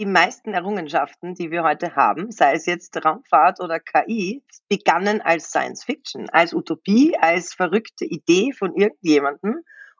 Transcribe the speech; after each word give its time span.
Die 0.00 0.06
meisten 0.06 0.54
Errungenschaften, 0.54 1.34
die 1.34 1.50
wir 1.50 1.64
heute 1.64 1.96
haben, 1.96 2.30
sei 2.30 2.52
es 2.52 2.66
jetzt 2.66 3.04
Raumfahrt 3.04 3.58
oder 3.58 3.80
KI, 3.80 4.44
begannen 4.68 5.20
als 5.20 5.48
Science 5.48 5.82
Fiction, 5.82 6.30
als 6.30 6.54
Utopie, 6.54 7.16
als 7.20 7.52
verrückte 7.52 8.04
Idee 8.04 8.52
von 8.52 8.76
irgendjemandem. 8.76 9.56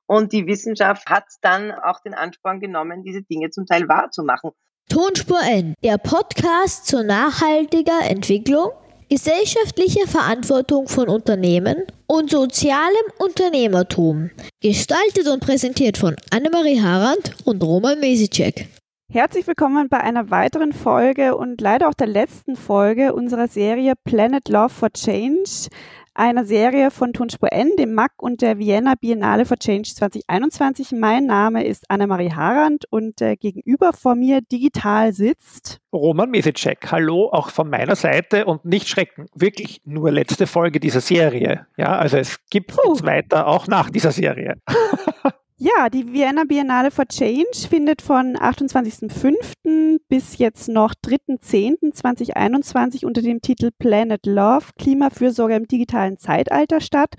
Und 0.07 0.33
die 0.33 0.47
Wissenschaft 0.47 1.11
hat 1.11 1.25
dann 1.43 1.73
auch 1.73 2.01
den 2.01 2.15
Ansporn 2.15 2.61
genommen, 2.61 3.03
diese 3.03 3.23
Dinge 3.23 3.51
zum 3.51 3.67
Teil 3.67 3.89
wahrzumachen. 3.89 4.53
Tonspur 4.89 5.41
N, 5.43 5.75
der 5.83 5.99
Podcast 5.99 6.87
zur 6.87 7.03
nachhaltiger 7.03 8.09
Entwicklung, 8.09 8.71
gesellschaftlicher 9.11 10.07
Verantwortung 10.07 10.87
von 10.87 11.09
Unternehmen 11.09 11.83
und 12.07 12.31
sozialem 12.31 13.05
Unternehmertum. 13.19 14.31
Gestaltet 14.63 15.27
und 15.27 15.41
präsentiert 15.41 15.99
von 15.99 16.15
Annemarie 16.31 16.81
Harand 16.81 17.35
und 17.45 17.65
Roman 17.65 17.99
Mesicek. 17.99 18.69
Herzlich 19.11 19.47
willkommen 19.47 19.89
bei 19.89 20.01
einer 20.01 20.29
weiteren 20.29 20.75
Folge 20.75 21.35
und 21.35 21.63
leider 21.63 21.89
auch 21.89 21.95
der 21.95 22.07
letzten 22.07 22.57
Folge 22.57 23.15
unserer 23.15 23.49
Serie 23.49 23.95
Planet 24.05 24.47
Love 24.51 24.69
for 24.69 24.93
Change, 24.93 25.69
einer 26.13 26.45
Serie 26.45 26.91
von 26.91 27.15
Tonspur 27.15 27.51
N, 27.51 27.71
dem 27.79 27.95
MAC 27.95 28.13
und 28.19 28.43
der 28.43 28.59
Vienna 28.59 28.97
Biennale 29.01 29.47
for 29.47 29.57
Change 29.57 29.95
2021. 29.95 30.93
Mein 30.93 31.25
Name 31.25 31.65
ist 31.65 31.91
Annemarie 31.91 32.33
Harand 32.33 32.85
und 32.91 33.23
äh, 33.23 33.37
gegenüber 33.37 33.95
vor 33.95 34.15
mir 34.15 34.43
digital 34.43 35.15
sitzt 35.15 35.81
Roman 35.91 36.29
Mesicek. 36.31 36.93
Hallo, 36.93 37.31
auch 37.33 37.49
von 37.49 37.71
meiner 37.71 37.97
Seite 37.97 38.45
und 38.45 38.67
nicht 38.67 38.91
schrecken, 38.91 39.25
wirklich 39.35 39.81
nur 39.87 40.11
letzte 40.11 40.47
Folge 40.47 40.81
dieser 40.81 41.01
Serie. 41.01 41.67
Ja, 41.79 41.97
also 41.97 42.19
es 42.19 42.39
gibt 42.51 42.77
Puh. 42.77 43.03
weiter 43.07 43.47
auch 43.47 43.69
nach 43.69 43.89
dieser 43.89 44.13
Serie. 44.13 44.57
Ja, 45.61 45.91
die 45.91 46.13
Vienna 46.13 46.45
Biennale 46.45 46.93
for 46.93 47.09
Change 47.09 47.67
findet 47.69 48.01
von 48.01 48.37
28.05. 48.37 49.99
bis 50.09 50.39
jetzt 50.39 50.69
noch 50.69 50.95
3.10.2021 51.05 53.05
unter 53.05 53.23
dem 53.23 53.41
Titel 53.41 53.71
Planet 53.77 54.25
Love, 54.25 54.67
Klimafürsorge 54.79 55.57
im 55.57 55.67
digitalen 55.67 56.17
Zeitalter 56.17 56.81
statt 56.81 57.15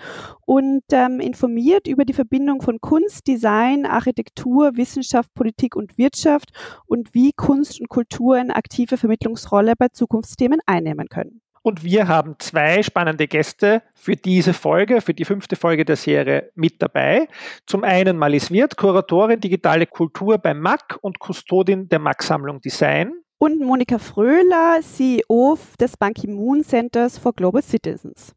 und 0.45 0.83
ähm, 0.93 1.19
informiert 1.19 1.85
über 1.85 2.05
die 2.05 2.13
Verbindung 2.13 2.61
von 2.61 2.79
Kunst, 2.79 3.27
Design, 3.27 3.85
Architektur, 3.85 4.77
Wissenschaft, 4.77 5.33
Politik 5.33 5.75
und 5.75 5.97
Wirtschaft 5.97 6.51
und 6.85 7.13
wie 7.13 7.33
Kunst 7.33 7.81
und 7.81 7.89
Kultur 7.89 8.37
eine 8.37 8.55
aktive 8.55 8.95
Vermittlungsrolle 8.95 9.73
bei 9.77 9.89
Zukunftsthemen 9.89 10.61
einnehmen 10.65 11.09
können. 11.09 11.41
Und 11.61 11.83
wir 11.83 12.07
haben 12.07 12.35
zwei 12.39 12.83
spannende 12.83 13.27
Gäste 13.27 13.81
für 13.93 14.15
diese 14.15 14.53
Folge, 14.53 15.01
für 15.01 15.13
die 15.13 15.25
fünfte 15.25 15.55
Folge 15.55 15.85
der 15.85 15.95
Serie 15.95 16.51
mit 16.55 16.81
dabei. 16.81 17.27
Zum 17.65 17.83
einen 17.83 18.17
Malis 18.17 18.51
Wirth, 18.51 18.77
Kuratorin 18.77 19.39
Digitale 19.39 19.85
Kultur 19.85 20.37
beim 20.37 20.59
MAC 20.59 20.97
und 21.01 21.19
Kustodin 21.19 21.89
der 21.89 21.99
MAC-Sammlung 21.99 22.61
Design. 22.61 23.13
Und 23.37 23.61
Monika 23.61 23.99
Fröhler, 23.99 24.79
CEO 24.81 25.57
des 25.79 25.95
Ban 25.95 26.13
Ki-moon 26.13 26.63
Centers 26.63 27.17
for 27.17 27.33
Global 27.33 27.61
Citizens. 27.61 28.35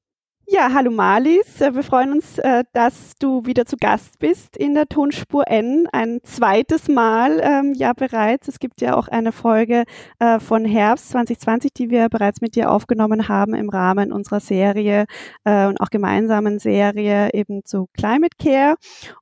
Ja, 0.55 0.75
hallo 0.75 0.91
Marlies. 0.91 1.63
Äh, 1.63 1.75
wir 1.75 1.83
freuen 1.83 2.13
uns, 2.13 2.37
äh, 2.37 2.65
dass 2.75 3.15
du 3.19 3.47
wieder 3.47 3.65
zu 3.65 3.79
Gast 3.79 4.19
bist 4.19 4.55
in 4.55 4.75
der 4.75 4.87
Tonspur 4.87 5.49
N. 5.49 5.89
Ein 5.93 6.21
zweites 6.25 6.89
Mal 6.89 7.41
ähm, 7.43 7.73
ja 7.73 7.95
bereits. 7.95 8.49
Es 8.49 8.59
gibt 8.59 8.83
ja 8.83 8.95
auch 8.95 9.09
eine 9.09 9.33
Folge 9.33 9.85
äh, 10.19 10.39
von 10.41 10.67
Herbst 10.67 11.09
2020, 11.09 11.73
die 11.73 11.89
wir 11.89 12.11
bereits 12.11 12.43
mit 12.43 12.55
dir 12.55 12.71
aufgenommen 12.71 13.29
haben 13.29 13.55
im 13.55 13.71
Rahmen 13.71 14.13
unserer 14.13 14.41
Serie 14.41 15.07
äh, 15.45 15.69
und 15.69 15.81
auch 15.81 15.89
gemeinsamen 15.89 16.59
Serie 16.59 17.31
eben 17.33 17.65
zu 17.65 17.89
Climate 17.95 18.37
Care. 18.39 18.77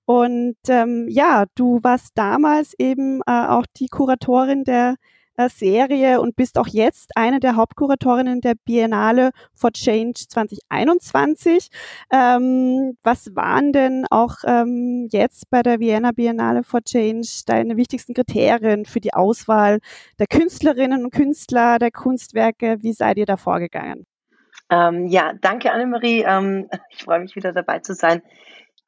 Und 0.06 0.56
ähm, 0.66 1.06
ja, 1.08 1.44
du 1.54 1.78
warst 1.84 2.10
damals 2.16 2.74
eben 2.76 3.20
äh, 3.28 3.46
auch 3.46 3.66
die 3.76 3.86
Kuratorin 3.86 4.64
der 4.64 4.96
Serie 5.48 6.20
und 6.20 6.36
bist 6.36 6.58
auch 6.58 6.66
jetzt 6.66 7.16
eine 7.16 7.40
der 7.40 7.56
Hauptkuratorinnen 7.56 8.40
der 8.40 8.54
Biennale 8.64 9.30
for 9.54 9.72
Change 9.72 10.26
2021. 10.28 11.68
Ähm, 12.12 12.96
was 13.02 13.34
waren 13.34 13.72
denn 13.72 14.06
auch 14.10 14.36
ähm, 14.46 15.08
jetzt 15.10 15.50
bei 15.50 15.62
der 15.62 15.80
Vienna 15.80 16.12
Biennale 16.12 16.62
for 16.62 16.82
Change 16.82 17.28
deine 17.46 17.76
wichtigsten 17.76 18.14
Kriterien 18.14 18.84
für 18.84 19.00
die 19.00 19.14
Auswahl 19.14 19.78
der 20.18 20.26
Künstlerinnen 20.26 21.04
und 21.04 21.12
Künstler, 21.12 21.78
der 21.78 21.90
Kunstwerke? 21.90 22.78
Wie 22.80 22.92
seid 22.92 23.16
ihr 23.18 23.26
da 23.26 23.36
vorgegangen? 23.36 24.06
Ähm, 24.70 25.06
ja, 25.06 25.32
danke 25.40 25.72
Annemarie. 25.72 26.24
Ähm, 26.26 26.68
ich 26.90 27.04
freue 27.04 27.20
mich 27.20 27.36
wieder 27.36 27.52
dabei 27.52 27.80
zu 27.80 27.94
sein. 27.94 28.22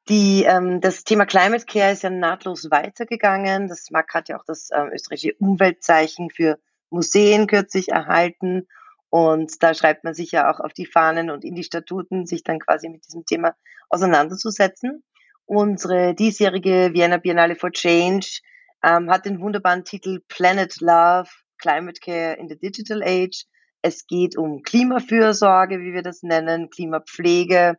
Die, 0.09 0.43
ähm, 0.43 0.81
das 0.81 1.05
Thema 1.05 1.25
Climate 1.25 1.65
Care 1.65 1.93
ist 1.93 2.03
ja 2.03 2.09
nahtlos 2.09 2.69
weitergegangen. 2.69 3.69
Das 3.69 3.89
MAC 3.89 4.13
hat 4.13 4.29
ja 4.29 4.37
auch 4.37 4.43
das 4.45 4.69
ähm, 4.73 4.89
österreichische 4.93 5.35
Umweltzeichen 5.39 6.29
für 6.29 6.59
Museen 6.89 7.47
kürzlich 7.47 7.89
erhalten. 7.89 8.67
Und 9.09 9.63
da 9.63 9.73
schreibt 9.73 10.03
man 10.03 10.13
sich 10.13 10.31
ja 10.31 10.51
auch 10.51 10.59
auf 10.59 10.73
die 10.73 10.85
Fahnen 10.85 11.29
und 11.29 11.45
in 11.45 11.55
die 11.55 11.63
Statuten, 11.63 12.25
sich 12.25 12.43
dann 12.43 12.59
quasi 12.59 12.89
mit 12.89 13.05
diesem 13.05 13.25
Thema 13.25 13.55
auseinanderzusetzen. 13.89 15.03
Unsere 15.45 16.15
diesjährige 16.15 16.89
Vienna 16.93 17.17
Biennale 17.17 17.55
for 17.55 17.71
Change 17.71 18.41
ähm, 18.83 19.09
hat 19.09 19.25
den 19.25 19.39
wunderbaren 19.39 19.85
Titel 19.85 20.19
Planet 20.27 20.81
Love, 20.81 21.29
Climate 21.59 22.01
Care 22.01 22.33
in 22.33 22.49
the 22.49 22.57
Digital 22.57 23.01
Age. 23.03 23.45
Es 23.81 24.05
geht 24.07 24.37
um 24.37 24.63
Klimafürsorge, 24.63 25.79
wie 25.79 25.93
wir 25.93 26.01
das 26.01 26.23
nennen, 26.23 26.69
Klimapflege, 26.69 27.77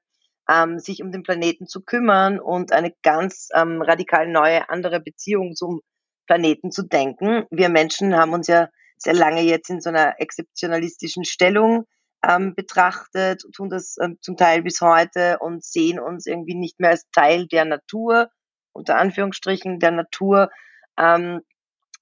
ähm, 0.49 0.78
sich 0.78 1.03
um 1.03 1.12
den 1.12 1.22
Planeten 1.22 1.66
zu 1.66 1.82
kümmern 1.82 2.38
und 2.38 2.72
eine 2.72 2.93
ganz 3.03 3.49
ähm, 3.55 3.82
radikal 3.82 4.28
neue, 4.28 4.69
andere 4.69 5.00
Beziehung 5.00 5.55
zum 5.55 5.81
Planeten 6.27 6.71
zu 6.71 6.82
denken. 6.82 7.44
Wir 7.50 7.69
Menschen 7.69 8.16
haben 8.16 8.32
uns 8.32 8.47
ja 8.47 8.69
sehr 8.97 9.15
lange 9.15 9.43
jetzt 9.43 9.71
in 9.71 9.81
so 9.81 9.91
einer 9.91 10.21
exzeptionalistischen 10.21 11.25
Stellung 11.25 11.87
ähm, 12.27 12.54
betrachtet, 12.54 13.44
tun 13.54 13.69
das 13.69 13.97
ähm, 14.00 14.19
zum 14.21 14.37
Teil 14.37 14.62
bis 14.62 14.81
heute 14.81 15.38
und 15.41 15.65
sehen 15.65 15.99
uns 15.99 16.27
irgendwie 16.27 16.54
nicht 16.54 16.81
mehr 16.81 16.91
als 16.91 17.09
Teil 17.10 17.47
der 17.47 17.65
Natur, 17.65 18.31
unter 18.72 18.97
Anführungsstrichen 18.97 19.78
der 19.78 19.91
Natur. 19.91 20.50
Ähm, 20.99 21.41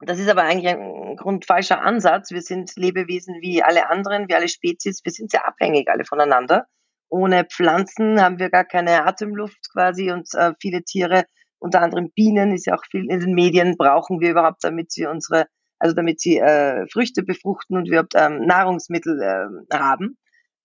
das 0.00 0.18
ist 0.18 0.28
aber 0.28 0.42
eigentlich 0.42 0.68
ein 0.68 1.16
grundfalscher 1.16 1.80
Ansatz. 1.80 2.30
Wir 2.30 2.42
sind 2.42 2.74
Lebewesen 2.76 3.36
wie 3.40 3.62
alle 3.62 3.88
anderen, 3.88 4.28
wie 4.28 4.34
alle 4.34 4.48
Spezies. 4.48 5.04
Wir 5.04 5.12
sind 5.12 5.30
sehr 5.30 5.46
abhängig 5.46 5.88
alle 5.88 6.04
voneinander. 6.04 6.66
Ohne 7.12 7.44
Pflanzen 7.44 8.22
haben 8.22 8.38
wir 8.38 8.48
gar 8.48 8.64
keine 8.64 9.04
Atemluft 9.04 9.70
quasi 9.70 10.10
und 10.10 10.28
äh, 10.32 10.54
viele 10.58 10.82
Tiere, 10.82 11.26
unter 11.58 11.82
anderem 11.82 12.10
Bienen, 12.10 12.54
ist 12.54 12.64
ja 12.64 12.74
auch 12.74 12.84
viel 12.90 13.04
in 13.10 13.20
den 13.20 13.34
Medien, 13.34 13.76
brauchen 13.76 14.20
wir 14.20 14.30
überhaupt, 14.30 14.64
damit 14.64 14.90
sie 14.90 15.04
unsere, 15.04 15.44
also 15.78 15.94
damit 15.94 16.22
sie 16.22 16.38
äh, 16.38 16.86
Früchte 16.90 17.22
befruchten 17.22 17.76
und 17.76 17.86
überhaupt 17.86 18.14
ähm, 18.16 18.46
Nahrungsmittel 18.46 19.20
äh, 19.20 19.76
haben. 19.76 20.16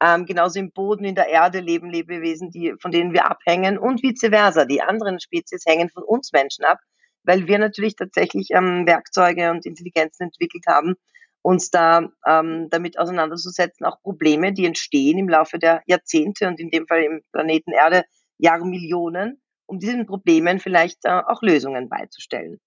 Ähm, 0.01 0.25
genauso 0.25 0.59
im 0.59 0.71
Boden, 0.71 1.03
in 1.03 1.15
der 1.15 1.27
Erde 1.27 1.59
leben 1.59 1.89
Lebewesen, 1.89 2.49
die, 2.49 2.75
von 2.79 2.91
denen 2.91 3.11
wir 3.11 3.29
abhängen 3.29 3.77
und 3.77 4.01
vice 4.01 4.29
versa. 4.29 4.63
Die 4.63 4.81
anderen 4.81 5.19
Spezies 5.19 5.65
hängen 5.65 5.89
von 5.89 6.03
uns 6.03 6.31
Menschen 6.31 6.63
ab, 6.63 6.79
weil 7.23 7.47
wir 7.47 7.59
natürlich 7.59 7.97
tatsächlich 7.97 8.51
ähm, 8.51 8.87
Werkzeuge 8.87 9.51
und 9.51 9.65
Intelligenzen 9.65 10.27
entwickelt 10.27 10.63
haben, 10.65 10.95
uns 11.47 11.69
da 11.69 12.09
ähm, 12.27 12.67
damit 12.71 12.99
auseinanderzusetzen, 12.99 13.85
auch 13.85 14.01
Probleme, 14.01 14.51
die 14.51 14.65
entstehen 14.65 15.17
im 15.17 15.29
Laufe 15.29 15.59
der 15.59 15.81
Jahrzehnte 15.85 16.45
und 16.45 16.59
in 16.59 16.71
dem 16.71 16.87
Fall 16.87 17.03
im 17.03 17.21
Planeten 17.31 17.71
Erde 17.71 18.03
Jahrmillionen, 18.37 19.41
um 19.65 19.79
diesen 19.79 20.05
Problemen 20.05 20.59
vielleicht 20.59 21.05
äh, 21.05 21.21
auch 21.25 21.41
Lösungen 21.41 21.87
beizustellen. 21.87 22.59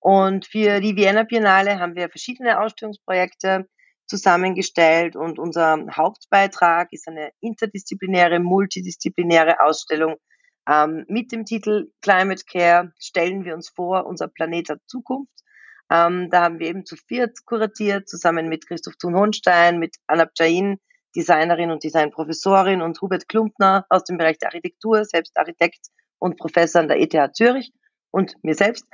Und 0.00 0.44
für 0.44 0.80
die 0.80 0.96
Vienna 0.96 1.22
Biennale 1.22 1.80
haben 1.80 1.96
wir 1.96 2.10
verschiedene 2.10 2.60
Ausstellungsprojekte 2.60 3.70
zusammengestellt 4.06 5.16
und 5.16 5.38
unser 5.38 5.86
Hauptbeitrag 5.90 6.92
ist 6.92 7.08
eine 7.08 7.30
interdisziplinäre, 7.40 8.38
multidisziplinäre 8.38 9.60
Ausstellung 9.62 10.16
ähm, 10.68 11.06
mit 11.08 11.32
dem 11.32 11.46
Titel 11.46 11.90
Climate 12.02 12.44
Care 12.44 12.92
stellen 12.98 13.46
wir 13.46 13.54
uns 13.54 13.70
vor, 13.70 14.04
unser 14.04 14.28
Planet 14.28 14.68
hat 14.68 14.80
Zukunft 14.86 15.32
ähm, 15.90 16.28
da 16.30 16.42
haben 16.42 16.58
wir 16.58 16.68
eben 16.68 16.84
zu 16.84 16.96
viert 16.96 17.44
kuratiert, 17.44 18.08
zusammen 18.08 18.48
mit 18.48 18.66
Christoph 18.66 18.96
Thun-Hohenstein, 18.96 19.78
mit 19.78 19.96
Anab 20.06 20.30
Jain, 20.36 20.78
Designerin 21.14 21.70
und 21.70 21.84
Designprofessorin 21.84 22.82
und 22.82 23.00
Hubert 23.00 23.28
Klumpner 23.28 23.86
aus 23.88 24.04
dem 24.04 24.18
Bereich 24.18 24.38
der 24.38 24.48
Architektur, 24.48 25.04
selbst 25.04 25.36
Architekt 25.36 25.86
und 26.18 26.36
Professor 26.38 26.80
an 26.80 26.88
der 26.88 27.00
ETH 27.00 27.34
Zürich 27.34 27.72
und 28.10 28.34
mir 28.42 28.54
selbst, 28.54 28.84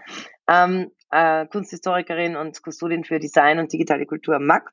ähm, 0.49 0.91
äh, 1.11 1.47
Kunsthistorikerin 1.47 2.37
und 2.37 2.63
Kustodin 2.63 3.05
für 3.05 3.19
Design 3.19 3.59
und 3.59 3.73
digitale 3.73 4.07
Kultur 4.07 4.37
am 4.37 4.47
MAC. 4.47 4.71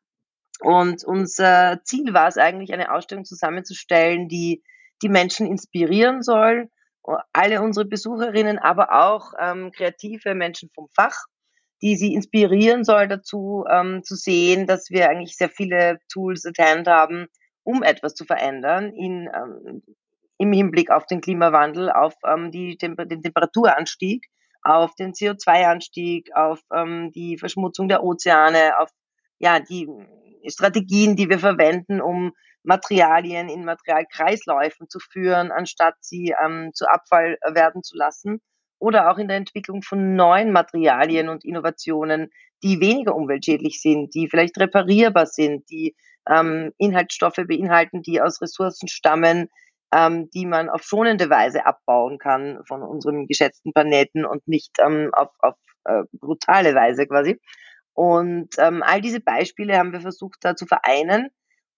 Und 0.61 1.05
unser 1.05 1.81
Ziel 1.83 2.13
war 2.13 2.27
es 2.27 2.38
eigentlich, 2.38 2.73
eine 2.73 2.91
Ausstellung 2.91 3.23
zusammenzustellen, 3.23 4.27
die 4.27 4.63
die 5.01 5.09
Menschen 5.09 5.47
inspirieren 5.47 6.21
soll, 6.21 6.69
alle 7.31 7.61
unsere 7.61 7.85
Besucherinnen, 7.85 8.59
aber 8.59 8.91
auch 8.91 9.31
ähm, 9.39 9.71
kreative 9.71 10.35
Menschen 10.35 10.69
vom 10.75 10.89
Fach 10.94 11.25
die 11.81 11.95
sie 11.95 12.13
inspirieren 12.13 12.83
soll 12.83 13.07
dazu, 13.07 13.65
ähm, 13.69 14.03
zu 14.03 14.15
sehen, 14.15 14.67
dass 14.67 14.89
wir 14.89 15.09
eigentlich 15.09 15.35
sehr 15.35 15.49
viele 15.49 15.99
Tools 16.11 16.45
at 16.45 16.57
hand 16.59 16.87
haben, 16.87 17.27
um 17.63 17.83
etwas 17.83 18.15
zu 18.15 18.25
verändern 18.25 18.93
in, 18.93 19.29
ähm, 19.33 19.83
im 20.37 20.53
Hinblick 20.53 20.91
auf 20.91 21.05
den 21.05 21.21
Klimawandel, 21.21 21.91
auf 21.91 22.13
ähm, 22.25 22.51
die 22.51 22.77
Temper 22.77 23.05
den 23.05 23.21
Temperaturanstieg, 23.21 24.25
auf 24.61 24.95
den 24.95 25.13
CO2-Anstieg, 25.13 26.35
auf 26.35 26.59
ähm, 26.73 27.11
die 27.11 27.37
Verschmutzung 27.37 27.87
der 27.87 28.03
Ozeane, 28.03 28.77
auf 28.79 28.89
ja, 29.37 29.59
die 29.59 29.87
Strategien, 30.47 31.15
die 31.15 31.29
wir 31.29 31.39
verwenden, 31.39 32.01
um 32.01 32.33
Materialien 32.63 33.47
in 33.49 33.63
Materialkreisläufen 33.63 34.89
zu 34.89 34.99
führen, 34.99 35.51
anstatt 35.51 35.95
sie 36.01 36.35
ähm, 36.43 36.71
zu 36.73 36.87
Abfall 36.87 37.37
werden 37.53 37.83
zu 37.83 37.97
lassen. 37.97 38.41
Oder 38.79 39.11
auch 39.11 39.17
in 39.17 39.27
der 39.27 39.37
Entwicklung 39.37 39.81
von 39.81 40.15
neuen 40.15 40.51
Materialien 40.51 41.29
und 41.29 41.45
Innovationen, 41.45 42.31
die 42.63 42.79
weniger 42.79 43.15
umweltschädlich 43.15 43.81
sind, 43.81 44.13
die 44.15 44.27
vielleicht 44.29 44.57
reparierbar 44.57 45.25
sind, 45.25 45.69
die 45.69 45.95
ähm, 46.27 46.71
Inhaltsstoffe 46.77 47.41
beinhalten, 47.47 48.01
die 48.01 48.21
aus 48.21 48.41
Ressourcen 48.41 48.87
stammen, 48.87 49.49
ähm, 49.93 50.29
die 50.31 50.45
man 50.45 50.69
auf 50.69 50.83
schonende 50.83 51.29
Weise 51.29 51.65
abbauen 51.65 52.17
kann 52.17 52.59
von 52.67 52.83
unserem 52.83 53.27
geschätzten 53.27 53.73
Planeten 53.73 54.25
und 54.25 54.47
nicht 54.47 54.77
ähm, 54.79 55.09
auf, 55.13 55.29
auf 55.39 55.55
äh, 55.85 56.03
brutale 56.13 56.75
Weise 56.75 57.07
quasi. 57.07 57.39
Und 57.93 58.55
ähm, 58.59 58.83
all 58.83 59.01
diese 59.01 59.19
Beispiele 59.19 59.77
haben 59.77 59.91
wir 59.91 60.01
versucht 60.01 60.37
da 60.41 60.55
zu 60.55 60.65
vereinen. 60.65 61.29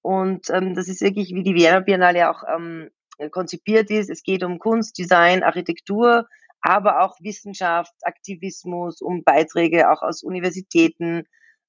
Und 0.02 0.50
ähm, 0.50 0.76
das 0.76 0.88
ist 0.88 1.02
wirklich, 1.02 1.34
wie 1.34 1.44
die 1.44 1.56
Vienna 1.56 1.80
Biennale 1.80 2.30
auch 2.30 2.44
ähm, 2.48 2.90
konzipiert 3.32 3.90
ist. 3.90 4.10
Es 4.10 4.24
geht 4.24 4.44
um 4.44 4.60
Kunst, 4.60 4.98
Design, 4.98 5.44
Architektur, 5.44 6.28
aber 6.62 7.02
auch 7.02 7.18
Wissenschaft, 7.20 7.94
Aktivismus, 8.04 9.02
um 9.02 9.24
Beiträge 9.24 9.92
auch 9.92 10.02
aus 10.02 10.24
Universitäten, 10.24 11.24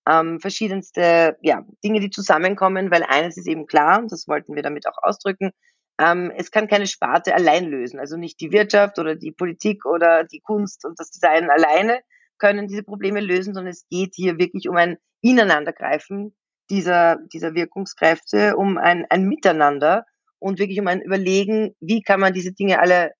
ähm, 0.09 0.41
verschiedenste 0.41 1.37
ja, 1.43 1.65
Dinge, 1.85 2.01
die 2.01 2.11
zusammenkommen, 2.11 2.91
weil 2.91 3.05
eines 3.05 3.37
ist 3.37 3.47
eben 3.47 3.67
klar, 3.67 4.01
und 4.01 4.11
das 4.11 4.27
wollten 4.27 4.55
wir 4.55 4.63
damit 4.63 4.87
auch 4.87 4.99
ausdrücken, 5.03 5.53
ähm, 5.99 6.33
es 6.37 6.51
kann 6.51 6.69
keine 6.69 6.87
Sparte 6.87 7.35
allein 7.35 7.67
lösen. 7.67 8.01
Also 8.01 8.17
nicht 8.17 8.41
die 8.41 8.53
Wirtschaft 8.53 8.99
oder 8.99 9.15
die 9.15 9.33
Politik 9.33 9.85
oder 9.85 10.25
die 10.25 10.41
Kunst 10.41 10.85
und 10.85 10.99
das 10.99 11.11
Design 11.11 11.51
alleine 11.51 12.01
können 12.39 12.67
diese 12.67 12.83
Probleme 12.83 13.21
lösen, 13.21 13.55
sondern 13.55 13.71
es 13.71 13.87
geht 13.89 14.15
hier 14.15 14.39
wirklich 14.39 14.69
um 14.69 14.77
ein 14.77 14.97
Ineinandergreifen 15.21 16.35
dieser, 16.71 17.19
dieser 17.33 17.55
Wirkungskräfte, 17.55 18.57
um 18.57 18.79
ein, 18.79 19.07
ein 19.11 19.29
Miteinander 19.29 20.05
und 20.39 20.59
wirklich 20.59 20.81
um 20.81 20.89
ein 20.89 21.03
Überlegen, 21.03 21.77
wie 21.81 22.03
kann 22.03 22.19
man 22.19 22.33
diese 22.33 22.53
Dinge 22.53 22.81
alle 22.81 23.13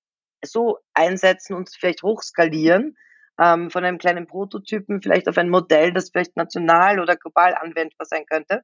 so 0.45 0.79
einsetzen 0.93 1.55
und 1.55 1.69
vielleicht 1.69 2.03
hochskalieren, 2.03 2.95
ähm, 3.39 3.69
von 3.71 3.83
einem 3.83 3.97
kleinen 3.97 4.27
Prototypen 4.27 5.01
vielleicht 5.01 5.27
auf 5.27 5.37
ein 5.37 5.49
Modell, 5.49 5.93
das 5.93 6.09
vielleicht 6.11 6.35
national 6.35 6.99
oder 6.99 7.15
global 7.15 7.55
anwendbar 7.55 8.05
sein 8.05 8.25
könnte. 8.25 8.61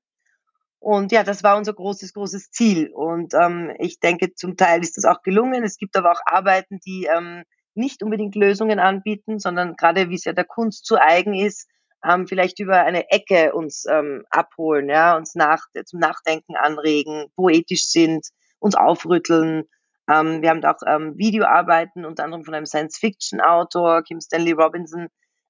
Und 0.80 1.12
ja, 1.12 1.24
das 1.24 1.44
war 1.44 1.58
unser 1.58 1.74
großes, 1.74 2.14
großes 2.14 2.52
Ziel. 2.52 2.92
Und 2.94 3.34
ähm, 3.34 3.74
ich 3.80 4.00
denke, 4.00 4.34
zum 4.34 4.56
Teil 4.56 4.82
ist 4.82 4.96
das 4.96 5.06
auch 5.06 5.22
gelungen. 5.24 5.64
Es 5.64 5.78
gibt 5.78 5.98
aber 5.98 6.12
auch 6.12 6.22
Arbeiten, 6.26 6.80
die 6.86 7.10
ähm, 7.14 7.44
nicht 7.74 8.02
unbedingt 8.02 8.36
Lösungen 8.36 8.80
anbieten, 8.80 9.40
sondern 9.40 9.76
gerade 9.76 10.10
wie 10.10 10.16
es 10.16 10.24
ja 10.24 10.34
der 10.34 10.46
Kunst 10.46 10.86
zu 10.86 10.98
eigen 10.98 11.34
ist, 11.34 11.68
ähm, 12.04 12.28
vielleicht 12.28 12.60
über 12.60 12.82
eine 12.82 13.10
Ecke 13.12 13.54
uns 13.54 13.86
ähm, 13.90 14.24
abholen, 14.30 14.90
ja, 14.90 15.18
uns 15.18 15.36
nach, 15.36 15.66
zum 15.86 16.00
Nachdenken 16.00 16.56
anregen, 16.56 17.28
poetisch 17.36 17.88
sind, 17.88 18.28
uns 18.60 18.76
aufrütteln. 18.76 19.66
Ähm, 20.12 20.42
wir 20.42 20.50
haben 20.50 20.62
da 20.62 20.72
auch 20.72 20.82
ähm, 20.88 21.18
Videoarbeiten, 21.18 22.06
unter 22.06 22.24
anderem 22.24 22.44
von 22.44 22.54
einem 22.54 22.66
Science-Fiction-Autor, 22.66 24.04
Kim 24.04 24.20
Stanley 24.20 24.54
Robinson. 24.54 25.08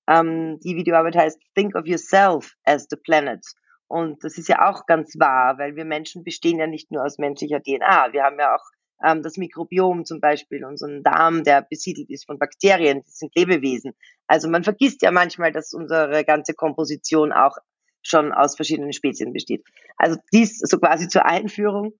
Ähm, 0.07 0.59
die 0.59 0.75
Videoarbeit 0.75 1.15
heißt 1.15 1.39
Think 1.55 1.75
of 1.75 1.85
Yourself 1.85 2.53
as 2.65 2.87
the 2.89 2.97
Planet. 2.97 3.45
Und 3.87 4.23
das 4.23 4.37
ist 4.37 4.49
ja 4.49 4.69
auch 4.69 4.85
ganz 4.85 5.17
wahr, 5.17 5.57
weil 5.57 5.75
wir 5.75 5.85
Menschen 5.85 6.23
bestehen 6.23 6.59
ja 6.59 6.67
nicht 6.67 6.91
nur 6.91 7.03
aus 7.03 7.17
menschlicher 7.17 7.61
DNA. 7.61 8.13
Wir 8.13 8.23
haben 8.23 8.37
ja 8.37 8.55
auch 8.55 8.63
ähm, 9.03 9.23
das 9.23 9.37
Mikrobiom 9.37 10.05
zum 10.05 10.19
Beispiel, 10.19 10.65
unseren 10.65 11.03
Darm, 11.03 11.43
der 11.43 11.61
besiedelt 11.61 12.09
ist 12.09 12.25
von 12.25 12.37
Bakterien, 12.37 13.01
das 13.03 13.17
sind 13.17 13.33
Lebewesen. 13.35 13.93
Also 14.27 14.49
man 14.49 14.63
vergisst 14.63 15.01
ja 15.01 15.11
manchmal, 15.11 15.51
dass 15.51 15.73
unsere 15.73 16.23
ganze 16.25 16.53
Komposition 16.53 17.31
auch 17.31 17.57
schon 18.01 18.31
aus 18.31 18.55
verschiedenen 18.55 18.93
Spezien 18.93 19.33
besteht. 19.33 19.63
Also 19.97 20.17
dies 20.31 20.59
so 20.59 20.79
quasi 20.79 21.07
zur 21.07 21.25
Einführung. 21.25 21.93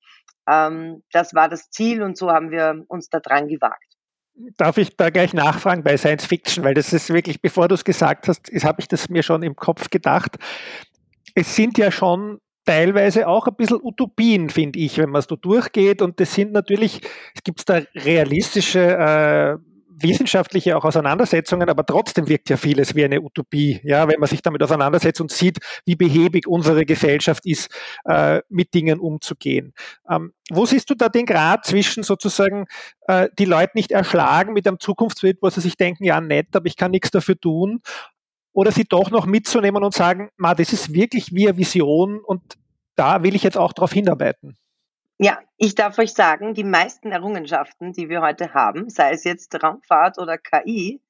Ähm, 0.50 1.04
das 1.12 1.34
war 1.34 1.50
das 1.50 1.70
Ziel 1.70 2.02
und 2.02 2.18
so 2.18 2.30
haben 2.30 2.52
wir 2.52 2.84
uns 2.88 3.10
da 3.10 3.20
dran 3.20 3.48
gewagt. 3.48 3.84
Darf 4.56 4.78
ich 4.78 4.96
da 4.96 5.10
gleich 5.10 5.34
nachfragen 5.34 5.84
bei 5.84 5.98
Science 5.98 6.26
Fiction, 6.26 6.64
weil 6.64 6.74
das 6.74 6.94
ist 6.94 7.12
wirklich, 7.12 7.42
bevor 7.42 7.68
du 7.68 7.76
es 7.76 7.84
gesagt 7.84 8.30
hast, 8.30 8.50
habe 8.64 8.82
ich 8.82 8.88
das 8.88 9.10
mir 9.10 9.22
schon 9.22 9.44
im 9.44 9.56
Kopf 9.56 9.90
gedacht 9.90 10.38
es 11.36 11.56
sind 11.56 11.78
ja 11.78 11.92
schon 11.92 12.40
teilweise 12.66 13.28
auch 13.28 13.48
ein 13.48 13.56
bisschen 13.56 13.80
Utopien, 13.82 14.50
finde 14.50 14.80
ich, 14.80 14.98
wenn 14.98 15.10
man 15.10 15.20
es 15.20 15.26
so 15.26 15.36
durchgeht. 15.36 16.02
Und 16.02 16.20
das 16.20 16.34
sind 16.34 16.52
natürlich, 16.52 17.02
es 17.34 17.44
gibt 17.44 17.68
da 17.68 17.82
realistische, 17.96 18.80
äh, 18.80 19.58
wissenschaftliche 20.02 20.78
auch 20.78 20.86
Auseinandersetzungen, 20.86 21.70
aber 21.70 21.86
trotzdem 21.86 22.28
wirkt 22.28 22.50
ja 22.50 22.58
vieles 22.58 22.96
wie 22.96 23.04
eine 23.04 23.22
Utopie, 23.22 23.80
ja, 23.84 24.08
wenn 24.08 24.20
man 24.20 24.30
sich 24.30 24.42
damit 24.42 24.64
auseinandersetzt 24.64 25.22
und 25.22 25.32
sieht, 25.32 25.60
wie 25.86 25.96
behäbig 25.96 26.48
unsere 26.48 26.86
Gesellschaft 26.86 27.46
ist, 27.46 27.70
äh, 28.06 28.42
mit 28.50 28.74
Dingen 28.74 29.00
umzugehen. 29.00 29.74
Ähm, 30.10 30.34
wo 30.50 30.66
siehst 30.66 30.90
du 30.90 30.96
da 30.96 31.10
den 31.10 31.26
Grad 31.26 31.66
zwischen 31.66 32.04
sozusagen 32.04 32.66
äh, 33.08 33.30
die 33.38 33.46
Leute 33.46 33.72
nicht 33.76 33.92
erschlagen 33.92 34.54
mit 34.54 34.68
einem 34.68 34.80
Zukunftsbild, 34.80 35.38
wo 35.42 35.50
sie 35.50 35.62
sich 35.62 35.78
denken, 35.78 36.04
ja 36.04 36.22
nett, 36.22 36.56
aber 36.56 36.68
ich 36.68 36.76
kann 36.76 36.92
nichts 36.92 37.12
dafür 37.12 37.40
tun, 37.40 37.82
oder 38.54 38.72
sie 38.72 38.84
doch 38.84 39.12
noch 39.12 39.26
mitzunehmen 39.26 39.84
und 39.84 39.94
sagen, 39.94 40.30
ma, 40.38 40.56
das 40.56 40.74
ist 40.74 40.94
wirklich 40.94 41.34
wie 41.34 41.48
eine 41.48 41.58
Vision 41.58 42.20
und 42.20 42.42
da 42.96 43.24
will 43.24 43.36
ich 43.36 43.44
jetzt 43.44 43.58
auch 43.58 43.74
darauf 43.74 43.94
hinarbeiten. 43.94 44.58
Ja, 45.22 45.40
ich 45.58 45.76
darf 45.76 46.00
euch 46.00 46.14
sagen, 46.14 46.54
die 46.54 46.64
meisten 46.64 47.12
Errungenschaften, 47.12 47.92
die 47.92 48.08
wir 48.08 48.22
heute 48.22 48.54
haben, 48.54 48.90
sei 48.90 49.12
es 49.12 49.26
jetzt 49.26 49.54
Raumfahrt 49.62 50.18
oder 50.18 50.38
KI, 50.38 51.02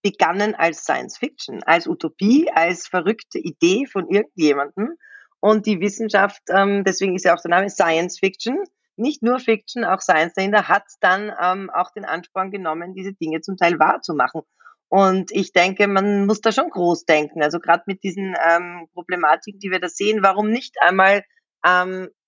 begannen 0.00 0.54
als 0.54 0.84
Science 0.84 1.18
Fiction, 1.18 1.62
als 1.64 1.86
Utopie, 1.86 2.50
als 2.50 2.88
verrückte 2.88 3.38
Idee 3.38 3.84
von 3.84 4.08
irgendjemandem. 4.08 4.96
Und 5.38 5.66
die 5.66 5.80
Wissenschaft, 5.80 6.40
ähm, 6.48 6.82
deswegen 6.84 7.14
ist 7.14 7.26
ja 7.26 7.34
auch 7.34 7.42
der 7.42 7.50
Name 7.50 7.68
Science 7.68 8.20
Fiction, 8.20 8.56
nicht 8.96 9.22
nur 9.22 9.38
Fiction, 9.38 9.84
auch 9.84 10.00
Science 10.00 10.32
dahinter, 10.32 10.68
hat 10.68 10.84
dann 11.00 11.30
ähm, 11.38 11.68
auch 11.68 11.90
den 11.90 12.06
Ansporn 12.06 12.52
genommen, 12.52 12.94
diese 12.94 13.12
Dinge 13.12 13.42
zum 13.42 13.58
Teil 13.58 13.78
wahrzumachen. 13.78 14.42
Und 14.88 15.30
ich 15.30 15.52
denke, 15.52 15.88
man 15.88 16.24
muss 16.24 16.40
da 16.40 16.52
schon 16.52 16.70
groß 16.70 17.04
denken. 17.04 17.42
Also 17.42 17.60
gerade 17.60 17.82
mit 17.86 18.02
diesen 18.02 18.34
ähm, 18.48 18.88
Problematiken, 18.94 19.60
die 19.60 19.70
wir 19.70 19.80
da 19.80 19.90
sehen, 19.90 20.22
warum 20.22 20.48
nicht 20.48 20.76
einmal 20.80 21.22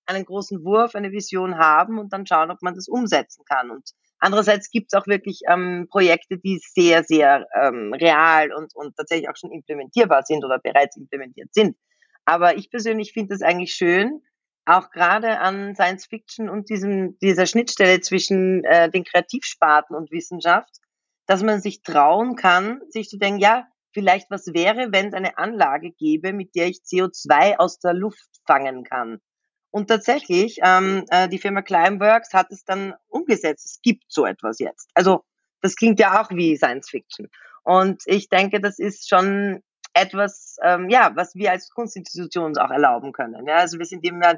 einen 0.06 0.24
großen 0.24 0.64
Wurf, 0.64 0.94
eine 0.94 1.12
Vision 1.12 1.58
haben 1.58 1.98
und 1.98 2.12
dann 2.12 2.26
schauen, 2.26 2.50
ob 2.50 2.62
man 2.62 2.74
das 2.74 2.88
umsetzen 2.88 3.44
kann. 3.44 3.70
Und 3.70 3.90
andererseits 4.18 4.70
gibt 4.70 4.92
es 4.92 4.98
auch 4.98 5.06
wirklich 5.06 5.40
ähm, 5.48 5.86
Projekte, 5.90 6.38
die 6.38 6.60
sehr, 6.62 7.04
sehr 7.04 7.46
ähm, 7.60 7.92
real 7.94 8.52
und, 8.52 8.74
und 8.74 8.96
tatsächlich 8.96 9.28
auch 9.28 9.36
schon 9.36 9.52
implementierbar 9.52 10.22
sind 10.24 10.44
oder 10.44 10.58
bereits 10.58 10.96
implementiert 10.96 11.52
sind. 11.52 11.76
Aber 12.24 12.56
ich 12.56 12.70
persönlich 12.70 13.12
finde 13.12 13.34
es 13.34 13.42
eigentlich 13.42 13.74
schön, 13.74 14.22
auch 14.66 14.90
gerade 14.90 15.40
an 15.40 15.74
Science 15.74 16.06
Fiction 16.06 16.48
und 16.48 16.70
diesem, 16.70 17.18
dieser 17.18 17.46
Schnittstelle 17.46 18.00
zwischen 18.00 18.64
äh, 18.64 18.90
den 18.90 19.04
Kreativsparten 19.04 19.94
und 19.94 20.10
Wissenschaft, 20.10 20.70
dass 21.26 21.42
man 21.42 21.60
sich 21.60 21.82
trauen 21.82 22.36
kann, 22.36 22.80
sich 22.88 23.08
zu 23.08 23.18
denken, 23.18 23.40
ja, 23.40 23.66
vielleicht 23.92 24.30
was 24.30 24.46
wäre, 24.48 24.88
wenn 24.90 25.08
es 25.08 25.14
eine 25.14 25.38
Anlage 25.38 25.92
gäbe, 25.92 26.32
mit 26.32 26.54
der 26.54 26.66
ich 26.66 26.78
CO2 26.78 27.56
aus 27.58 27.78
der 27.78 27.94
Luft 27.94 28.28
fangen 28.46 28.84
kann. 28.84 29.20
Und 29.74 29.88
tatsächlich, 29.88 30.60
ähm, 30.62 31.04
äh, 31.10 31.28
die 31.28 31.40
Firma 31.40 31.60
Climeworks 31.60 32.32
hat 32.32 32.52
es 32.52 32.64
dann 32.64 32.94
umgesetzt. 33.08 33.66
Es 33.66 33.82
gibt 33.82 34.04
so 34.06 34.24
etwas 34.24 34.60
jetzt. 34.60 34.88
Also 34.94 35.24
das 35.62 35.74
klingt 35.74 35.98
ja 35.98 36.22
auch 36.22 36.30
wie 36.30 36.56
Science 36.56 36.90
Fiction. 36.90 37.28
Und 37.64 38.04
ich 38.06 38.28
denke, 38.28 38.60
das 38.60 38.78
ist 38.78 39.08
schon 39.08 39.64
etwas, 39.92 40.58
ähm, 40.62 40.90
ja, 40.90 41.10
was 41.16 41.34
wir 41.34 41.50
als 41.50 41.70
Kunstinstitution 41.70 42.44
uns 42.44 42.58
auch 42.58 42.70
erlauben 42.70 43.10
können. 43.10 43.48
Ja, 43.48 43.56
also 43.56 43.80
wir 43.80 43.84
sind 43.84 44.04
eben 44.04 44.22
ja 44.22 44.34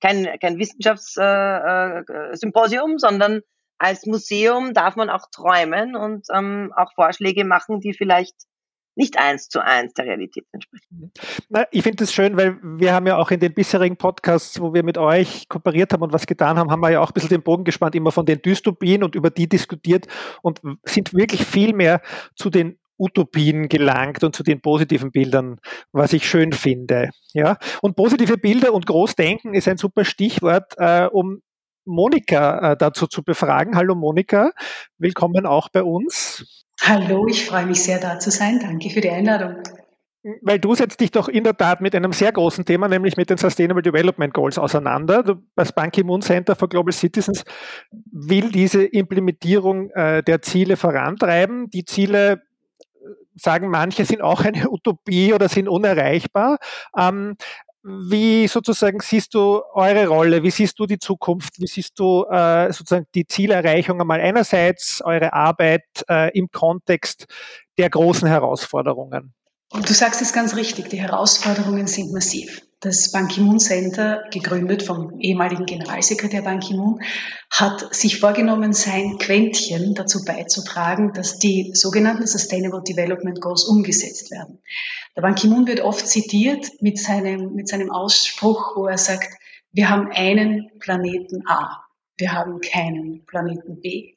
kein, 0.00 0.28
kein 0.38 0.58
Wissenschaftssymposium, 0.58 2.90
äh, 2.90 2.94
äh, 2.94 2.98
sondern 2.98 3.40
als 3.78 4.06
Museum 4.06 4.74
darf 4.74 4.94
man 4.94 5.10
auch 5.10 5.26
träumen 5.32 5.96
und 5.96 6.28
ähm, 6.32 6.72
auch 6.76 6.92
Vorschläge 6.94 7.44
machen, 7.44 7.80
die 7.80 7.94
vielleicht 7.94 8.36
nicht 8.94 9.18
eins 9.18 9.48
zu 9.48 9.64
eins 9.64 9.94
der 9.94 10.06
Realität 10.06 10.44
entsprechen. 10.52 11.12
Na, 11.48 11.66
ich 11.70 11.82
finde 11.82 12.04
es 12.04 12.12
schön, 12.12 12.36
weil 12.36 12.58
wir 12.62 12.92
haben 12.92 13.06
ja 13.06 13.16
auch 13.16 13.30
in 13.30 13.40
den 13.40 13.54
bisherigen 13.54 13.96
Podcasts, 13.96 14.60
wo 14.60 14.74
wir 14.74 14.82
mit 14.82 14.98
euch 14.98 15.48
kooperiert 15.48 15.92
haben 15.92 16.02
und 16.02 16.12
was 16.12 16.26
getan 16.26 16.58
haben, 16.58 16.70
haben 16.70 16.80
wir 16.80 16.90
ja 16.90 17.00
auch 17.00 17.10
ein 17.10 17.14
bisschen 17.14 17.30
den 17.30 17.42
Bogen 17.42 17.64
gespannt, 17.64 17.94
immer 17.94 18.12
von 18.12 18.26
den 18.26 18.42
Dystopien 18.42 19.02
und 19.02 19.14
über 19.14 19.30
die 19.30 19.48
diskutiert 19.48 20.06
und 20.42 20.60
sind 20.84 21.14
wirklich 21.14 21.44
viel 21.44 21.72
mehr 21.74 22.02
zu 22.36 22.50
den 22.50 22.78
Utopien 22.98 23.68
gelangt 23.68 24.22
und 24.22 24.36
zu 24.36 24.42
den 24.42 24.60
positiven 24.60 25.10
Bildern, 25.10 25.58
was 25.92 26.12
ich 26.12 26.28
schön 26.28 26.52
finde. 26.52 27.10
Ja? 27.32 27.56
Und 27.80 27.96
positive 27.96 28.38
Bilder 28.38 28.72
und 28.72 28.86
Großdenken 28.86 29.54
ist 29.54 29.66
ein 29.66 29.78
super 29.78 30.04
Stichwort, 30.04 30.74
äh, 30.76 31.06
um 31.06 31.42
Monika 31.84 32.72
äh, 32.72 32.76
dazu 32.76 33.08
zu 33.08 33.24
befragen. 33.24 33.74
Hallo 33.74 33.96
Monika, 33.96 34.52
willkommen 34.98 35.46
auch 35.46 35.68
bei 35.68 35.82
uns. 35.82 36.64
Hallo, 36.84 37.28
ich 37.28 37.46
freue 37.46 37.64
mich 37.66 37.80
sehr 37.80 38.00
da 38.00 38.18
zu 38.18 38.32
sein. 38.32 38.58
Danke 38.58 38.90
für 38.90 39.00
die 39.00 39.10
Einladung. 39.10 39.62
Weil 40.40 40.58
du 40.58 40.74
setzt 40.74 41.00
dich 41.00 41.12
doch 41.12 41.28
in 41.28 41.44
der 41.44 41.56
Tat 41.56 41.80
mit 41.80 41.94
einem 41.94 42.12
sehr 42.12 42.32
großen 42.32 42.64
Thema, 42.64 42.88
nämlich 42.88 43.16
mit 43.16 43.30
den 43.30 43.38
Sustainable 43.38 43.82
Development 43.82 44.34
Goals 44.34 44.58
auseinander. 44.58 45.38
Das 45.54 45.72
Ban 45.72 45.92
Ki-moon 45.92 46.22
Center 46.22 46.56
for 46.56 46.68
Global 46.68 46.92
Citizens 46.92 47.44
will 48.10 48.50
diese 48.50 48.84
Implementierung 48.84 49.90
äh, 49.90 50.24
der 50.24 50.42
Ziele 50.42 50.76
vorantreiben. 50.76 51.70
Die 51.70 51.84
Ziele 51.84 52.42
sagen 53.34 53.68
manche, 53.68 54.04
sind 54.04 54.20
auch 54.20 54.44
eine 54.44 54.68
Utopie 54.70 55.32
oder 55.32 55.48
sind 55.48 55.68
unerreichbar. 55.68 56.58
Wie 57.84 58.46
sozusagen 58.46 59.00
siehst 59.00 59.34
du 59.34 59.60
eure 59.74 60.06
Rolle? 60.06 60.42
Wie 60.44 60.52
siehst 60.52 60.78
du 60.78 60.86
die 60.86 60.98
Zukunft? 60.98 61.58
Wie 61.58 61.66
siehst 61.66 61.98
du 61.98 62.24
äh, 62.30 62.72
sozusagen 62.72 63.06
die 63.14 63.26
Zielerreichung 63.26 64.00
einmal 64.00 64.20
einerseits, 64.20 65.02
eure 65.04 65.32
Arbeit 65.32 65.84
äh, 66.08 66.30
im 66.38 66.48
Kontext 66.50 67.26
der 67.78 67.90
großen 67.90 68.28
Herausforderungen? 68.28 69.34
Und 69.70 69.88
du 69.88 69.94
sagst 69.94 70.22
es 70.22 70.32
ganz 70.32 70.54
richtig, 70.54 70.90
die 70.90 71.00
Herausforderungen 71.00 71.88
sind 71.88 72.12
massiv. 72.12 72.62
Das 72.84 73.12
Ban 73.12 73.28
Ki-moon 73.28 73.60
Center, 73.60 74.24
gegründet 74.32 74.82
vom 74.82 75.20
ehemaligen 75.20 75.66
Generalsekretär 75.66 76.42
Ban 76.42 76.58
Ki-moon, 76.58 77.00
hat 77.48 77.94
sich 77.94 78.18
vorgenommen, 78.18 78.72
sein 78.72 79.18
Quäntchen 79.18 79.94
dazu 79.94 80.24
beizutragen, 80.24 81.12
dass 81.12 81.38
die 81.38 81.74
sogenannten 81.74 82.26
Sustainable 82.26 82.82
Development 82.82 83.40
Goals 83.40 83.66
umgesetzt 83.66 84.32
werden. 84.32 84.60
Der 85.16 85.22
Ban 85.22 85.36
Ki-moon 85.36 85.68
wird 85.68 85.80
oft 85.80 86.08
zitiert 86.08 86.72
mit 86.80 86.98
seinem, 86.98 87.54
mit 87.54 87.68
seinem 87.68 87.92
Ausspruch, 87.92 88.74
wo 88.74 88.88
er 88.88 88.98
sagt, 88.98 89.32
wir 89.70 89.88
haben 89.88 90.10
einen 90.10 90.72
Planeten 90.80 91.46
A, 91.46 91.84
wir 92.16 92.32
haben 92.32 92.60
keinen 92.60 93.24
Planeten 93.26 93.80
B. 93.80 94.14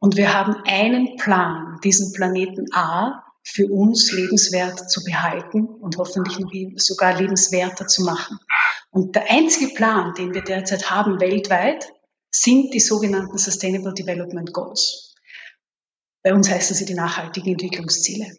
Und 0.00 0.18
wir 0.18 0.34
haben 0.34 0.56
einen 0.66 1.16
Plan, 1.16 1.78
diesen 1.82 2.12
Planeten 2.12 2.66
A 2.74 3.24
für 3.42 3.66
uns 3.66 4.12
lebenswert 4.12 4.90
zu 4.90 5.02
behalten 5.04 5.66
und 5.66 5.96
hoffentlich 5.96 6.38
sogar 6.76 7.20
lebenswerter 7.20 7.86
zu 7.86 8.02
machen. 8.02 8.38
Und 8.90 9.16
der 9.16 9.30
einzige 9.30 9.74
Plan, 9.74 10.14
den 10.14 10.34
wir 10.34 10.42
derzeit 10.42 10.90
haben 10.90 11.20
weltweit, 11.20 11.88
sind 12.30 12.72
die 12.72 12.80
sogenannten 12.80 13.36
Sustainable 13.38 13.94
Development 13.94 14.52
Goals. 14.52 15.14
Bei 16.22 16.34
uns 16.34 16.48
heißen 16.48 16.76
sie 16.76 16.84
die 16.84 16.94
nachhaltigen 16.94 17.52
Entwicklungsziele. 17.52 18.36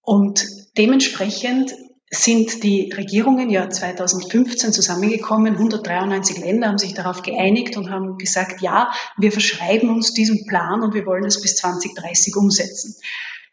Und 0.00 0.46
dementsprechend 0.76 1.74
sind 2.12 2.64
die 2.64 2.90
Regierungen 2.90 3.50
ja 3.50 3.70
2015 3.70 4.72
zusammengekommen. 4.72 5.54
193 5.54 6.38
Länder 6.38 6.68
haben 6.68 6.78
sich 6.78 6.94
darauf 6.94 7.22
geeinigt 7.22 7.76
und 7.76 7.90
haben 7.90 8.18
gesagt, 8.18 8.62
ja, 8.62 8.92
wir 9.16 9.30
verschreiben 9.30 9.90
uns 9.90 10.12
diesem 10.12 10.44
Plan 10.46 10.82
und 10.82 10.92
wir 10.92 11.06
wollen 11.06 11.24
es 11.24 11.40
bis 11.40 11.54
2030 11.56 12.34
umsetzen. 12.34 12.96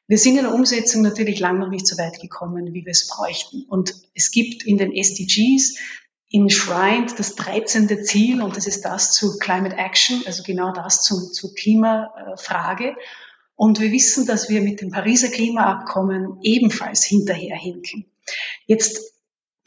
Wir 0.07 0.17
sind 0.17 0.37
in 0.37 0.43
der 0.43 0.53
Umsetzung 0.53 1.01
natürlich 1.01 1.39
lange 1.39 1.59
noch 1.59 1.69
nicht 1.69 1.85
so 1.85 1.97
weit 1.97 2.21
gekommen, 2.21 2.73
wie 2.73 2.85
wir 2.85 2.91
es 2.91 3.07
bräuchten. 3.07 3.63
Und 3.63 3.93
es 4.15 4.31
gibt 4.31 4.63
in 4.63 4.77
den 4.77 4.95
SDGs 4.95 5.77
enshrined 6.31 7.19
das 7.19 7.35
13. 7.35 8.03
Ziel 8.03 8.41
und 8.41 8.55
das 8.55 8.67
ist 8.67 8.83
das 8.83 9.11
zu 9.11 9.37
Climate 9.37 9.75
Action, 9.75 10.23
also 10.25 10.43
genau 10.43 10.71
das 10.71 11.03
zu, 11.03 11.31
zur 11.31 11.53
Klimafrage. 11.53 12.95
Und 13.55 13.79
wir 13.79 13.91
wissen, 13.91 14.25
dass 14.25 14.49
wir 14.49 14.61
mit 14.61 14.81
dem 14.81 14.91
Pariser 14.91 15.29
Klimaabkommen 15.29 16.39
ebenfalls 16.41 17.03
hinterherhinken. 17.03 18.05
Jetzt 18.65 19.13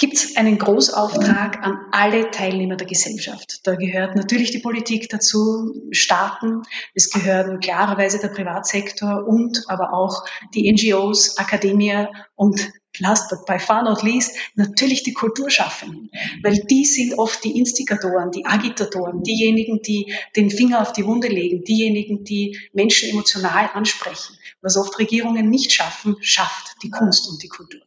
gibt 0.00 0.14
es 0.14 0.36
einen 0.36 0.56
Großauftrag 0.56 1.62
an 1.62 1.76
alle 1.92 2.30
Teilnehmer 2.30 2.76
der 2.76 2.86
Gesellschaft. 2.86 3.60
Da 3.64 3.74
gehört 3.74 4.16
natürlich 4.16 4.50
die 4.50 4.60
Politik 4.60 5.10
dazu, 5.10 5.74
Staaten, 5.90 6.62
es 6.94 7.10
gehören 7.10 7.60
klarerweise 7.60 8.18
der 8.18 8.28
Privatsektor 8.28 9.26
und 9.28 9.62
aber 9.68 9.92
auch 9.92 10.24
die 10.54 10.72
NGOs, 10.72 11.36
Akademie 11.36 12.06
und 12.34 12.72
last 12.98 13.28
but 13.28 13.44
by 13.44 13.58
far 13.58 13.82
not 13.82 14.02
least 14.02 14.34
natürlich 14.54 15.02
die 15.02 15.12
Kulturschaffenden, 15.12 16.10
weil 16.42 16.54
die 16.70 16.86
sind 16.86 17.18
oft 17.18 17.44
die 17.44 17.58
Instigatoren, 17.58 18.30
die 18.30 18.46
Agitatoren, 18.46 19.22
diejenigen, 19.22 19.82
die 19.82 20.14
den 20.34 20.50
Finger 20.50 20.80
auf 20.80 20.94
die 20.94 21.04
Wunde 21.04 21.28
legen, 21.28 21.62
diejenigen, 21.62 22.24
die 22.24 22.58
Menschen 22.72 23.10
emotional 23.10 23.68
ansprechen. 23.74 24.34
Was 24.62 24.78
oft 24.78 24.98
Regierungen 24.98 25.50
nicht 25.50 25.72
schaffen, 25.72 26.16
schafft 26.22 26.76
die 26.82 26.90
Kunst 26.90 27.28
und 27.28 27.42
die 27.42 27.48
Kultur. 27.48 27.82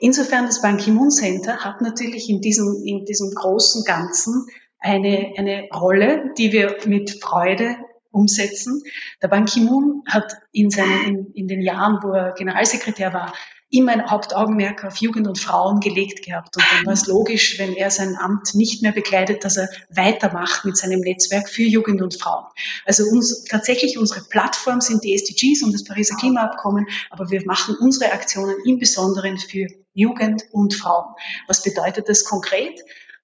Insofern 0.00 0.46
das 0.46 0.62
Ban 0.62 0.76
Ki-moon 0.76 1.10
Center 1.10 1.58
hat 1.64 1.80
natürlich 1.80 2.28
in 2.28 2.40
diesem, 2.40 2.82
in 2.84 3.04
diesem 3.04 3.30
großen 3.34 3.84
Ganzen 3.84 4.46
eine, 4.78 5.32
eine 5.36 5.68
Rolle, 5.74 6.32
die 6.38 6.52
wir 6.52 6.76
mit 6.86 7.22
Freude 7.22 7.76
umsetzen. 8.10 8.82
Der 9.22 9.28
Ban 9.28 9.44
Ki-moon 9.44 10.02
hat 10.06 10.34
in, 10.52 10.70
seinen, 10.70 11.06
in, 11.06 11.32
in 11.32 11.48
den 11.48 11.60
Jahren, 11.60 11.98
wo 12.02 12.12
er 12.12 12.32
Generalsekretär 12.32 13.12
war, 13.12 13.32
immer 13.70 13.92
ein 13.92 14.10
Hauptaugenmerk 14.10 14.84
auf 14.84 14.96
Jugend 14.96 15.26
und 15.26 15.38
Frauen 15.38 15.80
gelegt 15.80 16.24
gehabt. 16.24 16.56
Und 16.56 16.64
dann 16.72 16.86
war 16.86 16.94
es 16.94 17.06
logisch, 17.06 17.58
wenn 17.58 17.74
er 17.74 17.90
sein 17.90 18.16
Amt 18.16 18.54
nicht 18.54 18.82
mehr 18.82 18.92
bekleidet, 18.92 19.44
dass 19.44 19.58
er 19.58 19.68
weitermacht 19.90 20.64
mit 20.64 20.76
seinem 20.76 21.00
Netzwerk 21.00 21.48
für 21.48 21.64
Jugend 21.64 22.00
und 22.00 22.18
Frauen. 22.18 22.44
Also 22.86 23.04
uns, 23.04 23.44
tatsächlich 23.44 23.98
unsere 23.98 24.22
Plattform 24.22 24.80
sind 24.80 25.04
die 25.04 25.14
SDGs 25.14 25.62
und 25.62 25.72
das 25.72 25.84
Pariser 25.84 26.16
Klimaabkommen, 26.16 26.86
aber 27.10 27.30
wir 27.30 27.44
machen 27.44 27.76
unsere 27.78 28.12
Aktionen 28.12 28.56
im 28.64 28.78
Besonderen 28.78 29.36
für 29.36 29.66
Jugend 29.92 30.44
und 30.52 30.74
Frauen. 30.74 31.14
Was 31.46 31.62
bedeutet 31.62 32.08
das 32.08 32.24
konkret? 32.24 32.80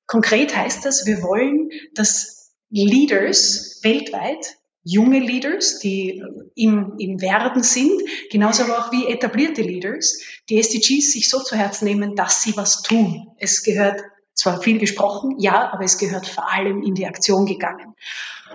Konkret 0.06 0.54
heißt 0.54 0.84
das, 0.84 1.06
wir 1.06 1.22
wollen, 1.22 1.70
dass 1.94 2.52
Leaders 2.68 3.80
weltweit 3.82 4.56
junge 4.84 5.18
Leaders, 5.18 5.78
die 5.78 6.22
im, 6.54 6.94
im 6.98 7.20
Werden 7.20 7.62
sind, 7.62 8.02
genauso 8.30 8.64
aber 8.64 8.78
auch 8.78 8.92
wie 8.92 9.06
etablierte 9.06 9.62
Leaders, 9.62 10.20
die 10.48 10.58
SDGs 10.58 11.12
sich 11.12 11.28
so 11.28 11.40
zu 11.40 11.56
Herzen 11.56 11.86
nehmen, 11.86 12.14
dass 12.14 12.42
sie 12.42 12.56
was 12.56 12.82
tun. 12.82 13.28
Es 13.38 13.62
gehört 13.62 14.02
zwar 14.34 14.60
viel 14.60 14.78
gesprochen, 14.78 15.36
ja, 15.38 15.72
aber 15.72 15.84
es 15.84 15.98
gehört 15.98 16.26
vor 16.26 16.52
allem 16.52 16.82
in 16.82 16.94
die 16.94 17.06
Aktion 17.06 17.46
gegangen. 17.46 17.94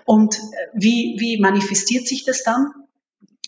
Und 0.05 0.35
äh, 0.35 0.39
wie, 0.73 1.15
wie 1.19 1.39
manifestiert 1.39 2.07
sich 2.07 2.25
das 2.25 2.43
dann? 2.43 2.71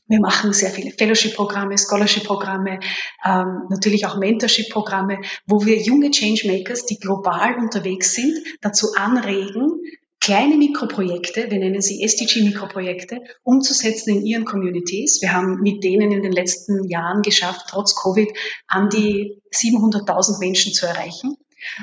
Wir 0.08 0.20
machen 0.20 0.52
sehr 0.52 0.72
viele 0.72 0.92
Fellowship-Programme, 0.92 1.78
Scholarship-Programme, 1.78 2.82
ähm, 3.24 3.62
natürlich 3.70 4.06
auch 4.06 4.18
Mentorship-Programme, 4.18 5.22
wo 5.46 5.66
wir 5.66 5.82
junge 5.82 6.12
Changemakers, 6.12 6.86
die 6.86 6.98
global 6.98 7.58
unterwegs 7.58 8.14
sind, 8.14 8.38
dazu 8.60 8.94
anregen, 8.96 9.81
kleine 10.22 10.56
Mikroprojekte, 10.56 11.50
wir 11.50 11.60
nennen 11.60 11.82
sie 11.82 12.04
SDG-Mikroprojekte, 12.04 13.22
umzusetzen 13.44 14.12
in 14.12 14.26
ihren 14.26 14.46
Communities. 14.46 15.22
Wir 15.22 15.34
haben 15.34 15.62
mit 15.62 15.84
denen 15.84 16.12
in 16.12 16.22
den 16.22 16.32
letzten 16.32 16.88
Jahren 16.88 17.24
geschafft, 17.24 17.66
trotz 17.70 17.96
Covid 17.96 18.30
an 18.68 18.90
die 18.90 19.42
700.000 19.52 20.40
Menschen 20.40 20.74
zu 20.74 20.86
erreichen. 20.86 21.36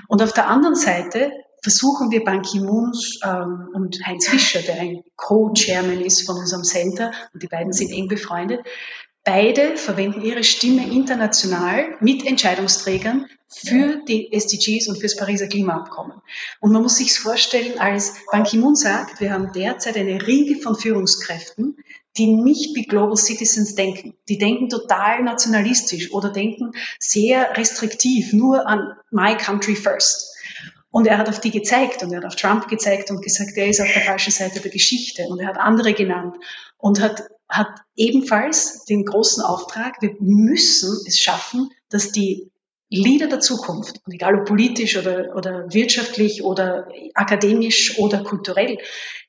Und 0.07 0.23
auf 0.23 0.33
der 0.33 0.49
anderen 0.49 0.77
Seite 0.77 1.33
versuchen 1.63 2.11
wir 2.13 2.25
Ban 2.25 2.43
Ki-moon 2.43 2.93
ähm, 3.25 3.69
und 3.75 4.07
Heinz 4.07 4.29
Fischer, 4.29 4.63
der 4.63 4.81
ein 4.81 5.03
Co-Chairman 5.17 6.01
ist 6.01 6.25
von 6.25 6.37
unserem 6.37 6.63
Center, 6.63 7.13
und 7.35 7.43
die 7.43 7.49
beiden 7.49 7.73
sind 7.73 7.91
eng 7.91 8.07
befreundet, 8.07 8.61
Beide 9.25 9.77
verwenden 9.77 10.23
ihre 10.23 10.45
Stimme 10.45 10.91
international 10.91 11.97
mit 12.01 12.27
Entscheidungsträgern 12.27 13.27
für 13.49 14.03
die 14.07 14.33
SDGs 14.33 14.89
und 14.89 14.97
für 14.97 15.03
das 15.03 15.17
Pariser 15.17 15.49
Klimaabkommen. 15.49 16.21
Und 16.61 16.73
man 16.73 16.83
muss 16.83 16.97
sich 16.97 17.19
vorstellen, 17.19 17.79
als 17.79 18.15
Ban 18.31 18.45
Ki-moon 18.45 18.77
sagt, 18.77 19.21
wir 19.21 19.33
haben 19.33 19.53
derzeit 19.53 19.97
eine 19.97 20.27
Riege 20.27 20.61
von 20.61 20.75
Führungskräften, 20.75 21.77
die 22.17 22.27
nicht 22.27 22.75
wie 22.75 22.85
Global 22.85 23.17
Citizens 23.17 23.75
denken. 23.75 24.15
Die 24.29 24.39
denken 24.39 24.69
total 24.69 25.23
nationalistisch 25.23 26.13
oder 26.13 26.31
denken 26.31 26.73
sehr 26.99 27.57
restriktiv, 27.57 28.33
nur 28.33 28.67
an 28.67 28.93
My 29.11 29.37
Country 29.37 29.77
First. 29.77 30.35
Und 30.91 31.07
er 31.07 31.19
hat 31.19 31.29
auf 31.29 31.41
die 31.41 31.51
gezeigt 31.51 32.03
und 32.03 32.13
er 32.13 32.19
hat 32.19 32.27
auf 32.27 32.37
Trump 32.37 32.69
gezeigt 32.69 33.11
und 33.11 33.23
gesagt, 33.23 33.57
er 33.57 33.69
ist 33.69 33.81
auf 33.81 33.93
der 33.93 34.03
falschen 34.03 34.33
Seite 34.33 34.61
der 34.61 34.71
Geschichte 34.71 35.25
und 35.29 35.39
er 35.39 35.49
hat 35.49 35.59
andere 35.59 35.93
genannt 35.93 36.37
und 36.79 37.01
hat 37.01 37.29
hat 37.49 37.69
ebenfalls 37.97 38.85
den 38.85 39.05
großen 39.05 39.43
Auftrag, 39.43 40.01
wir 40.01 40.17
müssen 40.21 41.05
es 41.07 41.19
schaffen, 41.19 41.71
dass 41.89 42.13
die 42.13 42.51
Leader 42.91 43.27
der 43.27 43.41
Zukunft, 43.41 44.01
egal 44.11 44.41
ob 44.41 44.47
politisch 44.47 44.97
oder, 44.97 45.37
oder 45.37 45.73
wirtschaftlich 45.73 46.43
oder 46.43 46.89
akademisch 47.15 47.99
oder 47.99 48.23
kulturell, 48.23 48.79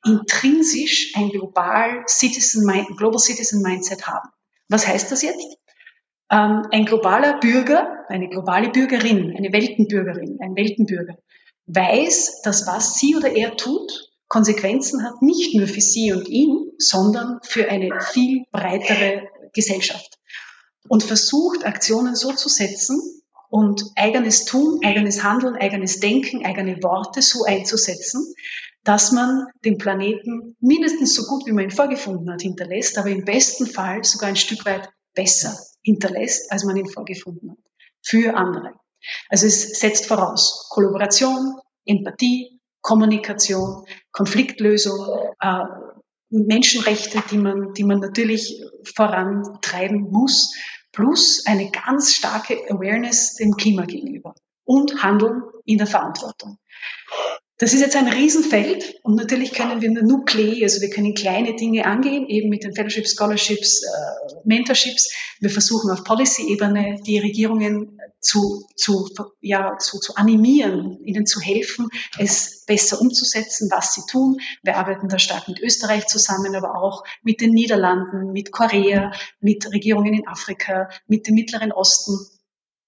intrinsisch 0.05 1.13
ein 1.15 1.29
global 1.29 2.03
Citizen, 2.07 2.65
Global 2.95 3.19
Citizen 3.19 3.61
Mindset 3.61 4.07
haben. 4.07 4.29
Was 4.69 4.87
heißt 4.87 5.11
das 5.11 5.23
jetzt? 5.23 5.57
Ähm, 6.31 6.67
ein 6.71 6.85
globaler 6.85 7.39
Bürger, 7.39 8.05
eine 8.07 8.29
globale 8.29 8.69
Bürgerin, 8.69 9.35
eine 9.35 9.51
Weltenbürgerin, 9.51 10.37
ein 10.41 10.55
Weltenbürger 10.55 11.17
weiß, 11.69 12.41
dass 12.41 12.67
was 12.67 12.95
sie 12.95 13.15
oder 13.15 13.31
er 13.31 13.55
tut, 13.55 14.08
Konsequenzen 14.29 15.03
hat, 15.03 15.21
nicht 15.21 15.55
nur 15.55 15.67
für 15.67 15.81
sie 15.81 16.13
und 16.13 16.29
ihn, 16.29 16.71
sondern 16.77 17.39
für 17.43 17.67
eine 17.69 17.99
viel 17.99 18.45
breitere 18.51 19.27
Gesellschaft. 19.53 20.17
Und 20.87 21.03
versucht, 21.03 21.65
Aktionen 21.65 22.15
so 22.15 22.31
zu 22.31 22.47
setzen 22.47 23.01
und 23.49 23.83
eigenes 23.95 24.45
Tun, 24.45 24.79
eigenes 24.85 25.23
Handeln, 25.23 25.55
eigenes 25.55 25.99
Denken, 25.99 26.45
eigene 26.45 26.81
Worte 26.83 27.21
so 27.21 27.43
einzusetzen, 27.43 28.33
dass 28.83 29.11
man 29.11 29.47
den 29.65 29.77
Planeten 29.77 30.55
mindestens 30.59 31.15
so 31.15 31.23
gut, 31.25 31.45
wie 31.45 31.51
man 31.51 31.65
ihn 31.65 31.71
vorgefunden 31.71 32.31
hat, 32.31 32.41
hinterlässt, 32.41 32.97
aber 32.97 33.09
im 33.09 33.25
besten 33.25 33.65
Fall 33.65 34.03
sogar 34.03 34.29
ein 34.29 34.35
Stück 34.35 34.65
weit 34.65 34.89
besser 35.15 35.57
hinterlässt, 35.81 36.51
als 36.51 36.63
man 36.63 36.77
ihn 36.77 36.87
vorgefunden 36.87 37.51
hat. 37.51 37.57
Für 38.01 38.35
andere. 38.35 38.73
Also 39.27 39.47
es 39.47 39.79
setzt 39.79 40.05
voraus 40.05 40.67
Kollaboration, 40.69 41.59
Empathie, 41.85 42.58
Kommunikation, 42.81 43.85
Konfliktlösung, 44.11 45.33
äh, 45.39 45.63
Menschenrechte, 46.29 47.23
die 47.31 47.37
man, 47.37 47.73
die 47.73 47.83
man 47.83 47.99
natürlich 47.99 48.63
vorantreiben 48.95 50.09
muss, 50.11 50.53
plus 50.91 51.45
eine 51.45 51.69
ganz 51.71 52.13
starke 52.13 52.55
Awareness 52.69 53.35
dem 53.35 53.53
Klima 53.53 53.85
gegenüber 53.85 54.35
und 54.63 55.03
Handeln 55.03 55.41
in 55.65 55.77
der 55.77 55.87
Verantwortung. 55.87 56.57
Das 57.57 57.73
ist 57.73 57.81
jetzt 57.81 57.97
ein 57.97 58.07
Riesenfeld 58.07 58.95
und 59.03 59.15
natürlich 59.15 59.51
können 59.51 59.81
wir 59.81 59.91
nur 59.91 60.03
Nuklei, 60.03 60.63
also 60.63 60.79
wir 60.79 60.89
können 60.89 61.13
kleine 61.13 61.57
Dinge 61.57 61.85
angehen, 61.85 62.25
eben 62.27 62.49
mit 62.49 62.63
den 62.63 62.73
Fellowships, 62.73 63.15
Scholarships, 63.17 63.83
äh, 63.83 64.35
Mentorships. 64.45 65.11
Wir 65.41 65.49
versuchen 65.49 65.91
auf 65.91 66.05
Policy-Ebene 66.05 67.01
die 67.05 67.19
Regierungen 67.19 67.98
zu, 68.19 68.65
zu, 68.75 69.09
ja, 69.41 69.77
zu, 69.77 69.99
zu 69.99 70.15
animieren, 70.15 70.99
ihnen 71.03 71.25
zu 71.25 71.39
helfen, 71.39 71.89
es 72.17 72.65
besser 72.65 72.99
umzusetzen, 73.01 73.69
was 73.71 73.93
sie 73.93 74.01
tun. 74.09 74.37
Wir 74.63 74.77
arbeiten 74.77 75.09
da 75.09 75.19
stark 75.19 75.47
mit 75.47 75.59
Österreich 75.59 76.07
zusammen, 76.07 76.55
aber 76.55 76.75
auch 76.75 77.03
mit 77.23 77.41
den 77.41 77.51
Niederlanden, 77.51 78.31
mit 78.31 78.51
Korea, 78.51 79.11
mit 79.39 79.71
Regierungen 79.71 80.13
in 80.13 80.27
Afrika, 80.27 80.89
mit 81.07 81.27
dem 81.27 81.35
Mittleren 81.35 81.71
Osten 81.71 82.17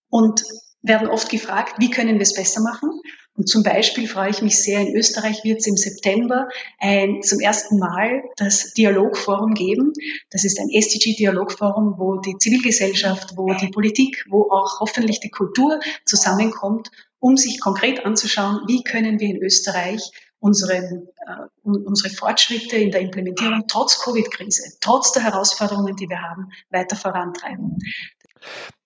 und 0.10 0.44
werden 0.82 1.08
oft 1.08 1.30
gefragt, 1.30 1.76
wie 1.80 1.90
können 1.90 2.16
wir 2.16 2.24
es 2.24 2.34
besser 2.34 2.62
machen? 2.62 3.02
Und 3.36 3.48
zum 3.48 3.64
Beispiel 3.64 4.08
freue 4.08 4.30
ich 4.30 4.42
mich 4.42 4.62
sehr, 4.62 4.82
in 4.82 4.96
Österreich 4.96 5.44
wird 5.44 5.60
es 5.60 5.68
im 5.68 5.78
September 5.78 6.50
ein, 6.80 7.22
zum 7.24 7.40
ersten 7.40 7.80
Mal 7.80 8.24
das 8.36 8.74
Dialogforum 8.74 9.54
geben. 9.54 9.94
Das 10.30 10.44
ist 10.44 10.60
ein 10.60 10.70
SDG-Dialogforum, 10.70 11.96
wo 11.98 12.18
die 12.18 12.38
Zivilgesellschaft, 12.38 13.38
wo 13.38 13.54
die 13.54 13.70
Politik, 13.70 14.26
wo 14.30 14.52
auch 14.52 14.80
hoffentlich 14.82 15.22
die 15.22 15.30
Kultur 15.30 15.80
zusammenkommt, 16.06 16.92
um 17.20 17.38
sich 17.38 17.62
konkret 17.62 18.06
anzuschauen, 18.06 18.62
wie 18.68 18.84
können 18.84 19.20
wir 19.20 19.30
in 19.30 19.42
Österreich 19.42 20.12
unsere, 20.40 20.76
äh, 20.76 21.48
unsere 21.64 22.14
Fortschritte 22.14 22.76
in 22.76 22.92
der 22.92 23.02
Implementierung 23.02 23.64
trotz 23.68 24.04
Covid-Krise, 24.04 24.78
trotz 24.82 25.14
der 25.14 25.24
Herausforderungen, 25.24 25.96
die 25.96 26.10
wir 26.10 26.22
haben, 26.22 26.52
weiter 26.70 26.96
vorantreiben. 26.96 27.78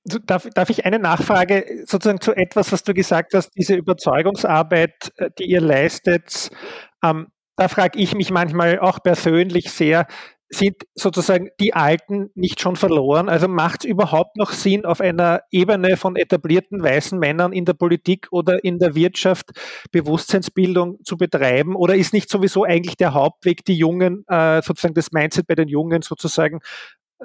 Darf, 0.06 0.48
darf 0.54 0.70
ich 0.70 0.86
eine 0.86 1.00
Nachfrage 1.00 1.84
sozusagen 1.86 2.22
zu 2.22 2.36
etwas, 2.36 2.72
was 2.72 2.84
du 2.84 2.94
gesagt 2.94 3.34
hast, 3.34 3.50
diese 3.58 3.74
Überzeugungsarbeit, 3.76 5.12
äh, 5.18 5.32
die 5.40 5.46
ihr 5.46 5.62
leistet, 5.62 6.50
ähm, 7.04 7.28
da 7.58 7.70
frage 7.70 7.98
ich 8.00 8.14
mich 8.14 8.32
manchmal 8.32 8.80
auch 8.80 9.02
persönlich 9.02 9.72
sehr, 9.72 10.08
sind 10.50 10.76
sozusagen 10.94 11.50
die 11.60 11.74
Alten 11.74 12.30
nicht 12.36 12.62
schon 12.62 12.76
verloren? 12.76 13.30
Also 13.30 13.48
macht 13.48 13.84
es 13.84 13.90
überhaupt 13.90 14.38
noch 14.38 14.52
Sinn, 14.52 14.86
auf 14.86 15.02
einer 15.02 15.42
Ebene 15.52 15.98
von 15.98 16.16
etablierten 16.16 16.84
weißen 16.84 17.18
Männern 17.18 17.52
in 17.52 17.66
der 17.66 17.74
Politik 17.74 18.28
oder 18.32 18.64
in 18.64 18.78
der 18.78 18.96
Wirtschaft 18.96 19.52
Bewusstseinsbildung 19.92 21.00
zu 21.04 21.18
betreiben? 21.18 21.76
Oder 21.76 21.96
ist 21.96 22.14
nicht 22.14 22.30
sowieso 22.30 22.64
eigentlich 22.64 22.98
der 22.98 23.14
Hauptweg, 23.14 23.66
die 23.66 23.78
Jungen, 23.78 24.24
äh, 24.28 24.62
sozusagen 24.62 24.94
das 24.94 25.12
Mindset 25.12 25.48
bei 25.48 25.56
den 25.56 25.68
Jungen 25.68 26.02
sozusagen 26.04 26.60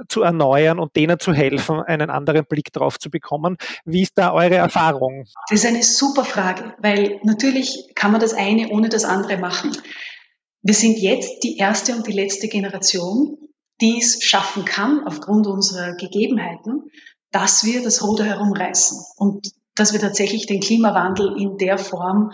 zu 0.08 0.22
erneuern 0.22 0.78
und 0.78 0.96
denen 0.96 1.18
zu 1.18 1.32
helfen, 1.32 1.80
einen 1.80 2.10
anderen 2.10 2.44
Blick 2.46 2.72
drauf 2.72 2.98
zu 2.98 3.10
bekommen. 3.10 3.56
Wie 3.84 4.02
ist 4.02 4.12
da 4.16 4.32
eure 4.32 4.56
Erfahrung? 4.56 5.26
Das 5.48 5.60
ist 5.60 5.66
eine 5.66 5.82
super 5.82 6.24
Frage, 6.24 6.74
weil 6.78 7.20
natürlich 7.22 7.92
kann 7.94 8.12
man 8.12 8.20
das 8.20 8.34
eine 8.34 8.68
ohne 8.70 8.88
das 8.88 9.04
andere 9.04 9.36
machen. 9.38 9.76
Wir 10.62 10.74
sind 10.74 10.98
jetzt 10.98 11.42
die 11.42 11.56
erste 11.56 11.94
und 11.94 12.06
die 12.06 12.12
letzte 12.12 12.48
Generation, 12.48 13.38
die 13.80 13.98
es 13.98 14.22
schaffen 14.22 14.64
kann, 14.64 15.06
aufgrund 15.06 15.46
unserer 15.46 15.94
Gegebenheiten, 15.94 16.90
dass 17.30 17.64
wir 17.64 17.82
das 17.82 18.02
Ruder 18.02 18.24
herumreißen 18.24 18.98
und 19.16 19.52
dass 19.74 19.92
wir 19.92 20.00
tatsächlich 20.00 20.46
den 20.46 20.60
Klimawandel 20.60 21.40
in 21.40 21.56
der 21.56 21.78
Form 21.78 22.32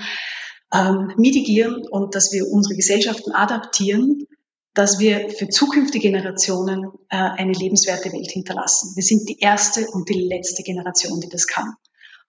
ähm, 0.72 1.12
mitigieren 1.16 1.86
und 1.88 2.14
dass 2.14 2.32
wir 2.32 2.50
unsere 2.50 2.74
Gesellschaften 2.74 3.32
adaptieren 3.32 4.26
dass 4.76 5.00
wir 5.00 5.30
für 5.30 5.48
zukünftige 5.48 6.10
Generationen 6.10 6.92
äh, 7.08 7.16
eine 7.16 7.54
lebenswerte 7.54 8.12
Welt 8.12 8.30
hinterlassen. 8.30 8.94
Wir 8.94 9.02
sind 9.02 9.26
die 9.26 9.40
erste 9.40 9.88
und 9.90 10.10
die 10.10 10.20
letzte 10.20 10.62
Generation, 10.62 11.18
die 11.20 11.30
das 11.30 11.46
kann. 11.46 11.72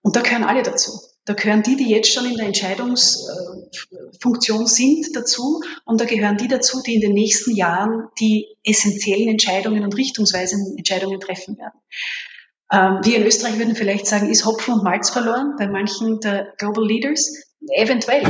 Und 0.02 0.16
da 0.16 0.22
gehören 0.22 0.46
alle 0.46 0.64
dazu. 0.64 0.98
Da 1.26 1.34
gehören 1.34 1.62
die, 1.62 1.76
die 1.76 1.90
jetzt 1.90 2.10
schon 2.10 2.26
in 2.26 2.38
der 2.38 2.46
Entscheidungsfunktion 2.46 4.66
sind, 4.66 5.14
dazu. 5.14 5.62
Und 5.84 6.00
da 6.00 6.06
gehören 6.06 6.38
die 6.38 6.48
dazu, 6.48 6.82
die 6.82 6.96
in 6.96 7.02
den 7.02 7.14
nächsten 7.14 7.54
Jahren 7.54 8.08
die 8.18 8.48
essentiellen 8.64 9.28
Entscheidungen 9.28 9.84
und 9.84 9.98
richtungsweisenden 9.98 10.78
Entscheidungen 10.78 11.20
treffen 11.20 11.58
werden. 11.58 11.82
Ähm, 12.72 13.00
wir 13.04 13.18
in 13.18 13.26
Österreich 13.26 13.58
würden 13.58 13.76
vielleicht 13.76 14.08
sagen, 14.08 14.30
ist 14.30 14.46
Hopfen 14.46 14.76
und 14.76 14.86
Malz 14.86 15.10
verloren 15.10 15.56
bei 15.58 15.68
manchen 15.68 16.22
der 16.22 16.54
Global 16.58 16.88
Leaders. 16.88 17.47
Eventuell. 17.70 18.24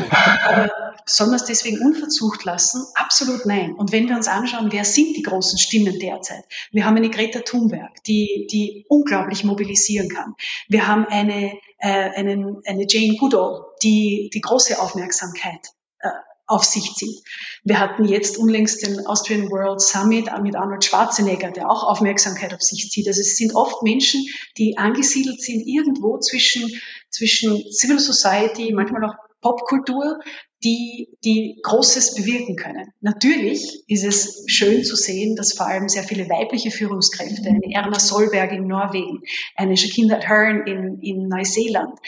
Aber 0.47 0.71
soll 1.05 1.27
man 1.27 1.35
es 1.35 1.45
deswegen 1.45 1.79
unverzucht 1.79 2.43
lassen? 2.43 2.85
Absolut 2.95 3.45
nein. 3.45 3.75
Und 3.75 3.91
wenn 3.91 4.07
wir 4.07 4.15
uns 4.15 4.27
anschauen, 4.27 4.71
wer 4.71 4.83
sind 4.83 5.15
die 5.15 5.21
großen 5.21 5.57
Stimmen 5.57 5.99
derzeit? 5.99 6.43
Wir 6.71 6.85
haben 6.85 6.97
eine 6.97 7.09
Greta 7.09 7.39
Thunberg, 7.39 8.03
die, 8.05 8.47
die 8.51 8.85
unglaublich 8.89 9.43
mobilisieren 9.43 10.09
kann. 10.09 10.35
Wir 10.67 10.87
haben 10.87 11.05
eine, 11.05 11.53
äh, 11.79 11.87
einen, 11.87 12.61
eine 12.65 12.85
Jane 12.87 13.17
Goodall, 13.17 13.65
die 13.83 14.29
die 14.33 14.41
große 14.41 14.79
Aufmerksamkeit 14.79 15.67
äh, 15.99 16.09
auf 16.47 16.63
sich 16.63 16.93
zieht. 16.95 17.21
Wir 17.63 17.79
hatten 17.79 18.05
jetzt 18.05 18.37
unlängst 18.37 18.85
den 18.85 19.05
Austrian 19.05 19.51
World 19.51 19.81
Summit 19.81 20.29
mit 20.41 20.55
Arnold 20.55 20.83
Schwarzenegger, 20.83 21.51
der 21.51 21.69
auch 21.69 21.83
Aufmerksamkeit 21.83 22.53
auf 22.53 22.61
sich 22.61 22.89
zieht. 22.89 23.07
Also 23.07 23.21
es 23.21 23.35
sind 23.35 23.53
oft 23.55 23.83
Menschen, 23.83 24.25
die 24.57 24.77
angesiedelt 24.77 25.41
sind 25.41 25.67
irgendwo 25.67 26.17
zwischen, 26.19 26.81
zwischen 27.09 27.71
Civil 27.71 27.99
Society, 27.99 28.71
manchmal 28.73 29.03
auch 29.03 29.15
Popkultur, 29.41 30.19
die, 30.63 31.09
die 31.23 31.59
Großes 31.61 32.15
bewirken 32.15 32.55
können. 32.55 32.91
Natürlich 33.01 33.83
ist 33.87 34.03
es 34.03 34.43
schön 34.47 34.83
zu 34.83 34.95
sehen, 34.95 35.35
dass 35.35 35.53
vor 35.53 35.67
allem 35.67 35.87
sehr 35.87 36.03
viele 36.03 36.27
weibliche 36.29 36.71
Führungskräfte, 36.71 37.47
eine 37.47 37.73
Erna 37.73 37.99
Solberg 37.99 38.51
in 38.51 38.65
Norwegen, 38.65 39.21
eine 39.55 39.75
Jacinda 39.75 40.19
Hearn 40.19 40.65
in, 40.65 40.99
in 41.01 41.27
Neuseeland, 41.27 41.99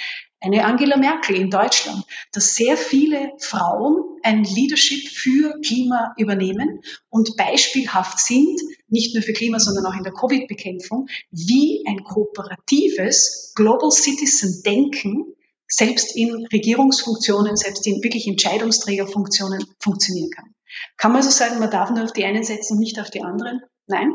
eine 0.41 0.65
Angela 0.65 0.97
Merkel 0.97 1.36
in 1.36 1.49
Deutschland, 1.49 2.04
dass 2.32 2.56
sehr 2.56 2.78
viele 2.78 3.34
Frauen 3.39 4.09
ein 4.23 4.43
Leadership 4.43 5.08
für 5.10 5.60
Klima 5.62 6.13
übernehmen 6.17 6.82
und 7.10 7.36
beispielhaft 7.38 8.19
sind, 8.19 8.60
nicht 8.88 9.13
nur 9.13 9.23
für 9.23 9.34
Klima, 9.34 9.60
sondern 9.60 9.86
auch 9.86 9.95
in 9.95 10.03
der 10.03 10.13
Covid-Bekämpfung, 10.13 11.08
wie 11.32 11.84
ein 11.88 12.03
kooperatives 12.03 13.53
Global 13.55 13.91
Citizen 13.91 14.63
Denken 14.63 15.25
selbst 15.67 16.15
in 16.15 16.47
Regierungsfunktionen, 16.47 17.55
selbst 17.55 17.86
in 17.86 18.03
wirklich 18.03 18.27
Entscheidungsträgerfunktionen 18.27 19.63
funktionieren 19.79 20.32
kann. 20.32 20.55
Kann 20.97 21.13
man 21.13 21.23
so 21.23 21.29
sagen, 21.29 21.60
man 21.60 21.71
darf 21.71 21.91
nur 21.91 22.03
auf 22.03 22.13
die 22.13 22.25
einen 22.25 22.43
setzen 22.43 22.79
nicht 22.79 22.99
auf 22.99 23.10
die 23.10 23.21
anderen? 23.21 23.62
Nein. 23.88 24.12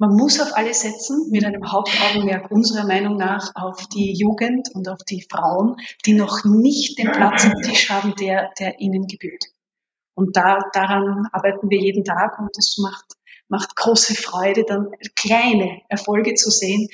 Man 0.00 0.16
muss 0.16 0.40
auf 0.40 0.56
alle 0.56 0.72
setzen, 0.72 1.28
mit 1.30 1.44
einem 1.44 1.70
Hauptaugenmerk 1.70 2.50
unserer 2.50 2.86
Meinung 2.86 3.18
nach 3.18 3.54
auf 3.54 3.86
die 3.88 4.14
Jugend 4.14 4.70
und 4.72 4.88
auf 4.88 5.04
die 5.06 5.26
Frauen, 5.30 5.76
die 6.06 6.14
noch 6.14 6.42
nicht 6.42 6.98
den 6.98 7.12
Platz 7.12 7.44
am 7.44 7.60
Tisch 7.60 7.90
haben, 7.90 8.14
der, 8.18 8.50
der 8.58 8.80
ihnen 8.80 9.06
gebührt. 9.06 9.44
Und 10.14 10.38
da, 10.38 10.60
daran 10.72 11.28
arbeiten 11.32 11.68
wir 11.68 11.78
jeden 11.78 12.02
Tag 12.02 12.38
und 12.38 12.56
es 12.56 12.78
macht, 12.78 13.04
macht 13.48 13.76
große 13.76 14.14
Freude, 14.14 14.64
dann 14.64 14.88
kleine 15.16 15.82
Erfolge 15.90 16.32
zu 16.32 16.50
sehen, 16.50 16.88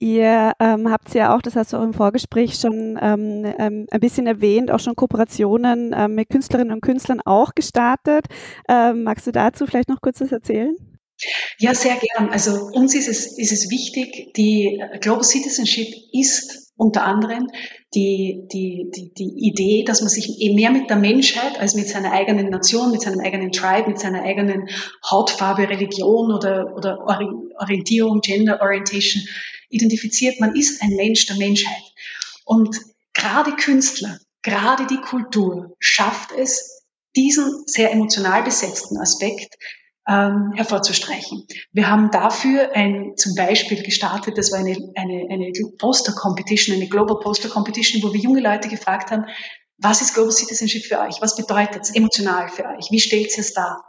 Ihr 0.00 0.52
ähm, 0.60 0.90
habt 0.90 1.14
ja 1.14 1.34
auch, 1.34 1.40
das 1.40 1.56
hast 1.56 1.72
du 1.72 1.78
auch 1.78 1.82
im 1.82 1.94
Vorgespräch 1.94 2.56
schon 2.56 2.98
ähm, 3.00 3.54
ähm, 3.58 3.86
ein 3.90 4.00
bisschen 4.00 4.26
erwähnt, 4.26 4.70
auch 4.70 4.80
schon 4.80 4.96
Kooperationen 4.96 5.94
ähm, 5.96 6.16
mit 6.16 6.28
Künstlerinnen 6.28 6.74
und 6.74 6.82
Künstlern 6.82 7.22
auch 7.24 7.54
gestartet. 7.54 8.26
Ähm, 8.68 9.04
magst 9.04 9.26
du 9.26 9.32
dazu 9.32 9.66
vielleicht 9.66 9.88
noch 9.88 10.02
kurz 10.02 10.20
was 10.20 10.30
erzählen? 10.30 10.76
Ja, 11.58 11.74
sehr 11.74 11.96
gern. 11.96 12.30
Also 12.30 12.68
uns 12.72 12.94
ist 12.94 13.08
es, 13.08 13.38
ist 13.38 13.52
es 13.52 13.70
wichtig, 13.70 14.34
die 14.34 14.82
Global 15.00 15.24
Citizenship 15.24 15.88
ist 16.12 16.72
unter 16.76 17.04
anderem 17.04 17.48
die, 17.94 18.48
die, 18.52 18.90
die, 18.94 19.12
die 19.14 19.48
Idee, 19.48 19.84
dass 19.84 20.00
man 20.00 20.10
sich 20.10 20.28
mehr 20.54 20.70
mit 20.70 20.90
der 20.90 20.96
Menschheit 20.96 21.58
als 21.60 21.74
mit 21.74 21.88
seiner 21.88 22.12
eigenen 22.12 22.48
Nation, 22.50 22.90
mit 22.90 23.02
seinem 23.02 23.20
eigenen 23.20 23.52
Tribe, 23.52 23.90
mit 23.90 24.00
seiner 24.00 24.22
eigenen 24.22 24.68
Hautfarbe, 25.08 25.68
Religion 25.68 26.32
oder, 26.32 26.74
oder 26.76 26.98
Orientierung, 27.60 28.20
Gender 28.20 28.60
Orientation 28.60 29.22
identifiziert. 29.68 30.40
Man 30.40 30.56
ist 30.56 30.82
ein 30.82 30.96
Mensch 30.96 31.26
der 31.26 31.36
Menschheit. 31.36 31.82
Und 32.44 32.76
gerade 33.12 33.52
Künstler, 33.52 34.18
gerade 34.42 34.86
die 34.86 35.00
Kultur 35.00 35.76
schafft 35.78 36.32
es, 36.32 36.82
diesen 37.16 37.62
sehr 37.66 37.92
emotional 37.92 38.42
besetzten 38.42 38.98
Aspekt 38.98 39.54
ähm, 40.06 40.52
hervorzustreichen. 40.54 41.46
Wir 41.72 41.88
haben 41.88 42.10
dafür 42.10 42.74
ein 42.74 43.14
zum 43.16 43.34
Beispiel 43.34 43.82
gestartet, 43.82 44.36
das 44.36 44.52
war 44.52 44.58
eine, 44.58 44.76
eine, 44.96 45.26
eine 45.30 45.52
Poster 45.78 46.12
Competition, 46.12 46.76
eine 46.76 46.88
Global 46.88 47.18
Poster 47.20 47.48
Competition, 47.48 48.02
wo 48.02 48.12
wir 48.12 48.20
junge 48.20 48.40
Leute 48.40 48.68
gefragt 48.68 49.10
haben, 49.10 49.26
was 49.78 50.00
ist 50.00 50.14
Global 50.14 50.32
Citizenship 50.32 50.84
für 50.84 51.00
euch? 51.00 51.20
Was 51.20 51.36
bedeutet 51.36 51.82
es 51.82 51.94
emotional 51.94 52.48
für 52.48 52.64
euch? 52.64 52.90
Wie 52.90 53.00
stellt 53.00 53.32
ihr 53.32 53.38
es 53.38 53.54
dar? 53.54 53.84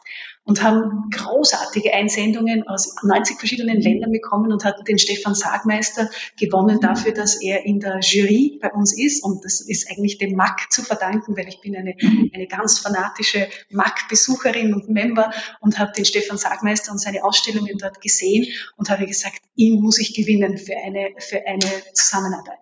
Und 0.46 0.62
haben 0.62 1.10
großartige 1.10 1.94
Einsendungen 1.94 2.68
aus 2.68 2.96
90 3.04 3.40
verschiedenen 3.40 3.82
Ländern 3.82 4.12
bekommen 4.12 4.52
und 4.52 4.64
hatten 4.64 4.84
den 4.86 5.00
Stefan 5.00 5.34
Sagmeister 5.34 6.10
gewonnen 6.40 6.80
dafür, 6.80 7.14
dass 7.14 7.42
er 7.42 7.66
in 7.66 7.80
der 7.80 8.00
Jury 8.02 8.60
bei 8.62 8.72
uns 8.72 8.96
ist. 8.98 9.24
Und 9.24 9.44
das 9.44 9.60
ist 9.60 9.90
eigentlich 9.90 10.20
dem 10.20 10.36
MAC 10.36 10.72
zu 10.72 10.84
verdanken, 10.84 11.36
weil 11.36 11.48
ich 11.48 11.62
bin 11.62 11.76
eine, 11.76 11.96
eine 12.34 12.48
ganz 12.48 12.78
fanatische 12.80 13.48
MAC-Besucherin 13.72 14.74
und 14.76 14.88
Member 14.88 15.32
und 15.62 15.80
habe 15.80 15.92
den 15.94 16.06
Stefan 16.06 16.38
Sagmeister 16.38 16.92
und 16.92 17.00
seine 17.00 17.24
Ausstellungen 17.24 17.78
dort 17.80 18.00
gesehen 18.00 18.46
und 18.78 18.92
habe 18.92 19.08
gesagt, 19.08 19.42
ihn 19.56 19.82
muss 19.82 19.98
ich 19.98 20.14
gewinnen 20.14 20.60
für 20.60 20.78
eine, 20.78 21.10
für 21.18 21.46
eine 21.48 21.68
Zusammenarbeit. 21.94 22.60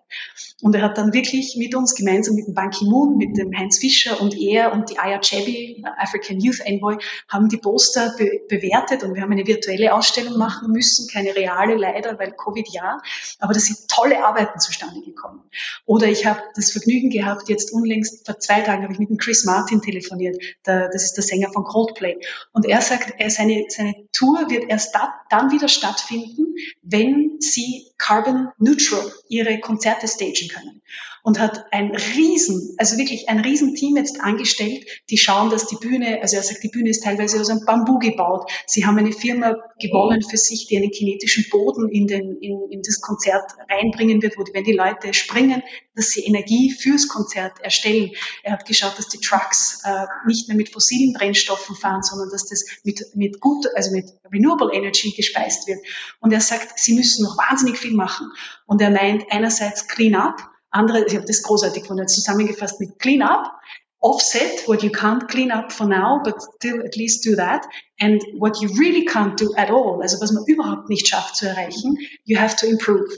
Und 0.62 0.74
er 0.74 0.82
hat 0.82 0.96
dann 0.96 1.12
wirklich 1.12 1.56
mit 1.58 1.74
uns 1.74 1.94
gemeinsam 1.94 2.36
mit 2.36 2.46
dem 2.46 2.54
Ban 2.54 2.70
Ki-moon, 2.70 3.18
mit 3.18 3.36
dem 3.36 3.54
Heinz 3.54 3.78
Fischer 3.78 4.20
und 4.20 4.34
er 4.34 4.72
und 4.72 4.88
die 4.88 4.98
Aya 4.98 5.20
Chebi, 5.20 5.84
African 5.98 6.40
Youth 6.40 6.60
Envoy, 6.60 6.96
haben 7.28 7.48
die 7.48 7.58
Poster 7.74 8.14
be 8.16 8.40
bewertet 8.48 9.02
und 9.02 9.16
wir 9.16 9.22
haben 9.22 9.32
eine 9.32 9.48
virtuelle 9.48 9.92
Ausstellung 9.92 10.38
machen 10.38 10.70
müssen, 10.70 11.08
keine 11.12 11.34
reale 11.34 11.74
leider, 11.74 12.16
weil 12.20 12.30
Covid 12.30 12.68
ja, 12.68 13.00
aber 13.40 13.52
da 13.52 13.58
sind 13.58 13.88
tolle 13.88 14.24
Arbeiten 14.24 14.60
zustande 14.60 15.00
gekommen. 15.00 15.42
Oder 15.84 16.06
ich 16.06 16.24
habe 16.24 16.40
das 16.54 16.70
Vergnügen 16.70 17.10
gehabt, 17.10 17.48
jetzt 17.48 17.72
unlängst, 17.72 18.24
vor 18.26 18.38
zwei 18.38 18.60
Tagen 18.60 18.84
habe 18.84 18.92
ich 18.92 19.00
mit 19.00 19.10
dem 19.10 19.16
Chris 19.16 19.44
Martin 19.44 19.82
telefoniert, 19.82 20.40
der, 20.64 20.88
das 20.88 21.02
ist 21.02 21.14
der 21.14 21.24
Sänger 21.24 21.50
von 21.52 21.64
Coldplay, 21.64 22.16
und 22.52 22.64
er 22.64 22.80
sagt, 22.80 23.14
er, 23.18 23.28
seine, 23.28 23.64
seine 23.70 23.94
Tour 24.12 24.48
wird 24.50 24.70
erst 24.70 24.94
da, 24.94 25.12
dann 25.28 25.50
wieder 25.50 25.66
stattfinden, 25.66 26.54
wenn 26.82 27.40
sie 27.40 27.90
carbon 27.98 28.50
neutral 28.58 29.12
ihre 29.28 29.58
Konzerte 29.58 30.06
stagen 30.06 30.48
können 30.48 30.80
und 31.24 31.40
hat 31.40 31.64
ein 31.72 31.90
riesen, 31.96 32.74
also 32.76 32.98
wirklich 32.98 33.30
ein 33.30 33.40
riesen 33.40 33.74
Team 33.74 33.96
jetzt 33.96 34.20
angestellt, 34.20 34.84
die 35.08 35.16
schauen, 35.16 35.48
dass 35.48 35.66
die 35.66 35.76
Bühne, 35.76 36.20
also 36.20 36.36
er 36.36 36.42
sagt, 36.42 36.62
die 36.62 36.68
Bühne 36.68 36.90
ist 36.90 37.02
teilweise 37.02 37.40
aus 37.40 37.48
einem 37.48 37.64
Bambu 37.64 37.98
gebaut. 37.98 38.52
Sie 38.66 38.84
haben 38.84 38.98
eine 38.98 39.10
Firma 39.10 39.56
gewonnen 39.80 40.20
für 40.20 40.36
sich, 40.36 40.66
die 40.66 40.76
einen 40.76 40.90
kinetischen 40.90 41.46
Boden 41.50 41.88
in, 41.88 42.06
den, 42.06 42.36
in, 42.42 42.68
in 42.70 42.82
das 42.82 43.00
Konzert 43.00 43.52
reinbringen 43.70 44.20
wird, 44.20 44.36
wo 44.36 44.42
die, 44.42 44.52
wenn 44.52 44.64
die 44.64 44.74
Leute 44.74 45.14
springen, 45.14 45.62
dass 45.96 46.10
sie 46.10 46.24
Energie 46.24 46.70
fürs 46.70 47.08
Konzert 47.08 47.58
erstellen. 47.60 48.10
Er 48.42 48.52
hat 48.52 48.66
geschaut, 48.66 48.98
dass 48.98 49.08
die 49.08 49.20
Trucks 49.20 49.80
äh, 49.86 50.04
nicht 50.26 50.48
mehr 50.48 50.58
mit 50.58 50.68
fossilen 50.68 51.14
Brennstoffen 51.14 51.74
fahren, 51.74 52.02
sondern 52.02 52.28
dass 52.28 52.44
das 52.48 52.66
mit, 52.84 53.02
mit 53.14 53.40
gut, 53.40 53.66
also 53.74 53.92
mit 53.92 54.12
Renewable 54.30 54.74
Energy 54.74 55.12
gespeist 55.12 55.68
wird. 55.68 55.78
Und 56.20 56.34
er 56.34 56.42
sagt, 56.42 56.78
sie 56.78 56.94
müssen 56.94 57.24
noch 57.24 57.38
wahnsinnig 57.38 57.78
viel 57.78 57.94
machen. 57.94 58.30
Und 58.66 58.82
er 58.82 58.90
meint 58.90 59.24
einerseits 59.30 59.88
Clean 59.88 60.14
Up, 60.16 60.50
andere, 60.74 61.04
ich 61.06 61.14
habe 61.14 61.26
das 61.26 61.42
großartig 61.42 61.86
von 61.86 62.06
zusammengefasst 62.08 62.80
mit 62.80 62.98
Clean 62.98 63.22
Up, 63.22 63.52
offset 64.00 64.68
what 64.68 64.82
you 64.82 64.90
can't 64.90 65.28
clean 65.28 65.50
up 65.50 65.72
for 65.72 65.86
now, 65.86 66.20
but 66.22 66.42
still 66.42 66.82
at 66.84 66.96
least 66.96 67.24
do 67.24 67.36
that. 67.36 67.64
And 68.00 68.22
what 68.38 68.60
you 68.60 68.68
really 68.78 69.06
can't 69.06 69.36
do 69.38 69.54
at 69.56 69.70
all, 69.70 70.02
also 70.02 70.20
was 70.20 70.32
man 70.32 70.44
überhaupt 70.46 70.88
nicht 70.88 71.06
schafft 71.06 71.36
zu 71.36 71.46
erreichen, 71.46 71.96
you 72.24 72.38
have 72.38 72.56
to 72.56 72.66
improve. 72.66 73.08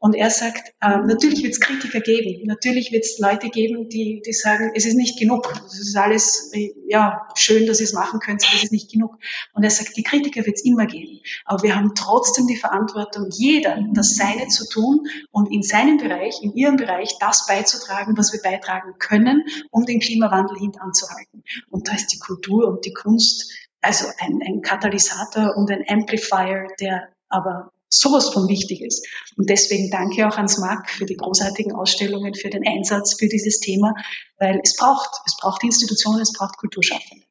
Und 0.00 0.14
er 0.14 0.30
sagt, 0.30 0.74
äh, 0.80 0.98
natürlich 0.98 1.42
wird 1.42 1.54
es 1.54 1.60
Kritiker 1.60 2.00
geben, 2.00 2.46
natürlich 2.46 2.92
wird 2.92 3.04
es 3.04 3.18
Leute 3.18 3.48
geben, 3.48 3.88
die, 3.88 4.22
die 4.24 4.32
sagen, 4.32 4.70
es 4.74 4.86
ist 4.86 4.94
nicht 4.94 5.18
genug, 5.18 5.52
es 5.66 5.80
ist 5.80 5.96
alles 5.96 6.52
äh, 6.52 6.72
ja 6.86 7.26
schön, 7.34 7.66
dass 7.66 7.80
ihr 7.80 7.84
es 7.84 7.94
machen 7.94 8.20
könnt, 8.20 8.44
aber 8.46 8.54
es 8.54 8.64
ist 8.64 8.72
nicht 8.72 8.92
genug. 8.92 9.16
Und 9.54 9.64
er 9.64 9.70
sagt, 9.70 9.96
die 9.96 10.04
Kritiker 10.04 10.46
wird 10.46 10.56
es 10.56 10.64
immer 10.64 10.86
geben, 10.86 11.20
aber 11.44 11.64
wir 11.64 11.74
haben 11.74 11.96
trotzdem 11.96 12.46
die 12.46 12.56
Verantwortung, 12.56 13.30
jeder 13.32 13.84
das 13.92 14.14
Seine 14.14 14.46
zu 14.46 14.68
tun 14.68 15.08
und 15.32 15.50
in 15.50 15.64
seinem 15.64 15.96
Bereich, 15.96 16.42
in 16.42 16.54
ihrem 16.54 16.76
Bereich 16.76 17.18
das 17.18 17.46
beizutragen, 17.46 18.16
was 18.16 18.32
wir 18.32 18.40
beitragen 18.40 18.94
können, 19.00 19.46
um 19.72 19.84
den 19.84 19.98
Klimawandel 19.98 20.58
hintanzuhalten. 20.58 21.42
Und 21.70 21.88
da 21.88 21.94
ist 21.94 22.12
die 22.12 22.20
Kultur 22.20 22.68
und 22.68 22.84
die 22.84 22.92
Kunst 22.92 23.52
also 23.80 24.06
ein, 24.18 24.40
ein 24.46 24.62
Katalysator 24.62 25.56
und 25.56 25.70
ein 25.70 25.84
Amplifier, 25.88 26.66
der 26.80 27.08
aber 27.28 27.70
sowas 27.88 28.30
von 28.30 28.48
wichtig 28.48 28.82
ist. 28.82 29.06
Und 29.36 29.48
deswegen 29.48 29.90
danke 29.90 30.26
auch 30.28 30.36
ans 30.36 30.58
MAG 30.58 30.90
für 30.90 31.06
die 31.06 31.16
großartigen 31.16 31.72
Ausstellungen, 31.72 32.34
für 32.34 32.50
den 32.50 32.66
Einsatz 32.66 33.14
für 33.18 33.28
dieses 33.28 33.60
Thema, 33.60 33.94
weil 34.38 34.60
es 34.62 34.76
braucht, 34.76 35.10
es 35.26 35.36
braucht 35.40 35.64
Institutionen, 35.64 36.20
es 36.20 36.32
braucht 36.32 36.58
Kulturschaffende 36.58 37.27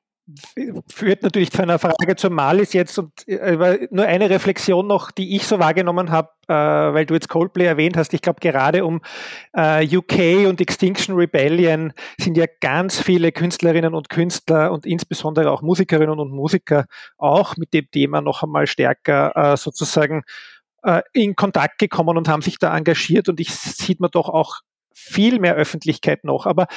führt 0.89 1.23
natürlich 1.23 1.51
zu 1.51 1.61
einer 1.61 1.79
Frage 1.79 2.15
zur 2.17 2.29
Malis 2.29 2.73
jetzt 2.73 2.97
und 2.97 3.27
äh, 3.27 3.87
nur 3.91 4.05
eine 4.05 4.29
Reflexion 4.29 4.85
noch, 4.85 5.11
die 5.11 5.35
ich 5.35 5.47
so 5.47 5.59
wahrgenommen 5.59 6.11
habe, 6.11 6.29
äh, 6.47 6.53
weil 6.53 7.05
du 7.05 7.13
jetzt 7.13 7.29
Coldplay 7.29 7.65
erwähnt 7.65 7.95
hast. 7.95 8.13
Ich 8.13 8.21
glaube, 8.21 8.41
gerade 8.41 8.85
um 8.85 9.01
äh, 9.53 9.87
UK 9.95 10.47
und 10.47 10.59
Extinction 10.59 11.15
Rebellion 11.15 11.93
sind 12.19 12.35
ja 12.35 12.45
ganz 12.59 13.01
viele 13.01 13.31
Künstlerinnen 13.31 13.93
und 13.93 14.09
Künstler 14.09 14.71
und 14.73 14.85
insbesondere 14.85 15.51
auch 15.51 15.61
Musikerinnen 15.61 16.19
und 16.19 16.31
Musiker 16.31 16.85
auch 17.17 17.55
mit 17.55 17.73
dem 17.73 17.89
Thema 17.89 18.19
noch 18.19 18.43
einmal 18.43 18.67
stärker 18.67 19.53
äh, 19.53 19.57
sozusagen 19.57 20.23
äh, 20.83 21.01
in 21.13 21.35
Kontakt 21.37 21.79
gekommen 21.79 22.17
und 22.17 22.27
haben 22.27 22.41
sich 22.41 22.59
da 22.59 22.75
engagiert 22.75 23.29
und 23.29 23.39
ich 23.39 23.55
sieht 23.55 24.01
man 24.01 24.11
doch 24.11 24.27
auch 24.27 24.61
viel 24.93 25.39
mehr 25.39 25.55
Öffentlichkeit 25.55 26.23
noch. 26.23 26.45
Aber 26.45 26.67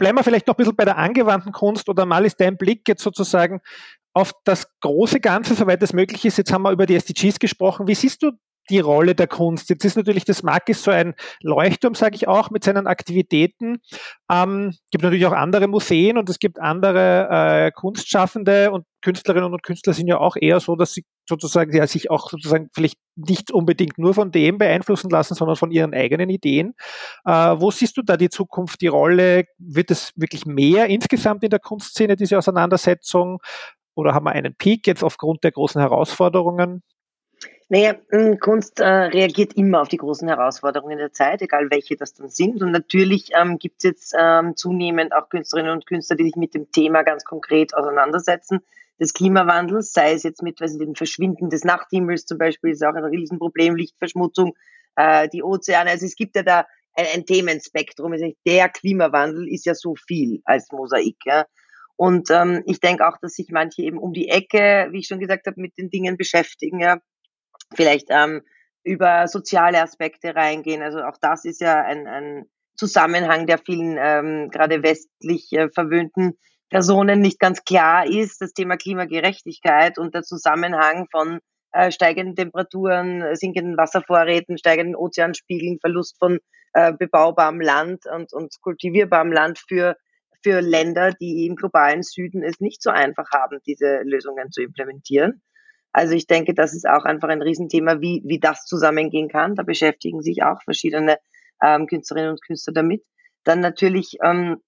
bleiben 0.00 0.18
wir 0.18 0.24
vielleicht 0.24 0.48
noch 0.48 0.54
ein 0.54 0.56
bisschen 0.56 0.74
bei 0.74 0.84
der 0.84 0.96
angewandten 0.96 1.52
Kunst 1.52 1.88
oder 1.88 2.04
mal 2.06 2.24
ist 2.24 2.40
dein 2.40 2.56
Blick 2.56 2.88
jetzt 2.88 3.02
sozusagen 3.02 3.60
auf 4.12 4.32
das 4.44 4.66
große 4.80 5.20
Ganze, 5.20 5.54
soweit 5.54 5.80
es 5.84 5.92
möglich 5.92 6.24
ist. 6.24 6.38
Jetzt 6.38 6.52
haben 6.52 6.62
wir 6.62 6.72
über 6.72 6.86
die 6.86 6.96
SDGs 6.96 7.38
gesprochen. 7.38 7.86
Wie 7.86 7.94
siehst 7.94 8.22
du 8.22 8.32
die 8.70 8.80
Rolle 8.80 9.14
der 9.14 9.26
Kunst. 9.26 9.68
Jetzt 9.68 9.84
ist 9.84 9.96
natürlich 9.96 10.24
das 10.24 10.42
Markis 10.42 10.82
so 10.82 10.90
ein 10.90 11.14
Leuchtturm, 11.42 11.94
sage 11.94 12.14
ich 12.14 12.28
auch, 12.28 12.50
mit 12.50 12.62
seinen 12.62 12.86
Aktivitäten. 12.86 13.78
Ähm, 14.30 14.74
gibt 14.90 15.02
natürlich 15.02 15.26
auch 15.26 15.32
andere 15.32 15.66
Museen 15.66 16.16
und 16.16 16.30
es 16.30 16.38
gibt 16.38 16.60
andere 16.60 17.28
äh, 17.30 17.72
Kunstschaffende 17.72 18.70
und 18.70 18.86
Künstlerinnen 19.02 19.52
und 19.52 19.62
Künstler 19.62 19.92
sind 19.92 20.06
ja 20.06 20.18
auch 20.18 20.36
eher 20.40 20.60
so, 20.60 20.76
dass 20.76 20.92
sie 20.92 21.04
sozusagen 21.30 21.74
ja, 21.74 21.86
sich 21.86 22.10
auch 22.10 22.28
sozusagen 22.28 22.68
vielleicht 22.74 22.98
nicht 23.16 23.50
unbedingt 23.50 23.98
nur 23.98 24.12
von 24.12 24.30
dem 24.30 24.58
beeinflussen 24.58 25.08
lassen, 25.08 25.34
sondern 25.34 25.56
von 25.56 25.70
ihren 25.70 25.94
eigenen 25.94 26.28
Ideen. 26.28 26.74
Äh, 27.24 27.30
wo 27.32 27.70
siehst 27.70 27.96
du 27.96 28.02
da 28.02 28.18
die 28.18 28.28
Zukunft, 28.28 28.82
die 28.82 28.88
Rolle? 28.88 29.44
Wird 29.58 29.90
es 29.90 30.12
wirklich 30.16 30.44
mehr 30.44 30.86
insgesamt 30.86 31.42
in 31.42 31.50
der 31.50 31.60
Kunstszene, 31.60 32.16
diese 32.16 32.36
Auseinandersetzung? 32.36 33.40
Oder 33.94 34.14
haben 34.14 34.24
wir 34.24 34.32
einen 34.32 34.54
Peak 34.54 34.86
jetzt 34.86 35.02
aufgrund 35.02 35.44
der 35.44 35.52
großen 35.52 35.80
Herausforderungen? 35.80 36.82
Naja, 37.72 37.94
hm, 38.10 38.40
Kunst 38.40 38.80
äh, 38.80 38.84
reagiert 38.84 39.52
immer 39.54 39.80
auf 39.80 39.88
die 39.88 39.96
großen 39.96 40.26
Herausforderungen 40.26 40.98
der 40.98 41.12
Zeit, 41.12 41.40
egal 41.40 41.70
welche 41.70 41.96
das 41.96 42.14
dann 42.14 42.28
sind. 42.28 42.60
Und 42.62 42.72
natürlich 42.72 43.30
ähm, 43.40 43.58
gibt 43.58 43.76
es 43.78 43.84
jetzt 43.84 44.14
ähm, 44.18 44.56
zunehmend 44.56 45.14
auch 45.14 45.28
Künstlerinnen 45.28 45.72
und 45.72 45.86
Künstler, 45.86 46.16
die 46.16 46.24
sich 46.24 46.36
mit 46.36 46.52
dem 46.54 46.72
Thema 46.72 47.02
ganz 47.02 47.24
konkret 47.24 47.72
auseinandersetzen, 47.74 48.60
des 49.00 49.14
Klimawandels, 49.14 49.92
sei 49.92 50.12
es 50.12 50.22
jetzt 50.22 50.42
mit 50.42 50.60
also 50.60 50.78
dem 50.78 50.94
Verschwinden 50.94 51.48
des 51.48 51.64
Nachthimmels 51.64 52.26
zum 52.26 52.38
Beispiel, 52.38 52.72
ist 52.72 52.84
auch 52.84 52.94
ein 52.94 53.04
Riesenproblem, 53.04 53.76
Lichtverschmutzung, 53.76 54.54
äh, 54.96 55.28
die 55.28 55.42
Ozeane. 55.42 55.90
Also 55.90 56.06
es 56.06 56.16
gibt 56.16 56.36
ja 56.36 56.42
da 56.42 56.66
ein, 56.94 57.06
ein 57.14 57.26
Themenspektrum. 57.26 58.12
Also 58.12 58.32
der 58.46 58.68
Klimawandel 58.68 59.48
ist 59.48 59.66
ja 59.66 59.74
so 59.74 59.94
viel 59.94 60.40
als 60.44 60.70
Mosaik. 60.70 61.16
Ja. 61.24 61.46
Und 61.96 62.30
ähm, 62.30 62.62
ich 62.66 62.80
denke 62.80 63.06
auch, 63.06 63.16
dass 63.20 63.34
sich 63.34 63.48
manche 63.50 63.82
eben 63.82 63.98
um 63.98 64.12
die 64.12 64.28
Ecke, 64.28 64.88
wie 64.90 65.00
ich 65.00 65.06
schon 65.06 65.20
gesagt 65.20 65.46
habe, 65.46 65.60
mit 65.60 65.78
den 65.78 65.90
Dingen 65.90 66.16
beschäftigen. 66.16 66.80
Ja 66.80 67.00
vielleicht 67.74 68.06
ähm, 68.10 68.42
über 68.82 69.28
soziale 69.28 69.82
Aspekte 69.82 70.34
reingehen. 70.34 70.82
Also 70.82 71.02
auch 71.02 71.16
das 71.20 71.44
ist 71.44 71.60
ja 71.60 71.82
ein, 71.82 72.06
ein 72.06 72.46
Zusammenhang, 72.76 73.46
der 73.46 73.58
vielen 73.58 73.98
ähm, 74.00 74.50
gerade 74.50 74.82
westlich 74.82 75.52
äh, 75.52 75.68
verwöhnten 75.70 76.38
Personen 76.70 77.20
nicht 77.20 77.38
ganz 77.38 77.64
klar 77.64 78.06
ist. 78.06 78.40
Das 78.40 78.52
Thema 78.52 78.76
Klimagerechtigkeit 78.76 79.98
und 79.98 80.14
der 80.14 80.22
Zusammenhang 80.22 81.06
von 81.10 81.40
äh, 81.72 81.90
steigenden 81.90 82.36
Temperaturen, 82.36 83.34
sinkenden 83.34 83.76
Wasservorräten, 83.76 84.56
steigenden 84.58 84.96
Ozeanspiegeln, 84.96 85.78
Verlust 85.80 86.16
von 86.18 86.38
äh, 86.72 86.92
bebaubarem 86.92 87.60
Land 87.60 88.04
und, 88.06 88.32
und 88.32 88.54
kultivierbarem 88.60 89.32
Land 89.32 89.58
für, 89.68 89.96
für 90.42 90.60
Länder, 90.60 91.12
die 91.12 91.46
im 91.46 91.56
globalen 91.56 92.02
Süden 92.02 92.42
es 92.42 92.60
nicht 92.60 92.82
so 92.82 92.90
einfach 92.90 93.30
haben, 93.32 93.58
diese 93.66 94.00
Lösungen 94.04 94.50
zu 94.50 94.62
implementieren. 94.62 95.42
Also 95.92 96.14
ich 96.14 96.26
denke, 96.26 96.54
das 96.54 96.72
ist 96.72 96.88
auch 96.88 97.04
einfach 97.04 97.28
ein 97.28 97.42
Riesenthema, 97.42 98.00
wie, 98.00 98.22
wie 98.24 98.38
das 98.38 98.64
zusammengehen 98.64 99.28
kann. 99.28 99.56
Da 99.56 99.64
beschäftigen 99.64 100.22
sich 100.22 100.42
auch 100.44 100.62
verschiedene 100.62 101.16
ähm, 101.62 101.86
Künstlerinnen 101.86 102.30
und 102.30 102.46
Künstler 102.46 102.72
damit. 102.72 103.04
Dann 103.42 103.60
natürlich 103.60 104.16
ähm, 104.22 104.58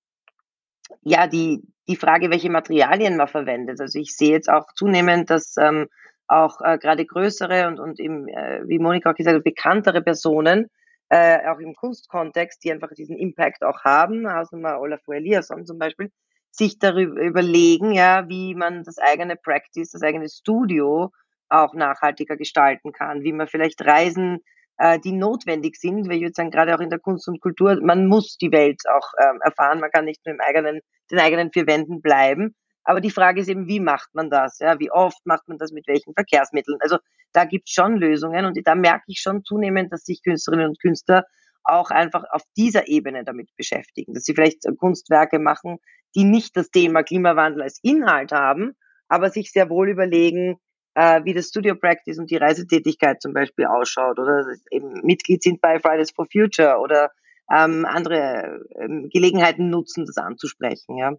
ja 1.02 1.28
die, 1.28 1.62
die 1.88 1.96
Frage, 1.96 2.30
welche 2.30 2.50
Materialien 2.50 3.16
man 3.16 3.28
verwendet. 3.28 3.80
Also 3.80 3.98
ich 3.98 4.16
sehe 4.16 4.30
jetzt 4.30 4.48
auch 4.48 4.66
zunehmend, 4.74 5.30
dass 5.30 5.56
ähm, 5.58 5.88
auch 6.28 6.60
äh, 6.62 6.78
gerade 6.78 7.04
größere 7.04 7.66
und, 7.68 7.80
und 7.80 8.00
eben, 8.00 8.28
äh, 8.28 8.62
wie 8.66 8.78
Monika 8.78 9.10
auch 9.10 9.14
gesagt 9.14 9.36
hat, 9.36 9.44
bekanntere 9.44 10.02
Personen, 10.02 10.70
äh, 11.08 11.46
auch 11.48 11.58
im 11.58 11.74
Kunstkontext, 11.74 12.64
die 12.64 12.72
einfach 12.72 12.90
diesen 12.96 13.16
Impact 13.16 13.64
auch 13.64 13.84
haben, 13.84 14.22
mal 14.22 14.78
Olafur 14.78 15.16
Eliasson 15.16 15.66
zum 15.66 15.78
Beispiel, 15.78 16.10
sich 16.50 16.78
darüber 16.78 17.20
überlegen, 17.20 17.92
ja, 17.92 18.28
wie 18.28 18.54
man 18.54 18.82
das 18.84 18.98
eigene 18.98 19.36
Practice, 19.36 19.90
das 19.90 20.02
eigene 20.02 20.28
Studio 20.28 21.10
auch 21.48 21.74
nachhaltiger 21.74 22.36
gestalten 22.36 22.92
kann, 22.92 23.22
wie 23.22 23.32
man 23.32 23.46
vielleicht 23.46 23.84
Reisen, 23.84 24.40
äh, 24.82 24.98
die 24.98 25.12
notwendig 25.12 25.76
sind, 25.76 26.08
weil 26.08 26.16
ich 26.16 26.22
würde 26.22 26.34
sagen, 26.34 26.50
gerade 26.50 26.74
auch 26.74 26.80
in 26.80 26.90
der 26.90 26.98
Kunst 26.98 27.28
und 27.28 27.40
Kultur, 27.40 27.78
man 27.80 28.08
muss 28.08 28.36
die 28.36 28.50
Welt 28.50 28.80
auch 28.92 29.08
ähm, 29.22 29.38
erfahren, 29.40 29.78
man 29.78 29.92
kann 29.92 30.04
nicht 30.04 30.26
nur 30.26 30.34
im 30.34 30.40
eigenen, 30.40 30.80
den 31.08 31.20
eigenen 31.20 31.52
vier 31.52 31.68
Wänden 31.68 32.02
bleiben. 32.02 32.56
Aber 32.82 33.00
die 33.00 33.12
Frage 33.12 33.40
ist 33.40 33.48
eben, 33.48 33.68
wie 33.68 33.78
macht 33.78 34.12
man 34.12 34.28
das? 34.28 34.58
Ja, 34.58 34.80
wie 34.80 34.90
oft 34.90 35.24
macht 35.24 35.46
man 35.46 35.56
das 35.58 35.70
mit 35.70 35.86
welchen 35.86 36.14
Verkehrsmitteln? 36.14 36.78
Also 36.80 36.98
da 37.32 37.44
gibt 37.44 37.68
es 37.68 37.74
schon 37.74 37.96
Lösungen 37.96 38.44
und 38.44 38.58
da 38.64 38.74
merke 38.74 39.04
ich 39.06 39.20
schon 39.20 39.44
zunehmend, 39.44 39.92
dass 39.92 40.02
sich 40.02 40.20
Künstlerinnen 40.24 40.70
und 40.70 40.80
Künstler 40.80 41.26
auch 41.62 41.90
einfach 41.90 42.24
auf 42.32 42.42
dieser 42.56 42.88
Ebene 42.88 43.22
damit 43.22 43.50
beschäftigen, 43.56 44.14
dass 44.14 44.24
sie 44.24 44.34
vielleicht 44.34 44.64
Kunstwerke 44.78 45.38
machen, 45.38 45.78
die 46.16 46.24
nicht 46.24 46.56
das 46.56 46.70
Thema 46.70 47.04
Klimawandel 47.04 47.62
als 47.62 47.78
Inhalt 47.84 48.32
haben, 48.32 48.72
aber 49.06 49.30
sich 49.30 49.52
sehr 49.52 49.70
wohl 49.70 49.88
überlegen, 49.88 50.56
äh, 50.94 51.24
wie 51.24 51.35
das 51.35 51.48
Studio 51.48 51.74
Practice 51.74 52.18
und 52.18 52.31
die 52.31 52.37
Reisetätigkeit 52.37 53.22
zum 53.22 53.33
Beispiel 53.33 53.66
ausschaut 53.66 54.18
oder 54.18 54.44
eben 54.70 55.00
Mitglied 55.02 55.42
sind 55.42 55.61
bei 55.61 55.78
Fridays 55.78 56.11
for 56.11 56.26
Future 56.31 56.78
oder 56.78 57.11
ähm, 57.50 57.85
andere 57.85 58.61
ähm, 58.78 59.09
Gelegenheiten 59.11 59.70
nutzen, 59.70 60.07
das 60.07 60.16
anzusprechen. 60.16 60.96
Ja. 60.96 61.14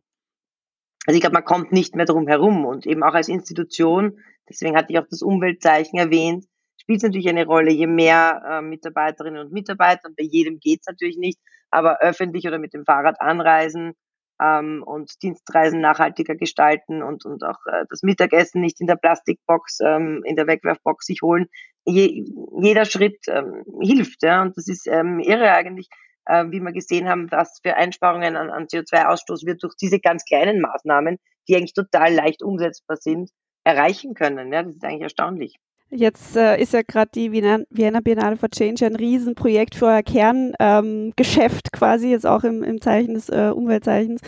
Also 1.06 1.16
ich 1.16 1.22
glaube, 1.22 1.34
man 1.34 1.46
kommt 1.46 1.72
nicht 1.72 1.96
mehr 1.96 2.06
drum 2.06 2.28
herum 2.28 2.66
und 2.66 2.86
eben 2.86 3.04
auch 3.04 3.14
als 3.14 3.28
Institution, 3.28 4.20
deswegen 4.50 4.76
hatte 4.76 4.94
ich 4.94 5.00
auch 5.00 5.08
das 5.10 5.22
Umweltzeichen 5.22 6.00
erwähnt, 6.00 6.46
spielt 6.78 6.98
es 6.98 7.04
natürlich 7.04 7.30
eine 7.30 7.46
Rolle, 7.46 7.72
je 7.72 7.88
mehr 7.88 8.42
äh, 8.48 8.62
Mitarbeiterinnen 8.62 9.42
und 9.42 9.52
Mitarbeiter, 9.52 10.08
und 10.08 10.16
bei 10.16 10.24
jedem 10.24 10.60
geht 10.60 10.82
es 10.82 10.88
natürlich 10.88 11.18
nicht, 11.18 11.40
aber 11.72 12.00
öffentlich 12.02 12.48
oder 12.48 12.60
mit 12.60 12.74
dem 12.74 12.86
Fahrrad 12.86 13.20
anreisen 13.20 13.94
ähm, 14.42 14.84
und 14.86 15.22
Dienstreisen 15.22 15.82
nachhaltiger 15.82 16.36
gestalten 16.36 17.04
und, 17.04 17.26
und 17.26 17.44
auch 17.44 17.60
äh, 17.66 17.86
das 17.90 18.04
Mittagessen 18.04 18.62
nicht 18.62 18.82
in 18.82 18.88
der 18.88 18.96
Plastikbox, 18.96 19.80
ähm, 19.86 20.22
in 20.26 20.36
der 20.36 20.48
Wegwerfbox 20.48 21.06
sich 21.06 21.22
holen. 21.22 21.48
Je, 21.86 22.26
jeder 22.62 22.86
Schritt 22.86 23.20
ähm, 23.28 23.64
hilft, 23.82 24.24
ja, 24.24 24.42
und 24.42 24.58
das 24.58 24.68
ist 24.68 24.88
ähm, 24.88 25.20
irre 25.20 25.52
eigentlich, 25.52 25.90
äh, 26.26 26.46
wie 26.50 26.62
wir 26.62 26.72
gesehen 26.72 27.10
haben, 27.10 27.30
was 27.32 27.60
für 27.62 27.76
Einsparungen 27.76 28.36
an, 28.36 28.50
an 28.50 28.68
CO2-Ausstoß 28.68 29.46
wir 29.46 29.56
durch 29.56 29.76
diese 29.76 30.00
ganz 30.00 30.24
kleinen 30.26 30.62
Maßnahmen, 30.62 31.18
die 31.48 31.56
eigentlich 31.56 31.74
total 31.74 32.14
leicht 32.14 32.42
umsetzbar 32.42 32.98
sind, 32.98 33.30
erreichen 33.64 34.14
können. 34.14 34.52
Ja, 34.52 34.64
das 34.64 34.76
ist 34.76 34.84
eigentlich 34.84 35.02
erstaunlich. 35.02 35.58
Jetzt 35.90 36.36
äh, 36.36 36.60
ist 36.60 36.74
ja 36.74 36.82
gerade 36.82 37.12
die 37.14 37.32
Vienna 37.32 38.00
Biennale 38.00 38.36
for 38.36 38.50
Change 38.50 38.86
ein 38.86 38.96
Riesenprojekt 38.96 39.76
für 39.76 39.86
euer 39.86 40.02
Kerngeschäft 40.02 41.68
ähm, 41.68 41.72
quasi, 41.72 42.10
jetzt 42.10 42.26
auch 42.26 42.44
im, 42.44 42.64
im 42.64 42.82
Zeichen 42.82 43.14
des 43.14 43.30
äh, 43.30 43.52
Umweltzeichens. 43.54 44.22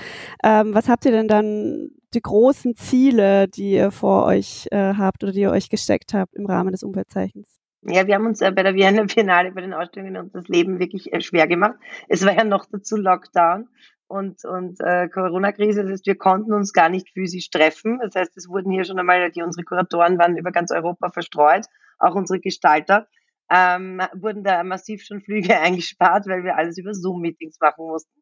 Ähm, 0.43 0.75
was 0.75 0.87
habt 0.87 1.05
ihr 1.05 1.11
denn 1.11 1.27
dann, 1.27 1.89
die 2.13 2.21
großen 2.21 2.75
Ziele, 2.75 3.47
die 3.47 3.71
ihr 3.71 3.91
vor 3.91 4.25
euch 4.25 4.67
äh, 4.71 4.93
habt 4.93 5.23
oder 5.23 5.33
die 5.33 5.41
ihr 5.41 5.51
euch 5.51 5.69
gesteckt 5.69 6.13
habt 6.13 6.35
im 6.35 6.45
Rahmen 6.45 6.71
des 6.71 6.83
Umweltzeichens? 6.83 7.59
Ja, 7.87 8.07
wir 8.07 8.15
haben 8.15 8.25
uns 8.25 8.41
äh, 8.41 8.51
bei 8.51 8.63
der 8.63 8.73
Vienna 8.73 9.03
Biennale 9.03 9.51
bei 9.51 9.61
den 9.61 9.73
Ausstellungen 9.73 10.17
uns 10.17 10.33
das 10.33 10.47
Leben 10.47 10.79
wirklich 10.79 11.13
äh, 11.13 11.21
schwer 11.21 11.47
gemacht. 11.47 11.75
Es 12.07 12.25
war 12.25 12.35
ja 12.35 12.43
noch 12.43 12.65
dazu 12.71 12.95
Lockdown 12.95 13.67
und, 14.07 14.43
und 14.45 14.79
äh, 14.81 15.07
Corona-Krise. 15.09 15.83
Das 15.83 15.91
heißt, 15.91 16.05
wir 16.05 16.17
konnten 16.17 16.53
uns 16.53 16.73
gar 16.73 16.89
nicht 16.89 17.09
physisch 17.11 17.49
treffen. 17.49 17.99
Das 18.01 18.15
heißt, 18.15 18.37
es 18.37 18.47
wurden 18.47 18.71
hier 18.71 18.85
schon 18.85 18.99
einmal, 18.99 19.31
die 19.31 19.41
unsere 19.41 19.63
Kuratoren 19.63 20.17
waren 20.17 20.37
über 20.37 20.51
ganz 20.51 20.71
Europa 20.71 21.09
verstreut, 21.09 21.65
auch 21.99 22.15
unsere 22.15 22.39
Gestalter, 22.39 23.07
ähm, 23.51 24.01
wurden 24.13 24.43
da 24.43 24.63
massiv 24.63 25.03
schon 25.03 25.21
Flüge 25.21 25.59
eingespart, 25.59 26.27
weil 26.27 26.43
wir 26.43 26.57
alles 26.57 26.77
über 26.77 26.93
Zoom-Meetings 26.93 27.57
machen 27.59 27.85
mussten. 27.85 28.21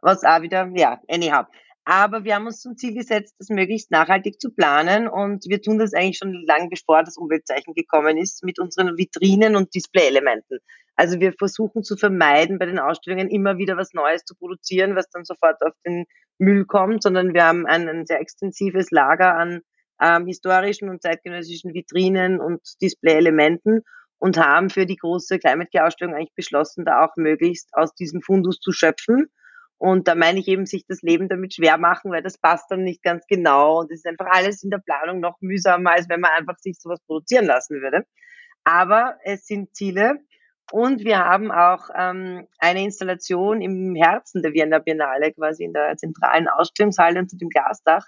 Was 0.00 0.24
auch 0.24 0.42
wieder, 0.42 0.70
ja, 0.74 1.00
anyhow. 1.08 1.46
Aber 1.84 2.22
wir 2.22 2.36
haben 2.36 2.46
uns 2.46 2.60
zum 2.60 2.76
Ziel 2.76 2.94
gesetzt, 2.94 3.34
das 3.38 3.48
möglichst 3.48 3.90
nachhaltig 3.90 4.40
zu 4.40 4.52
planen 4.52 5.08
und 5.08 5.44
wir 5.48 5.60
tun 5.60 5.78
das 5.78 5.94
eigentlich 5.94 6.18
schon 6.18 6.32
lange 6.46 6.68
bevor 6.68 7.02
das 7.02 7.16
Umweltzeichen 7.16 7.74
gekommen 7.74 8.18
ist 8.18 8.44
mit 8.44 8.60
unseren 8.60 8.96
Vitrinen 8.96 9.56
und 9.56 9.74
Display-Elementen. 9.74 10.58
Also 10.96 11.20
wir 11.20 11.32
versuchen 11.32 11.82
zu 11.82 11.96
vermeiden, 11.96 12.58
bei 12.58 12.66
den 12.66 12.78
Ausstellungen 12.78 13.28
immer 13.28 13.58
wieder 13.58 13.76
was 13.76 13.92
Neues 13.94 14.24
zu 14.24 14.34
produzieren, 14.34 14.94
was 14.94 15.08
dann 15.10 15.24
sofort 15.24 15.62
auf 15.62 15.74
den 15.86 16.04
Müll 16.38 16.66
kommt, 16.66 17.02
sondern 17.02 17.34
wir 17.34 17.44
haben 17.44 17.66
ein, 17.66 17.88
ein 17.88 18.06
sehr 18.06 18.20
extensives 18.20 18.90
Lager 18.90 19.34
an 19.34 19.62
ähm, 20.00 20.26
historischen 20.26 20.88
und 20.88 21.02
zeitgenössischen 21.02 21.72
Vitrinen 21.74 22.40
und 22.40 22.60
Display-Elementen 22.82 23.82
und 24.18 24.36
haben 24.38 24.70
für 24.70 24.86
die 24.86 24.96
große 24.96 25.38
Climate 25.38 25.70
Care 25.72 25.86
Ausstellung 25.86 26.14
eigentlich 26.14 26.34
beschlossen, 26.34 26.84
da 26.84 27.04
auch 27.04 27.16
möglichst 27.16 27.70
aus 27.72 27.94
diesem 27.94 28.22
Fundus 28.22 28.60
zu 28.60 28.72
schöpfen. 28.72 29.26
Und 29.78 30.06
da 30.06 30.14
meine 30.14 30.38
ich 30.38 30.46
eben, 30.46 30.64
sich 30.64 30.84
das 30.86 31.02
Leben 31.02 31.28
damit 31.28 31.54
schwer 31.54 31.76
machen, 31.76 32.12
weil 32.12 32.22
das 32.22 32.38
passt 32.38 32.70
dann 32.70 32.84
nicht 32.84 33.02
ganz 33.02 33.26
genau. 33.26 33.80
Und 33.80 33.90
es 33.90 33.98
ist 33.98 34.06
einfach 34.06 34.28
alles 34.30 34.62
in 34.62 34.70
der 34.70 34.78
Planung 34.78 35.18
noch 35.18 35.40
mühsamer, 35.40 35.92
als 35.92 36.08
wenn 36.08 36.20
man 36.20 36.30
einfach 36.38 36.56
sich 36.58 36.78
sowas 36.78 37.00
produzieren 37.04 37.46
lassen 37.46 37.80
würde. 37.80 38.04
Aber 38.62 39.16
es 39.24 39.44
sind 39.44 39.74
Ziele, 39.74 40.20
und 40.70 41.04
wir 41.04 41.18
haben 41.18 41.50
auch 41.50 41.88
ähm, 41.94 42.46
eine 42.58 42.84
Installation 42.84 43.60
im 43.60 43.94
Herzen 43.94 44.42
der 44.42 44.52
Vienna 44.52 44.78
Biennale, 44.78 45.32
quasi 45.32 45.64
in 45.64 45.72
der 45.72 45.96
zentralen 45.96 46.48
Ausstellungshalle 46.48 47.18
unter 47.18 47.36
dem 47.36 47.48
Glasdach. 47.48 48.06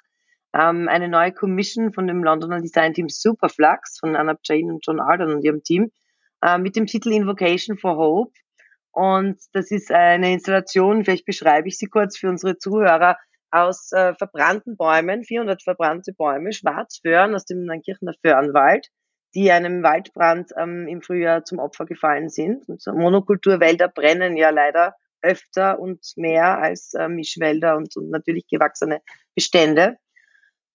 Ähm, 0.54 0.88
eine 0.88 1.08
neue 1.08 1.32
Commission 1.32 1.92
von 1.92 2.06
dem 2.06 2.22
Londoner 2.22 2.60
Design 2.60 2.94
Team 2.94 3.08
Superflux 3.08 3.98
von 3.98 4.16
Anna 4.16 4.38
Jane 4.42 4.72
und 4.72 4.86
John 4.86 5.00
Arden 5.00 5.32
und 5.32 5.44
ihrem 5.44 5.62
Team 5.62 5.90
äh, 6.42 6.58
mit 6.58 6.76
dem 6.76 6.86
Titel 6.86 7.12
Invocation 7.12 7.76
for 7.76 7.96
Hope. 7.96 8.32
Und 8.92 9.40
das 9.52 9.72
ist 9.72 9.90
eine 9.90 10.32
Installation, 10.32 11.04
vielleicht 11.04 11.26
beschreibe 11.26 11.66
ich 11.66 11.76
sie 11.76 11.86
kurz 11.86 12.16
für 12.16 12.28
unsere 12.28 12.58
Zuhörer, 12.58 13.18
aus 13.50 13.92
äh, 13.92 14.14
verbrannten 14.14 14.76
Bäumen, 14.76 15.22
400 15.22 15.62
verbrannte 15.62 16.12
Bäume, 16.12 16.52
Schwarzföhren 16.52 17.34
aus 17.34 17.44
dem 17.44 17.64
Neunkirchener 17.64 18.14
Föhrenwald 18.20 18.88
die 19.34 19.50
einem 19.50 19.82
Waldbrand 19.82 20.50
ähm, 20.56 20.86
im 20.88 21.02
Frühjahr 21.02 21.44
zum 21.44 21.58
Opfer 21.58 21.86
gefallen 21.86 22.28
sind. 22.28 22.68
Und 22.68 22.80
so 22.80 22.92
Monokulturwälder 22.92 23.88
brennen 23.88 24.36
ja 24.36 24.50
leider 24.50 24.94
öfter 25.22 25.78
und 25.78 26.00
mehr 26.16 26.58
als 26.58 26.94
äh, 26.94 27.08
Mischwälder 27.08 27.76
und, 27.76 27.96
und 27.96 28.10
natürlich 28.10 28.46
gewachsene 28.46 29.00
Bestände. 29.34 29.96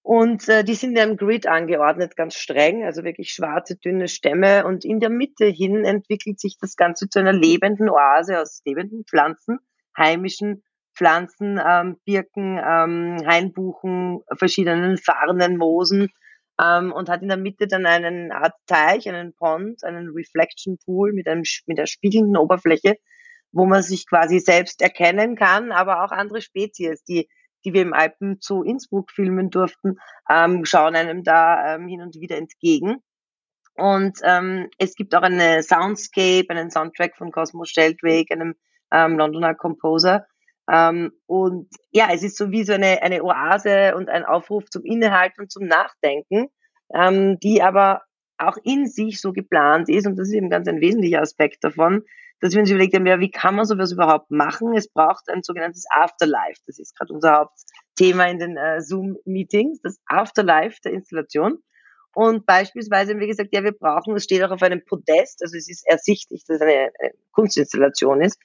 Und 0.01 0.49
äh, 0.49 0.63
die 0.63 0.75
sind 0.75 0.91
in 0.91 0.99
einem 0.99 1.17
Grid 1.17 1.45
angeordnet, 1.45 2.15
ganz 2.15 2.35
streng, 2.35 2.83
also 2.83 3.03
wirklich 3.03 3.31
schwarze, 3.31 3.75
dünne 3.77 4.07
Stämme. 4.07 4.65
Und 4.65 4.83
in 4.83 4.99
der 4.99 5.09
Mitte 5.09 5.45
hin 5.45 5.85
entwickelt 5.85 6.39
sich 6.39 6.57
das 6.59 6.75
Ganze 6.75 7.09
zu 7.09 7.19
einer 7.19 7.33
lebenden 7.33 7.89
Oase 7.89 8.41
aus 8.41 8.61
lebenden 8.65 9.05
Pflanzen, 9.05 9.59
heimischen 9.95 10.63
Pflanzen, 10.95 11.61
ähm, 11.63 11.97
Birken, 12.05 12.57
ähm, 12.57 13.17
Hainbuchen, 13.25 14.21
verschiedenen 14.37 14.97
Farnen, 14.97 15.57
Moosen, 15.57 16.09
ähm, 16.61 16.91
und 16.91 17.09
hat 17.09 17.21
in 17.21 17.29
der 17.29 17.37
Mitte 17.37 17.67
dann 17.67 17.85
einen 17.85 18.31
Art 18.31 18.53
Teich, 18.67 19.07
einen 19.07 19.33
Pond, 19.33 19.83
einen 19.83 20.09
Reflection 20.09 20.77
Pool 20.83 21.13
mit, 21.13 21.27
einem, 21.27 21.43
mit 21.67 21.79
einer 21.79 21.87
spiegelnden 21.87 22.37
Oberfläche, 22.37 22.97
wo 23.51 23.65
man 23.65 23.81
sich 23.81 24.07
quasi 24.07 24.39
selbst 24.39 24.81
erkennen 24.81 25.35
kann, 25.35 25.71
aber 25.71 26.03
auch 26.03 26.11
andere 26.11 26.41
Spezies, 26.41 27.03
die, 27.03 27.29
die 27.65 27.73
wir 27.73 27.81
im 27.81 27.93
Alpen 27.93 28.41
zu 28.41 28.63
Innsbruck 28.63 29.11
filmen 29.11 29.49
durften, 29.49 29.97
ähm, 30.29 30.65
schauen 30.65 30.95
einem 30.95 31.23
da 31.23 31.75
ähm, 31.75 31.87
hin 31.87 32.01
und 32.01 32.15
wieder 32.15 32.37
entgegen. 32.37 32.97
Und 33.75 34.19
ähm, 34.23 34.69
es 34.77 34.95
gibt 34.95 35.15
auch 35.15 35.21
eine 35.21 35.63
Soundscape, 35.63 36.49
einen 36.49 36.69
Soundtrack 36.69 37.15
von 37.15 37.31
Cosmo 37.31 37.63
Sheldrake, 37.63 38.33
einem 38.33 38.55
ähm, 38.91 39.17
Londoner 39.17 39.55
Composer, 39.55 40.25
ähm, 40.71 41.11
und 41.25 41.67
ja, 41.91 42.09
es 42.13 42.23
ist 42.23 42.37
so 42.37 42.51
wie 42.51 42.63
so 42.63 42.73
eine, 42.73 43.01
eine 43.01 43.23
Oase 43.23 43.95
und 43.95 44.09
ein 44.09 44.25
Aufruf 44.25 44.65
zum 44.69 44.83
Innehalten 44.83 45.41
und 45.41 45.51
zum 45.51 45.65
Nachdenken, 45.65 46.49
ähm, 46.93 47.39
die 47.39 47.61
aber 47.61 48.03
auch 48.37 48.57
in 48.63 48.87
sich 48.87 49.19
so 49.19 49.33
geplant 49.33 49.89
ist. 49.89 50.05
Und 50.05 50.17
das 50.17 50.27
ist 50.27 50.35
eben 50.35 50.49
ganz 50.49 50.67
ein 50.67 50.81
wesentlicher 50.81 51.21
Aspekt 51.21 51.63
davon, 51.63 52.03
dass 52.39 52.53
wir 52.53 52.61
uns 52.61 52.69
überlegt 52.69 52.93
haben, 52.93 53.05
ja, 53.05 53.19
wie 53.19 53.31
kann 53.31 53.55
man 53.55 53.65
sowas 53.65 53.91
überhaupt 53.91 54.31
machen? 54.31 54.73
Es 54.75 54.87
braucht 54.87 55.27
ein 55.29 55.43
sogenanntes 55.43 55.85
Afterlife. 55.89 56.61
Das 56.67 56.79
ist 56.79 56.97
gerade 56.97 57.13
unser 57.13 57.33
Hauptthema 57.33 58.25
in 58.25 58.39
den 58.39 58.55
äh, 58.55 58.79
Zoom-Meetings, 58.81 59.81
das 59.81 59.99
Afterlife 60.05 60.79
der 60.85 60.93
Installation. 60.93 61.57
Und 62.13 62.45
beispielsweise 62.45 63.11
haben 63.11 63.19
wir 63.19 63.27
gesagt, 63.27 63.49
ja, 63.53 63.63
wir 63.63 63.71
brauchen, 63.71 64.15
es 64.15 64.23
steht 64.23 64.43
auch 64.43 64.51
auf 64.51 64.63
einem 64.63 64.83
Podest, 64.83 65.41
also 65.43 65.55
es 65.55 65.69
ist 65.69 65.85
ersichtlich, 65.87 66.43
dass 66.45 66.57
es 66.57 66.61
eine, 66.61 66.89
eine 66.99 67.11
Kunstinstallation 67.31 68.21
ist, 68.21 68.39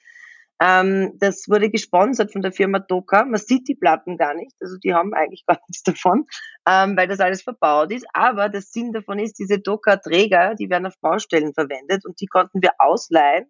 ähm, 0.61 1.13
das 1.19 1.49
wurde 1.49 1.69
gesponsert 1.69 2.31
von 2.31 2.41
der 2.41 2.53
Firma 2.53 2.79
Doka. 2.79 3.25
Man 3.25 3.39
sieht 3.39 3.67
die 3.67 3.75
Platten 3.75 4.17
gar 4.17 4.33
nicht, 4.33 4.55
also 4.61 4.77
die 4.77 4.93
haben 4.93 5.13
eigentlich 5.13 5.45
gar 5.45 5.59
nichts 5.67 5.83
davon, 5.83 6.25
ähm, 6.67 6.95
weil 6.95 7.07
das 7.07 7.19
alles 7.19 7.41
verbaut 7.41 7.91
ist. 7.91 8.05
Aber 8.13 8.49
der 8.49 8.61
Sinn 8.61 8.93
davon 8.93 9.19
ist, 9.19 9.37
diese 9.39 9.59
Doka-Träger, 9.59 10.55
die 10.55 10.69
werden 10.69 10.85
auf 10.85 10.97
Baustellen 11.01 11.53
verwendet 11.53 12.05
und 12.05 12.21
die 12.21 12.27
konnten 12.27 12.61
wir 12.61 12.71
ausleihen, 12.79 13.45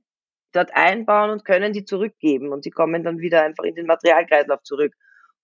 dort 0.51 0.75
einbauen 0.75 1.29
und 1.29 1.45
können 1.45 1.73
die 1.73 1.85
zurückgeben 1.85 2.51
und 2.51 2.65
die 2.65 2.71
kommen 2.71 3.03
dann 3.03 3.19
wieder 3.19 3.43
einfach 3.43 3.65
in 3.65 3.75
den 3.75 3.85
Materialkreislauf 3.85 4.63
zurück. 4.63 4.93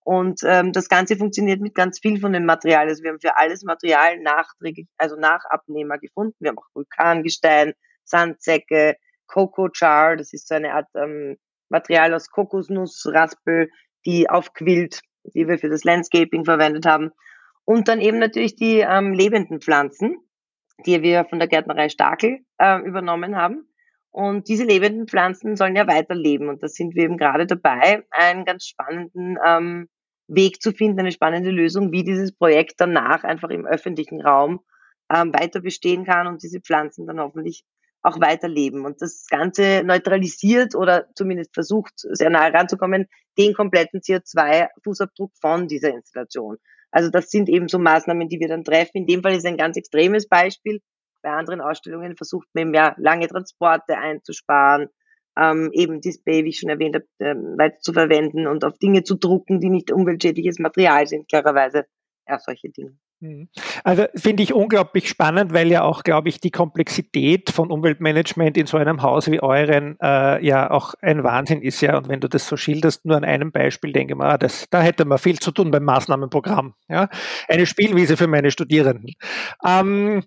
Und 0.04 0.41
ähm, 0.43 0.71
das 0.71 0.89
Ganze 0.89 1.15
funktioniert 1.15 1.62
mit 1.62 1.76
ganz 1.76 2.00
viel 2.00 2.19
von 2.19 2.34
dem 2.34 2.45
Material. 2.45 2.88
Also 2.88 3.04
wir 3.04 3.12
haben 3.12 3.19
für 3.19 3.38
alles 3.38 3.63
Material 3.63 4.19
nachträglich, 4.19 4.88
also 4.97 5.15
Nachabnehmer 5.15 6.00
gefunden. 6.00 6.36
Wir 6.39 6.50
haben 6.50 6.58
auch 6.58 6.69
Vulkangestein, 6.74 7.74
Sandsäcke, 8.04 8.95
Coco 9.28 9.69
Char, 9.71 10.17
das 10.17 10.34
ist 10.34 10.47
so 10.47 10.56
eine 10.56 10.74
Art 10.74 10.88
ähm, 10.95 11.38
Material 11.72 12.14
aus 12.14 12.30
Kokosnussraspel, 12.30 13.70
die 14.06 14.30
aufquillt, 14.30 15.02
die 15.24 15.48
wir 15.48 15.58
für 15.58 15.70
das 15.70 15.84
Landscaping 15.84 16.46
verwendet 16.46 16.86
haben. 16.86 17.12
Und 17.66 17.88
dann 17.88 18.02
eben 18.02 18.20
natürlich 18.20 18.56
die 18.56 18.80
ähm, 18.80 19.14
lebenden 19.14 19.62
Pflanzen, 19.62 20.18
die 20.86 21.02
wir 21.02 21.26
von 21.26 21.40
der 21.40 21.48
Gärtnerei 21.48 21.90
Stakel 21.90 22.40
äh, 22.58 22.80
übernommen 22.82 23.36
haben. 23.36 23.68
Und 24.10 24.50
diese 24.50 24.66
lebenden 24.66 25.08
Pflanzen 25.08 25.56
sollen 25.56 25.76
ja 25.76 25.88
weiterleben. 25.88 26.50
Und 26.50 26.62
da 26.62 26.68
sind 26.68 26.96
wir 26.96 27.04
eben 27.04 27.18
gerade 27.18 27.48
dabei, 27.48 28.04
einen 28.12 28.46
ganz 28.46 28.66
spannenden 28.66 29.38
ähm, 29.46 29.88
Weg 30.28 30.62
zu 30.62 30.72
finden, 30.72 31.00
eine 31.00 31.12
spannende 31.12 31.52
Lösung, 31.52 31.92
wie 31.92 32.04
dieses 32.04 32.36
Projekt 32.36 32.76
danach 32.78 33.24
einfach 33.24 33.50
im 33.50 33.66
öffentlichen 33.66 34.22
Raum 34.22 34.62
ähm, 35.14 35.34
weiter 35.34 35.62
bestehen 35.62 36.06
kann 36.06 36.28
und 36.28 36.44
diese 36.44 36.62
Pflanzen 36.62 37.06
dann 37.06 37.20
hoffentlich 37.20 37.64
auch 38.02 38.20
weiterleben. 38.20 38.86
Und 38.86 39.02
das 39.02 39.28
Ganze 39.30 39.84
neutralisiert 39.84 40.76
oder 40.76 41.08
zumindest 41.16 41.54
versucht, 41.54 41.94
sehr 41.96 42.30
nahe 42.30 42.54
ranzukommen, 42.54 43.08
den 43.38 43.54
kompletten 43.54 44.02
CO2-Fußabdruck 44.02 45.32
von 45.40 45.68
dieser 45.68 45.94
Installation. 45.94 46.58
Also 46.92 47.10
das 47.10 47.30
sind 47.30 47.48
eben 47.48 47.68
so 47.68 47.80
Maßnahmen, 47.80 48.28
die 48.28 48.40
wir 48.40 48.50
dann 48.50 48.64
treffen. 48.64 48.98
In 48.98 49.08
dem 49.08 49.22
Fall 49.22 49.36
ist 49.36 49.46
ein 49.46 49.58
ganz 49.58 49.78
extremes 49.78 50.28
Beispiel. 50.28 50.82
Bei 51.22 51.32
anderen 51.32 51.62
Ausstellungen 51.62 52.18
versucht 52.18 52.48
man 52.54 52.64
eben 52.64 52.74
ja 52.74 52.96
lange 52.98 53.28
Transporte 53.28 53.98
einzusparen, 53.98 54.90
ähm, 55.38 55.70
eben 55.72 56.02
Display, 56.02 56.44
wie 56.44 56.50
ich 56.50 56.60
schon 56.60 56.70
erwähnt 56.70 56.96
habe, 56.96 57.06
ähm, 57.20 57.58
weiter 57.58 57.80
zu 57.80 57.94
verwenden 57.94 58.48
und 58.48 58.66
auf 58.66 58.78
Dinge 58.80 59.04
zu 59.04 59.16
drucken, 59.16 59.62
die 59.62 59.70
nicht 59.70 59.92
umweltschädliches 59.92 60.60
Material 60.60 61.08
sind, 61.08 61.30
klarerweise. 61.30 61.86
Ja, 62.28 62.40
solche 62.40 62.70
Dinge. 62.70 62.98
Mhm. 63.22 63.50
Also 63.84 64.06
finde 64.16 64.42
ich 64.42 64.54
unglaublich 64.54 65.08
spannend, 65.08 65.54
weil 65.54 65.70
ja 65.72 65.84
auch, 65.84 66.04
glaube 66.04 66.30
ich, 66.30 66.42
die 66.42 66.50
Komplexität 66.50 67.52
von 67.52 67.72
Umweltmanagement 67.72 68.58
in 68.58 68.66
so 68.66 68.78
einem 68.78 69.04
Haus 69.04 69.30
wie 69.30 69.42
euren 69.42 69.96
äh, 70.02 70.44
ja 70.44 70.72
auch 70.72 70.96
ein 71.02 71.24
Wahnsinn 71.24 71.62
ist 71.62 71.82
ja. 71.82 71.98
Und 71.98 72.10
wenn 72.10 72.20
du 72.20 72.28
das 72.28 72.48
so 72.48 72.58
schilderst, 72.58 73.06
nur 73.06 73.18
an 73.18 73.24
einem 73.24 73.52
Beispiel, 73.52 73.94
denke 73.94 74.16
mal, 74.16 74.32
ah, 74.32 74.38
das, 74.40 74.68
da 74.72 74.82
hätte 74.82 75.06
man 75.06 75.20
viel 75.20 75.38
zu 75.38 75.52
tun 75.52 75.70
beim 75.70 75.84
Maßnahmenprogramm. 75.84 76.74
Ja? 76.90 77.10
Eine 77.48 77.68
Spielwiese 77.68 78.18
für 78.18 78.28
meine 78.28 78.50
Studierenden. 78.50 79.14
Ähm, 79.64 80.24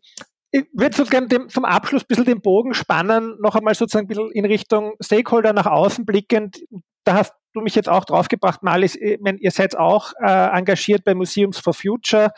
ich 0.53 0.67
würde 0.73 0.97
so 0.97 1.05
gerne 1.05 1.27
dem, 1.27 1.49
zum 1.49 1.65
Abschluss 1.65 2.03
ein 2.03 2.07
bisschen 2.09 2.27
den 2.27 2.41
Bogen 2.41 2.75
spannen, 2.75 3.37
noch 3.41 3.57
einmal 3.57 3.75
sozusagen 3.75 4.05
ein 4.05 4.09
bisschen 4.09 4.31
in 4.31 4.45
Richtung 4.45 4.95
Stakeholder 5.01 5.53
nach 5.53 5.67
außen 5.67 6.07
blickend. 6.07 6.61
Da 7.03 7.15
hast 7.15 7.35
du 7.55 7.61
mich 7.61 7.75
jetzt 7.75 7.89
auch 7.89 8.05
draufgebracht, 8.05 8.63
Malis, 8.63 8.97
ich 8.97 9.19
ihr 9.23 9.51
seid 9.51 9.77
auch 9.77 10.13
äh, 10.21 10.57
engagiert 10.57 11.05
bei 11.05 11.15
Museums 11.15 11.59
for 11.59 11.73
Future. 11.73 12.33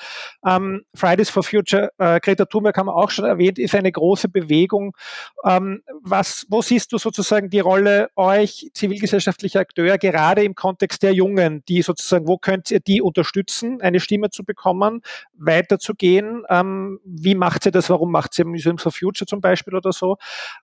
Ähm, 0.46 0.83
Fridays 0.94 1.31
for 1.31 1.42
Future, 1.42 1.90
äh, 1.98 2.20
Greta 2.20 2.44
Thunberg 2.44 2.76
haben 2.76 2.87
wir 2.87 2.94
auch 2.94 3.11
schon 3.11 3.24
erwähnt, 3.24 3.59
ist 3.59 3.74
eine 3.74 3.90
große 3.90 4.29
Bewegung. 4.29 4.96
Ähm, 5.44 5.83
was, 6.02 6.46
wo 6.48 6.62
siehst 6.62 6.92
du 6.92 6.98
sozusagen 6.98 7.50
die 7.50 7.61
Rolle 7.61 8.11
euch, 8.16 8.70
zivilgesellschaftlicher 8.74 9.61
Akteur, 9.61 9.98
gerade 9.98 10.44
im 10.44 10.55
Kontext 10.55 11.02
der 11.02 11.12
Jungen, 11.12 11.64
die 11.68 11.83
sozusagen, 11.83 12.29
wo 12.29 12.38
könnt 12.38 12.70
ihr 12.70 12.81
die 12.81 13.00
unterstützen, 13.00 13.81
eine 13.81 14.00
Stimme 14.00 14.31
zu 14.31 14.44
bekommen, 14.44 15.02
weiterzugehen? 15.35 16.44
Ähm, 16.48 17.00
wie 17.05 17.35
macht 17.35 17.66
ihr 17.66 17.72
das? 17.72 17.90
Warum 17.90 18.12
macht 18.12 18.38
ihr 18.38 18.46
Museums 18.46 18.83
for 18.83 18.92
Future 18.92 19.26
zum 19.26 19.40
Beispiel 19.40 19.74
oder 19.74 19.92
so? 19.92 20.16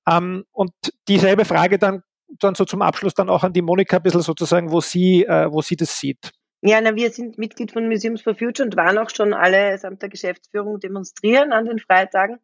Ähm, 0.09 0.45
und 0.51 0.71
dieselbe 1.07 1.45
Frage 1.45 1.79
dann 1.79 2.03
dann 2.39 2.55
so 2.55 2.65
zum 2.65 2.81
Abschluss 2.81 3.13
dann 3.13 3.29
auch 3.29 3.43
an 3.43 3.53
die 3.53 3.61
Monika 3.61 3.97
ein 3.97 4.03
bisschen 4.03 4.21
sozusagen, 4.21 4.71
wo 4.71 4.81
sie, 4.81 5.25
äh, 5.25 5.51
wo 5.51 5.61
sie 5.61 5.75
das 5.75 5.99
sieht. 5.99 6.31
Ja, 6.61 6.79
na, 6.79 6.95
wir 6.95 7.11
sind 7.11 7.37
Mitglied 7.37 7.71
von 7.71 7.87
Museums 7.87 8.21
for 8.21 8.35
Future 8.35 8.65
und 8.65 8.77
waren 8.77 8.97
auch 8.97 9.09
schon 9.09 9.33
alle 9.33 9.77
samt 9.77 10.01
der 10.01 10.09
Geschäftsführung 10.09 10.79
demonstrieren 10.79 11.51
an 11.51 11.65
den 11.65 11.79
Freitagen. 11.79 12.39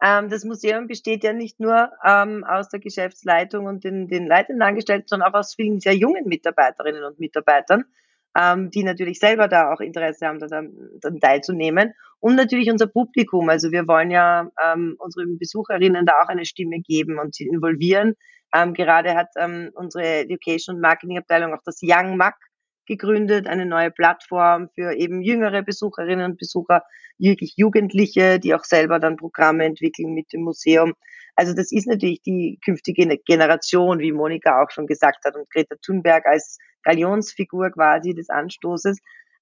Ähm, 0.00 0.28
das 0.28 0.44
Museum 0.44 0.86
besteht 0.86 1.24
ja 1.24 1.32
nicht 1.32 1.60
nur 1.60 1.90
ähm, 2.04 2.44
aus 2.44 2.68
der 2.68 2.80
Geschäftsleitung 2.80 3.66
und 3.66 3.84
den, 3.84 4.06
den 4.06 4.26
leitenden 4.26 4.62
Angestellten, 4.62 5.08
sondern 5.08 5.32
auch 5.32 5.38
aus 5.38 5.54
vielen 5.54 5.80
sehr 5.80 5.96
jungen 5.96 6.28
Mitarbeiterinnen 6.28 7.04
und 7.04 7.18
Mitarbeitern, 7.18 7.84
ähm, 8.36 8.70
die 8.70 8.84
natürlich 8.84 9.18
selber 9.18 9.48
da 9.48 9.72
auch 9.72 9.80
Interesse 9.80 10.26
haben, 10.26 10.40
daran, 10.40 10.72
teilzunehmen. 11.20 11.92
Und 12.20 12.36
natürlich 12.36 12.70
unser 12.70 12.86
Publikum. 12.86 13.48
Also 13.48 13.70
wir 13.70 13.86
wollen 13.86 14.10
ja 14.10 14.48
ähm, 14.62 14.96
unseren 14.98 15.38
Besucherinnen 15.38 16.06
da 16.06 16.14
auch 16.22 16.28
eine 16.28 16.44
Stimme 16.44 16.80
geben 16.80 17.18
und 17.18 17.34
sie 17.34 17.46
involvieren 17.46 18.14
ähm, 18.54 18.72
gerade 18.72 19.14
hat 19.14 19.30
ähm, 19.36 19.70
unsere 19.74 20.20
Education 20.20 20.76
und 20.76 20.80
Marketing 20.80 21.18
Abteilung 21.18 21.52
auch 21.52 21.62
das 21.64 21.80
Young 21.82 22.16
Mac 22.16 22.36
gegründet, 22.86 23.46
eine 23.46 23.66
neue 23.66 23.90
Plattform 23.90 24.68
für 24.74 24.94
eben 24.94 25.22
jüngere 25.22 25.62
Besucherinnen 25.62 26.32
und 26.32 26.38
Besucher, 26.38 26.82
wirklich 27.18 27.54
Jugendliche, 27.56 28.38
die 28.38 28.54
auch 28.54 28.64
selber 28.64 29.00
dann 29.00 29.16
Programme 29.16 29.64
entwickeln 29.64 30.14
mit 30.14 30.32
dem 30.32 30.42
Museum. 30.42 30.94
Also 31.36 31.54
das 31.54 31.72
ist 31.72 31.86
natürlich 31.86 32.22
die 32.22 32.58
künftige 32.64 33.18
Generation, 33.26 33.98
wie 33.98 34.12
Monika 34.12 34.62
auch 34.62 34.70
schon 34.70 34.86
gesagt 34.86 35.24
hat, 35.24 35.34
und 35.34 35.50
Greta 35.50 35.76
Thunberg 35.84 36.26
als 36.26 36.58
Galionsfigur 36.84 37.70
quasi 37.70 38.14
des 38.14 38.30
Anstoßes. 38.30 38.98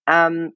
Ähm, 0.09 0.55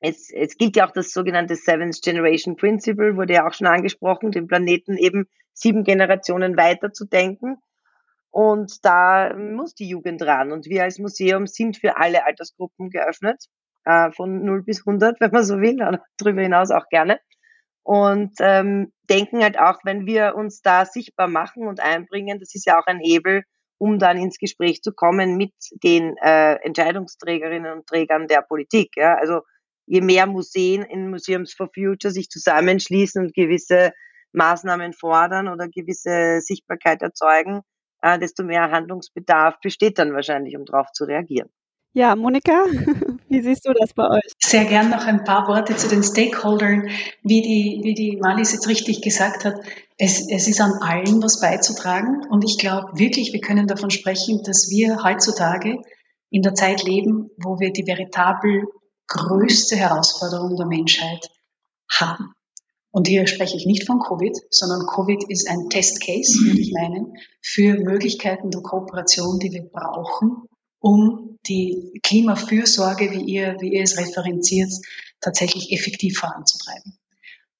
es, 0.00 0.30
es 0.32 0.56
gilt 0.56 0.76
ja 0.76 0.88
auch 0.88 0.92
das 0.92 1.12
sogenannte 1.12 1.56
Seventh 1.56 2.00
Generation 2.02 2.56
Principle, 2.56 3.16
wurde 3.16 3.34
ja 3.34 3.46
auch 3.46 3.52
schon 3.52 3.66
angesprochen, 3.66 4.30
den 4.30 4.46
Planeten 4.46 4.96
eben 4.96 5.26
sieben 5.52 5.84
Generationen 5.84 6.56
weiter 6.56 6.92
zu 6.92 7.04
denken. 7.04 7.56
Und 8.30 8.84
da 8.84 9.34
muss 9.36 9.74
die 9.74 9.88
Jugend 9.88 10.22
ran. 10.22 10.52
Und 10.52 10.66
wir 10.66 10.84
als 10.84 10.98
Museum 10.98 11.46
sind 11.46 11.76
für 11.76 11.96
alle 11.98 12.24
Altersgruppen 12.24 12.88
geöffnet, 12.90 13.44
äh, 13.84 14.10
von 14.12 14.44
0 14.44 14.62
bis 14.62 14.86
100, 14.86 15.20
wenn 15.20 15.30
man 15.32 15.44
so 15.44 15.60
will, 15.60 15.74
oder 15.86 16.02
darüber 16.16 16.42
hinaus 16.42 16.70
auch 16.70 16.88
gerne. 16.88 17.20
Und 17.82 18.32
ähm, 18.40 18.92
denken 19.08 19.42
halt 19.42 19.58
auch, 19.58 19.80
wenn 19.84 20.06
wir 20.06 20.34
uns 20.36 20.62
da 20.62 20.84
sichtbar 20.84 21.28
machen 21.28 21.66
und 21.66 21.80
einbringen, 21.80 22.38
das 22.38 22.54
ist 22.54 22.66
ja 22.66 22.78
auch 22.78 22.86
ein 22.86 23.00
Hebel, 23.00 23.42
um 23.78 23.98
dann 23.98 24.18
ins 24.18 24.38
Gespräch 24.38 24.82
zu 24.82 24.92
kommen 24.92 25.36
mit 25.36 25.54
den 25.82 26.16
äh, 26.18 26.56
Entscheidungsträgerinnen 26.62 27.72
und 27.72 27.86
Trägern 27.86 28.28
der 28.28 28.42
Politik. 28.42 28.90
Ja? 28.96 29.14
Also 29.14 29.40
je 29.86 30.02
mehr 30.02 30.26
Museen 30.26 30.82
in 30.82 31.10
Museums 31.10 31.54
for 31.54 31.68
Future 31.74 32.12
sich 32.12 32.28
zusammenschließen 32.28 33.24
und 33.24 33.34
gewisse 33.34 33.92
Maßnahmen 34.32 34.92
fordern 34.92 35.48
oder 35.48 35.68
gewisse 35.68 36.40
Sichtbarkeit 36.40 37.02
erzeugen, 37.02 37.62
äh, 38.02 38.18
desto 38.18 38.44
mehr 38.44 38.70
Handlungsbedarf 38.70 39.58
besteht 39.60 39.98
dann 39.98 40.12
wahrscheinlich, 40.12 40.56
um 40.56 40.64
darauf 40.64 40.92
zu 40.92 41.04
reagieren. 41.04 41.50
Ja, 41.92 42.14
Monika, 42.14 42.66
wie 43.30 43.42
siehst 43.42 43.66
du 43.66 43.72
das 43.72 43.94
bei 43.94 44.08
euch? 44.08 44.32
Sehr 44.38 44.64
gern 44.64 44.90
noch 44.90 45.06
ein 45.06 45.24
paar 45.24 45.46
Worte 45.46 45.76
zu 45.76 45.88
den 45.88 46.02
Stakeholdern. 46.02 46.88
Wie 47.22 47.42
die, 47.42 47.80
wie 47.82 47.94
die 47.94 48.16
Malis 48.16 48.52
jetzt 48.52 48.68
richtig 48.68 49.02
gesagt 49.02 49.44
hat, 49.44 49.54
es, 49.96 50.28
es 50.28 50.48
ist 50.48 50.60
an 50.60 50.74
allen 50.80 51.22
was 51.22 51.40
beizutragen. 51.40 52.26
Und 52.28 52.44
ich 52.44 52.58
glaube 52.58 52.98
wirklich, 52.98 53.32
wir 53.32 53.40
können 53.40 53.68
davon 53.68 53.90
sprechen, 53.90 54.42
dass 54.44 54.68
wir 54.68 55.04
heutzutage 55.04 55.78
in 56.30 56.42
der 56.42 56.54
Zeit 56.54 56.82
leben, 56.82 57.30
wo 57.36 57.60
wir 57.60 57.72
die 57.72 57.86
veritabel 57.86 58.64
größte 59.06 59.76
Herausforderung 59.76 60.56
der 60.56 60.66
Menschheit 60.66 61.30
haben. 61.88 62.32
Und 62.92 63.06
hier 63.06 63.26
spreche 63.28 63.56
ich 63.56 63.66
nicht 63.66 63.86
von 63.86 64.00
Covid, 64.00 64.36
sondern 64.50 64.86
Covid 64.86 65.24
ist 65.28 65.48
ein 65.48 65.68
Testcase, 65.70 66.44
würde 66.44 66.60
ich 66.60 66.72
meinen, 66.72 67.16
für 67.40 67.74
Möglichkeiten 67.74 68.50
der 68.50 68.62
Kooperation, 68.62 69.38
die 69.38 69.52
wir 69.52 69.62
brauchen, 69.62 70.42
um 70.80 71.29
die 71.46 72.00
Klimafürsorge, 72.02 73.10
wie 73.10 73.24
ihr, 73.24 73.56
wie 73.60 73.74
ihr 73.74 73.82
es 73.82 73.98
referenziert, 73.98 74.72
tatsächlich 75.20 75.72
effektiv 75.72 76.18
voranzutreiben. 76.18 76.98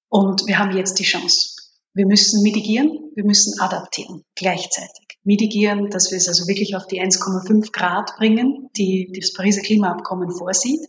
Und 0.08 0.46
wir 0.46 0.58
haben 0.58 0.76
jetzt 0.76 0.98
die 0.98 1.04
Chance. 1.04 1.56
Wir 1.94 2.06
müssen 2.06 2.42
mitigieren, 2.42 3.10
wir 3.14 3.24
müssen 3.24 3.58
adaptieren 3.60 4.24
gleichzeitig. 4.34 5.18
Mitigieren, 5.24 5.90
dass 5.90 6.10
wir 6.10 6.18
es 6.18 6.28
also 6.28 6.46
wirklich 6.46 6.76
auf 6.76 6.86
die 6.86 7.00
1,5 7.00 7.72
Grad 7.72 8.16
bringen, 8.16 8.70
die 8.76 9.12
das 9.18 9.32
Pariser 9.32 9.62
Klimaabkommen 9.62 10.30
vorsieht 10.30 10.80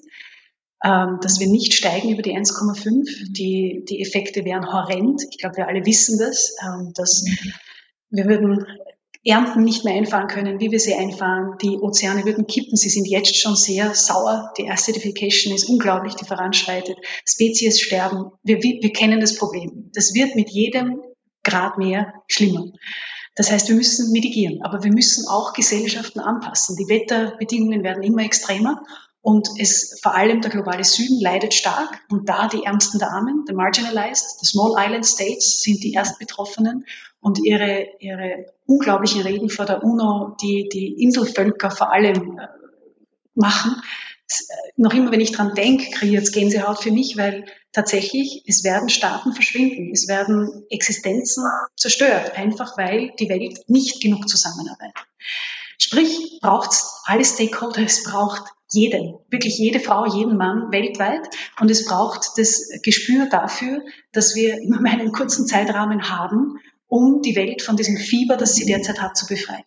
ähm, 0.84 1.20
dass 1.22 1.40
wir 1.40 1.48
nicht 1.48 1.74
steigen 1.74 2.10
über 2.10 2.22
die 2.22 2.36
1,5. 2.36 3.32
Die, 3.32 3.86
die 3.88 4.02
Effekte 4.02 4.46
wären 4.46 4.72
horrend. 4.72 5.22
Ich 5.30 5.38
glaube, 5.38 5.58
wir 5.58 5.68
alle 5.68 5.86
wissen 5.86 6.18
das, 6.18 6.56
ähm, 6.64 6.92
dass 6.96 7.24
mhm. 7.24 7.54
wir 8.10 8.26
würden 8.26 8.66
Ernten 9.24 9.64
nicht 9.64 9.86
mehr 9.86 9.94
einfahren 9.94 10.28
können, 10.28 10.60
wie 10.60 10.72
wir 10.72 10.80
sie 10.80 10.96
einfahren. 10.96 11.58
Die 11.62 11.78
Ozeane 11.78 12.26
würden 12.26 12.48
kippen. 12.48 12.76
Sie 12.76 12.90
sind 12.90 13.08
jetzt 13.08 13.38
schon 13.38 13.56
sehr 13.56 13.94
sauer. 13.94 14.52
Die 14.58 14.70
Acidification 14.70 15.54
ist 15.54 15.70
unglaublich, 15.70 16.16
die 16.16 16.26
voranschreitet. 16.26 16.98
Spezies 17.26 17.80
sterben. 17.80 18.32
Wir, 18.42 18.58
wir 18.62 18.94
kennen 18.94 19.20
das 19.20 19.36
Problem. 19.36 19.92
Das 19.94 20.16
wird 20.16 20.36
mit 20.36 20.50
jedem 20.50 21.02
Grad 21.44 21.78
mehr 21.78 22.14
schlimmer. 22.28 22.66
Das 23.36 23.52
heißt, 23.52 23.70
wir 23.70 23.76
müssen 23.76 24.12
mitigieren, 24.12 24.62
aber 24.64 24.84
wir 24.84 24.92
müssen 24.92 25.28
auch 25.28 25.54
Gesellschaften 25.54 26.20
anpassen. 26.20 26.76
Die 26.76 26.90
Wetterbedingungen 26.90 27.84
werden 27.84 28.04
immer 28.04 28.24
extremer 28.24 28.84
und 29.22 29.48
es, 29.58 30.00
vor 30.02 30.16
allem 30.16 30.42
der 30.42 30.52
globale 30.52 30.84
Süden 30.84 31.22
leidet 31.22 31.54
stark 31.54 32.02
und 32.10 32.28
da 32.28 32.48
die 32.48 32.64
Ärmsten 32.64 33.00
der 33.00 33.12
Armen, 33.12 33.46
the 33.48 33.54
marginalized, 33.54 34.40
the 34.40 34.46
small 34.46 34.76
island 34.78 35.06
states 35.06 35.62
sind 35.62 35.84
die 35.84 35.94
Erstbetroffenen 35.94 36.86
und 37.22 37.40
ihre, 37.44 37.88
ihre 38.00 38.48
unglaublichen 38.66 39.22
Reden 39.22 39.50
vor 39.50 39.66
der 39.66 39.84
UNO, 39.84 40.36
die 40.42 40.68
die 40.70 41.02
Inselvölker 41.02 41.72
vor 41.72 41.92
allem 41.92 42.40
äh, 42.40 42.48
machen. 43.36 43.82
Äh, 44.30 44.54
noch 44.76 44.94
immer, 44.94 45.12
wenn 45.12 45.22
ich 45.22 45.32
dran 45.32 45.56
denke, 45.56 45.92
kreiert 45.92 46.24
es 46.24 46.32
Gänsehaut 46.32 46.80
für 46.80 46.92
mich, 46.92 47.18
weil 47.18 47.46
tatsächlich, 47.72 48.44
es 48.48 48.64
werden 48.64 48.90
Staaten 48.90 49.34
verschwinden, 49.34 49.92
es 49.94 50.08
werden 50.08 50.66
Existenzen 50.70 51.46
zerstört, 51.76 52.38
einfach 52.38 52.78
weil 52.78 53.14
die 53.20 53.30
Welt 53.30 53.64
nicht 53.68 54.02
genug 54.02 54.28
zusammenarbeitet. 54.28 55.06
Sprich, 55.78 56.40
braucht 56.42 56.72
es 56.72 57.02
alle 57.06 57.26
Stakeholder, 57.26 57.82
es 57.82 58.04
braucht 58.04 58.44
jeden, 58.72 59.16
wirklich 59.30 59.58
jede 59.58 59.80
Frau, 59.80 60.06
jeden 60.06 60.38
Mann 60.38 60.72
weltweit. 60.72 61.28
Und 61.60 61.70
es 61.70 61.86
braucht 61.86 62.38
das 62.38 62.70
Gespür 62.84 63.28
dafür, 63.28 63.82
dass 64.12 64.36
wir 64.36 64.62
immer 64.62 64.90
einen 64.90 65.12
kurzen 65.12 65.46
Zeitrahmen 65.46 66.10
haben, 66.10 66.60
um 66.92 67.22
die 67.22 67.38
Welt 67.38 67.62
von 67.62 67.78
diesem 67.78 67.96
Fieber, 67.96 68.36
das 68.36 68.54
sie 68.54 68.66
derzeit 68.66 69.02
hat, 69.02 69.16
zu 69.16 69.26
befreien. 69.26 69.64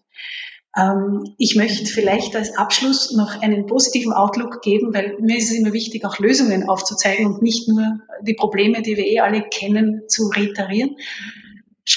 Ähm, 0.76 1.34
ich 1.38 1.56
möchte 1.56 1.86
vielleicht 1.86 2.36
als 2.36 2.56
Abschluss 2.58 3.12
noch 3.12 3.40
einen 3.40 3.66
positiven 3.66 4.12
Outlook 4.12 4.60
geben, 4.60 4.92
weil 4.92 5.16
mir 5.20 5.38
ist 5.38 5.50
es 5.50 5.56
immer 5.56 5.72
wichtig, 5.72 6.04
auch 6.04 6.18
Lösungen 6.18 6.68
aufzuzeigen 6.68 7.26
und 7.26 7.40
nicht 7.40 7.66
nur 7.66 8.00
die 8.20 8.34
Probleme, 8.34 8.82
die 8.82 8.98
wir 8.98 9.06
eh 9.06 9.20
alle 9.20 9.42
kennen, 9.42 10.02
zu 10.06 10.28
reiterieren. 10.28 10.96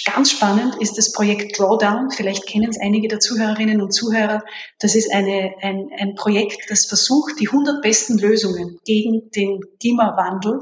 Ganz 0.06 0.32
spannend 0.32 0.76
ist 0.80 0.98
das 0.98 1.12
Projekt 1.12 1.60
Drawdown. 1.60 2.12
Vielleicht 2.12 2.46
kennen 2.46 2.70
es 2.70 2.80
einige 2.80 3.10
der 3.10 3.20
Zuhörerinnen 3.20 3.82
und 3.82 3.94
Zuhörer. 3.94 4.44
Das 4.80 4.96
ist 4.96 5.14
eine, 5.14 5.56
ein, 5.62 5.90
ein 5.98 6.16
Projekt, 6.16 6.70
das 6.70 6.86
versucht, 6.86 7.40
die 7.42 7.50
100 7.50 7.82
besten 7.82 8.18
Lösungen 8.18 8.80
gegen 8.86 9.30
den 9.32 9.60
Klimawandel 9.80 10.62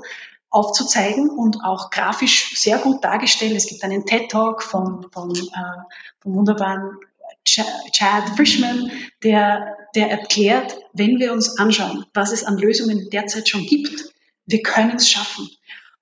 aufzuzeigen 0.56 1.30
und 1.30 1.66
auch 1.66 1.90
grafisch 1.90 2.58
sehr 2.58 2.78
gut 2.78 3.04
dargestellt. 3.04 3.56
Es 3.56 3.68
gibt 3.68 3.84
einen 3.84 4.06
TED-Talk 4.06 4.64
von, 4.64 5.06
von, 5.12 5.36
äh, 5.36 5.82
vom 6.22 6.36
wunderbaren 6.36 6.98
Chad 7.44 8.30
Frischman, 8.36 8.90
der, 9.22 9.78
der 9.96 10.10
erklärt, 10.10 10.78
wenn 10.94 11.20
wir 11.20 11.34
uns 11.34 11.60
anschauen, 11.60 12.06
was 12.14 12.32
es 12.32 12.46
an 12.46 12.58
Lösungen 12.58 13.10
derzeit 13.12 13.50
schon 13.50 13.66
gibt, 13.66 14.14
wir 14.46 14.62
können 14.62 14.96
es 14.96 15.10
schaffen. 15.10 15.50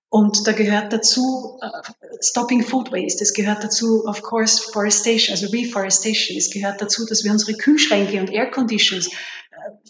Und 0.09 0.45
da 0.45 0.51
gehört 0.51 0.93
dazu 0.93 1.57
uh, 1.59 1.69
Stopping 2.21 2.63
Food 2.63 2.91
Waste, 2.91 3.23
es 3.23 3.33
gehört 3.33 3.63
dazu, 3.63 4.05
of 4.05 4.21
course, 4.21 4.61
Forestation, 4.71 5.33
also 5.35 5.47
Reforestation, 5.47 6.37
es 6.37 6.51
gehört 6.51 6.79
dazu, 6.79 7.07
dass 7.07 7.23
wir 7.23 7.31
unsere 7.31 7.57
Kühlschränke 7.57 8.19
und 8.19 8.31
Air 8.31 8.51
Conditions 8.51 9.09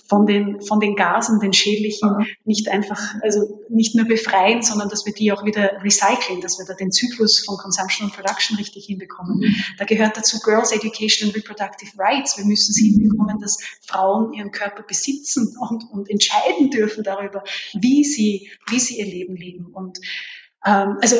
von 0.08 0.26
den, 0.26 0.62
von 0.62 0.80
den 0.80 0.96
Gasen, 0.96 1.40
den 1.40 1.54
schädlichen, 1.54 2.10
nicht 2.46 2.70
einfach, 2.70 3.16
also 3.22 3.62
nicht 3.70 3.96
nur 3.96 4.06
befreien, 4.06 4.62
sondern 4.62 4.90
dass 4.90 5.06
wir 5.06 5.14
die 5.14 5.32
auch 5.32 5.46
wieder 5.46 5.84
recyceln, 5.84 6.42
dass 6.42 6.60
wir 6.60 6.66
da 6.66 6.74
den 6.74 6.92
Zyklus 6.92 7.40
von 7.46 7.58
Consumption 7.58 8.10
und 8.10 8.16
Production 8.16 8.58
richtig 8.58 8.86
hinbekommen. 8.86 9.40
Mhm. 9.40 9.56
Da 9.78 9.86
gehört 9.86 10.18
dazu 10.18 10.40
Girls 10.40 10.72
Education 10.72 11.30
and 11.30 11.36
Reproductive 11.36 11.92
Rights. 11.98 12.38
Wir 12.38 12.46
müssen 12.46 12.72
es 12.72 12.78
hinbekommen, 12.78 13.40
dass 13.40 13.58
Frauen 13.86 14.34
ihren 14.34 14.52
Körper 14.52 14.84
besitzen 14.84 15.56
und, 15.58 15.90
und 15.92 16.10
entscheiden 16.10 16.70
dürfen 16.70 17.04
darüber, 17.04 17.44
wie 17.74 18.04
sie, 18.04 18.50
wie 18.70 18.80
sie 18.80 19.00
ihr 19.00 19.06
Leben 19.06 19.36
leben. 19.36 19.68
Und 19.74 20.00
ähm, 20.66 20.97
also 21.01 21.18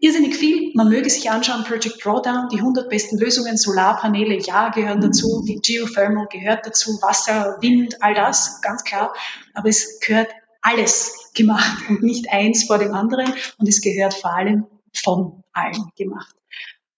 irrsinnig 0.00 0.36
viel. 0.36 0.72
Man 0.74 0.88
möge 0.88 1.08
sich 1.08 1.30
anschauen, 1.30 1.64
Project 1.64 2.04
Drawdown, 2.04 2.48
die 2.50 2.58
100 2.58 2.88
besten 2.88 3.18
Lösungen, 3.18 3.56
Solarpaneele, 3.56 4.38
ja, 4.38 4.68
gehören 4.68 5.00
dazu, 5.00 5.42
die 5.46 5.60
Geothermal 5.60 6.26
gehört 6.30 6.66
dazu, 6.66 7.00
Wasser, 7.00 7.56
Wind, 7.60 8.02
all 8.02 8.14
das, 8.14 8.60
ganz 8.60 8.84
klar. 8.84 9.14
Aber 9.54 9.68
es 9.68 10.00
gehört 10.00 10.28
alles 10.60 11.30
gemacht 11.34 11.88
und 11.88 12.02
nicht 12.02 12.30
eins 12.30 12.64
vor 12.64 12.78
dem 12.78 12.94
anderen 12.94 13.32
und 13.58 13.68
es 13.68 13.80
gehört 13.80 14.14
vor 14.14 14.34
allem 14.34 14.66
von 14.94 15.42
allen 15.52 15.90
gemacht. 15.96 16.34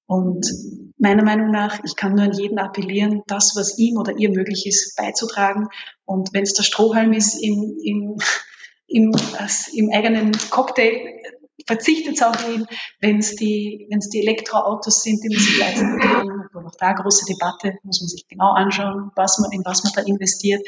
Und 0.06 0.46
meiner 0.98 1.24
Meinung 1.24 1.50
nach, 1.50 1.82
ich 1.84 1.96
kann 1.96 2.14
nur 2.14 2.24
an 2.24 2.32
jeden 2.32 2.58
appellieren, 2.58 3.22
das, 3.26 3.56
was 3.56 3.78
ihm 3.78 3.96
oder 3.98 4.16
ihr 4.16 4.30
möglich 4.30 4.66
ist, 4.66 4.96
beizutragen. 4.96 5.68
Und 6.04 6.32
wenn 6.32 6.44
es 6.44 6.54
der 6.54 6.62
Strohhalm 6.62 7.12
ist 7.12 7.34
im, 7.34 7.76
im, 7.82 8.16
im, 8.86 9.12
im 9.74 9.90
eigenen 9.92 10.32
Cocktail, 10.50 11.20
verzichtet 11.66 12.22
auf 12.22 12.48
ihn, 12.48 12.66
wenn 13.00 13.18
es 13.18 13.34
die, 13.34 13.86
wenn 13.90 13.98
es 13.98 14.08
die 14.08 14.20
Elektroautos 14.20 15.02
sind, 15.02 15.22
die 15.22 15.28
man 15.28 15.38
sich 15.38 15.58
leisten 15.58 15.98
kann. 15.98 16.48
Auch 16.54 16.76
da 16.78 16.92
große 16.92 17.26
Debatte, 17.26 17.78
muss 17.82 18.00
man 18.00 18.08
sich 18.08 18.26
genau 18.28 18.52
anschauen, 18.52 19.10
was 19.14 19.38
man, 19.38 19.52
in 19.52 19.64
was 19.64 19.84
man 19.84 19.92
da 19.94 20.02
investiert. 20.02 20.66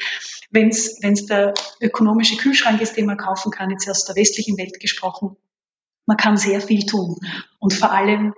Wenn 0.50 0.68
es 0.68 0.98
wenn 1.02 1.12
es 1.12 1.26
der 1.26 1.54
ökonomische 1.80 2.36
Kühlschrank 2.36 2.80
ist, 2.80 2.96
den 2.96 3.06
man 3.06 3.16
kaufen 3.16 3.50
kann, 3.50 3.70
jetzt 3.70 3.88
aus 3.88 4.04
der 4.04 4.16
westlichen 4.16 4.58
Welt 4.58 4.80
gesprochen, 4.80 5.36
man 6.06 6.16
kann 6.16 6.36
sehr 6.36 6.60
viel 6.60 6.86
tun. 6.86 7.16
Und 7.58 7.74
vor 7.74 7.92
allem, 7.92 8.34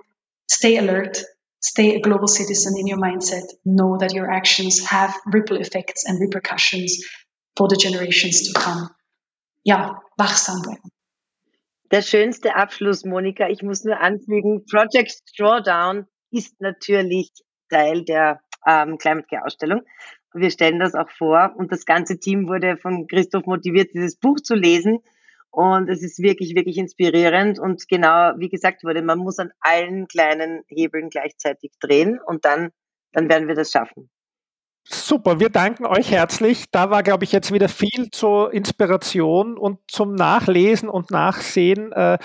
stay 0.49 0.77
alert, 0.77 1.25
stay 1.63 1.95
a 1.95 1.99
global 1.99 2.27
citizen 2.27 2.75
in 2.77 2.91
your 2.91 2.99
mindset, 2.99 3.57
know 3.63 3.97
that 3.97 4.13
your 4.13 4.29
actions 4.29 4.91
have 4.91 5.13
ripple 5.25 5.57
effects 5.59 6.05
and 6.05 6.19
repercussions 6.19 7.05
for 7.55 7.69
the 7.69 7.77
generations 7.77 8.51
to 8.51 8.59
come. 8.59 8.89
Ja, 9.63 10.01
wachsam 10.17 10.61
bleiben. 10.61 10.91
Der 11.91 12.01
schönste 12.01 12.55
Abschluss, 12.55 13.03
Monika. 13.03 13.49
Ich 13.49 13.63
muss 13.63 13.83
nur 13.83 13.99
anfügen, 13.99 14.65
Project 14.65 15.23
Drawdown 15.37 16.07
ist 16.31 16.61
natürlich 16.61 17.31
Teil 17.69 18.05
der 18.05 18.39
ähm, 18.65 18.97
Climate 18.97 19.27
Care 19.29 19.45
Ausstellung. 19.45 19.81
Wir 20.33 20.51
stellen 20.51 20.79
das 20.79 20.95
auch 20.95 21.09
vor 21.09 21.53
und 21.57 21.73
das 21.73 21.83
ganze 21.83 22.17
Team 22.17 22.47
wurde 22.47 22.77
von 22.77 23.07
Christoph 23.07 23.45
motiviert, 23.45 23.93
dieses 23.93 24.15
Buch 24.15 24.39
zu 24.39 24.55
lesen. 24.55 24.99
Und 25.49 25.89
es 25.89 26.01
ist 26.01 26.19
wirklich, 26.19 26.55
wirklich 26.55 26.77
inspirierend. 26.77 27.59
Und 27.59 27.85
genau 27.89 28.35
wie 28.37 28.47
gesagt 28.47 28.85
wurde, 28.85 29.01
man 29.01 29.19
muss 29.19 29.39
an 29.39 29.51
allen 29.59 30.07
kleinen 30.07 30.63
Hebeln 30.67 31.09
gleichzeitig 31.09 31.71
drehen 31.81 32.21
und 32.25 32.45
dann, 32.45 32.69
dann 33.11 33.27
werden 33.27 33.49
wir 33.49 33.55
das 33.55 33.69
schaffen. 33.69 34.09
Super, 34.83 35.39
wir 35.39 35.49
danken 35.49 35.85
euch 35.85 36.11
herzlich. 36.11 36.65
Da 36.71 36.89
war, 36.89 37.03
glaube 37.03 37.23
ich, 37.23 37.31
jetzt 37.31 37.53
wieder 37.53 37.69
viel 37.69 38.09
zur 38.11 38.53
Inspiration 38.53 39.57
und 39.57 39.79
zum 39.87 40.15
Nachlesen 40.15 40.89
und 40.89 41.11
Nachsehen 41.11 41.91
äh, 41.91 42.17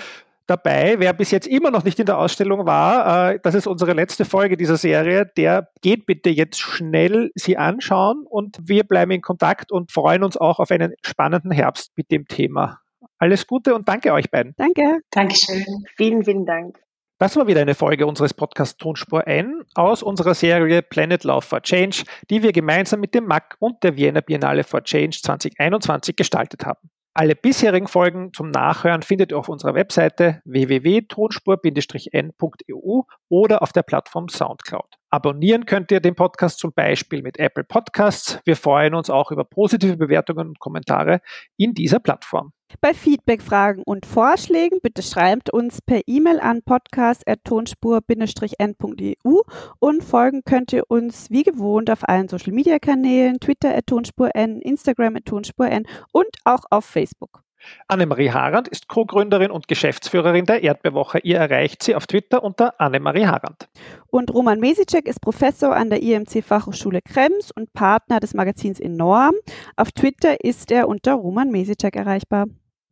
dabei. 0.46 0.96
Wer 0.98 1.12
bis 1.12 1.30
jetzt 1.30 1.46
immer 1.46 1.70
noch 1.70 1.84
nicht 1.84 1.98
in 1.98 2.06
der 2.06 2.18
Ausstellung 2.18 2.66
war, 2.66 3.32
äh, 3.32 3.40
das 3.42 3.54
ist 3.54 3.66
unsere 3.66 3.92
letzte 3.92 4.24
Folge 4.24 4.56
dieser 4.56 4.76
Serie, 4.76 5.30
der 5.36 5.68
geht 5.82 6.06
bitte 6.06 6.30
jetzt 6.30 6.58
schnell 6.58 7.30
sie 7.34 7.56
anschauen 7.56 8.24
und 8.28 8.56
wir 8.62 8.84
bleiben 8.84 9.10
in 9.10 9.22
Kontakt 9.22 9.70
und 9.70 9.92
freuen 9.92 10.22
uns 10.22 10.36
auch 10.36 10.58
auf 10.58 10.70
einen 10.70 10.94
spannenden 11.04 11.50
Herbst 11.50 11.92
mit 11.96 12.10
dem 12.10 12.26
Thema. 12.26 12.80
Alles 13.18 13.46
Gute 13.46 13.74
und 13.74 13.88
danke 13.88 14.12
euch 14.12 14.30
beiden. 14.30 14.54
Danke. 14.56 15.00
Dankeschön. 15.10 15.64
Vielen, 15.96 16.24
vielen 16.24 16.46
Dank. 16.46 16.85
Das 17.18 17.34
war 17.34 17.46
wieder 17.46 17.62
eine 17.62 17.74
Folge 17.74 18.06
unseres 18.06 18.34
Podcasts 18.34 18.76
Tonspur 18.76 19.26
N 19.26 19.62
aus 19.74 20.02
unserer 20.02 20.34
Serie 20.34 20.82
Planet 20.82 21.24
Love 21.24 21.40
for 21.40 21.62
Change, 21.62 22.02
die 22.28 22.42
wir 22.42 22.52
gemeinsam 22.52 23.00
mit 23.00 23.14
dem 23.14 23.24
MAC 23.24 23.56
und 23.58 23.82
der 23.82 23.96
Vienna 23.96 24.20
Biennale 24.20 24.64
for 24.64 24.84
Change 24.84 25.20
2021 25.22 26.14
gestaltet 26.14 26.66
haben. 26.66 26.90
Alle 27.14 27.34
bisherigen 27.34 27.86
Folgen 27.86 28.34
zum 28.34 28.50
Nachhören 28.50 29.00
findet 29.00 29.32
ihr 29.32 29.38
auf 29.38 29.48
unserer 29.48 29.74
Webseite 29.74 30.42
www.tonspur-n.eu 30.44 33.00
oder 33.30 33.62
auf 33.62 33.72
der 33.72 33.82
Plattform 33.82 34.28
Soundcloud. 34.28 34.96
Abonnieren 35.08 35.64
könnt 35.64 35.90
ihr 35.90 36.00
den 36.00 36.14
Podcast 36.14 36.58
zum 36.58 36.74
Beispiel 36.74 37.22
mit 37.22 37.38
Apple 37.38 37.64
Podcasts. 37.64 38.40
Wir 38.44 38.56
freuen 38.56 38.94
uns 38.94 39.08
auch 39.08 39.30
über 39.30 39.44
positive 39.44 39.96
Bewertungen 39.96 40.48
und 40.48 40.58
Kommentare 40.58 41.22
in 41.56 41.72
dieser 41.72 42.00
Plattform. 42.00 42.52
Bei 42.80 42.94
Feedback, 42.94 43.42
Fragen 43.42 43.82
und 43.84 44.06
Vorschlägen 44.06 44.78
bitte 44.82 45.02
schreibt 45.02 45.50
uns 45.50 45.82
per 45.82 46.00
E-Mail 46.06 46.38
an 46.40 46.62
podcast.tonspur-n.eu 46.62 49.40
und 49.78 50.04
folgen 50.04 50.42
könnt 50.44 50.72
ihr 50.72 50.84
uns 50.88 51.30
wie 51.30 51.42
gewohnt 51.42 51.90
auf 51.90 52.08
allen 52.08 52.28
Social 52.28 52.52
Media 52.52 52.78
Kanälen, 52.78 53.40
Twitter 53.40 53.76
at 53.76 53.86
tonspur-n, 53.86 54.60
Instagram 54.60 55.16
at 55.16 55.24
tonspur-n 55.24 55.88
und 56.12 56.28
auch 56.44 56.62
auf 56.70 56.84
Facebook. 56.84 57.42
Annemarie 57.88 58.30
Harand 58.30 58.68
ist 58.68 58.88
Co-Gründerin 58.88 59.50
und 59.50 59.68
Geschäftsführerin 59.68 60.44
der 60.44 60.62
Erdbewoche. 60.62 61.18
Ihr 61.20 61.38
erreicht 61.38 61.82
sie 61.82 61.94
auf 61.94 62.06
Twitter 62.06 62.44
unter 62.44 62.80
Annemarie 62.80 63.26
Harand. 63.26 63.68
Und 64.08 64.32
Roman 64.32 64.60
Mesicek 64.60 65.08
ist 65.08 65.20
Professor 65.20 65.74
an 65.74 65.90
der 65.90 66.02
IMC 66.02 66.44
Fachhochschule 66.44 67.00
Krems 67.02 67.50
und 67.50 67.72
Partner 67.72 68.20
des 68.20 68.34
Magazins 68.34 68.80
Enorm. 68.80 69.34
Auf 69.76 69.92
Twitter 69.92 70.44
ist 70.44 70.70
er 70.70 70.88
unter 70.88 71.14
Roman 71.14 71.50
Mesicek 71.50 71.96
erreichbar. 71.96 72.46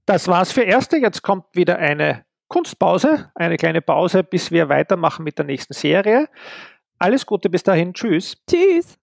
Das 0.07 0.29
war's 0.29 0.53
für 0.53 0.63
Erste. 0.63 0.99
Jetzt 0.99 1.23
kommt 1.23 1.45
wieder 1.55 1.79
eine 1.79 2.25
Kunstpause, 2.49 3.31
eine 3.35 3.57
kleine 3.57 3.81
Pause, 3.81 4.23
bis 4.23 4.51
wir 4.51 4.69
weitermachen 4.69 5.25
mit 5.25 5.39
der 5.39 5.47
nächsten 5.47 5.73
Serie. 5.73 6.29
Alles 6.99 7.25
Gute 7.25 7.49
bis 7.49 7.63
dahin. 7.63 7.95
Tschüss. 7.95 8.37
Tschüss. 8.49 8.93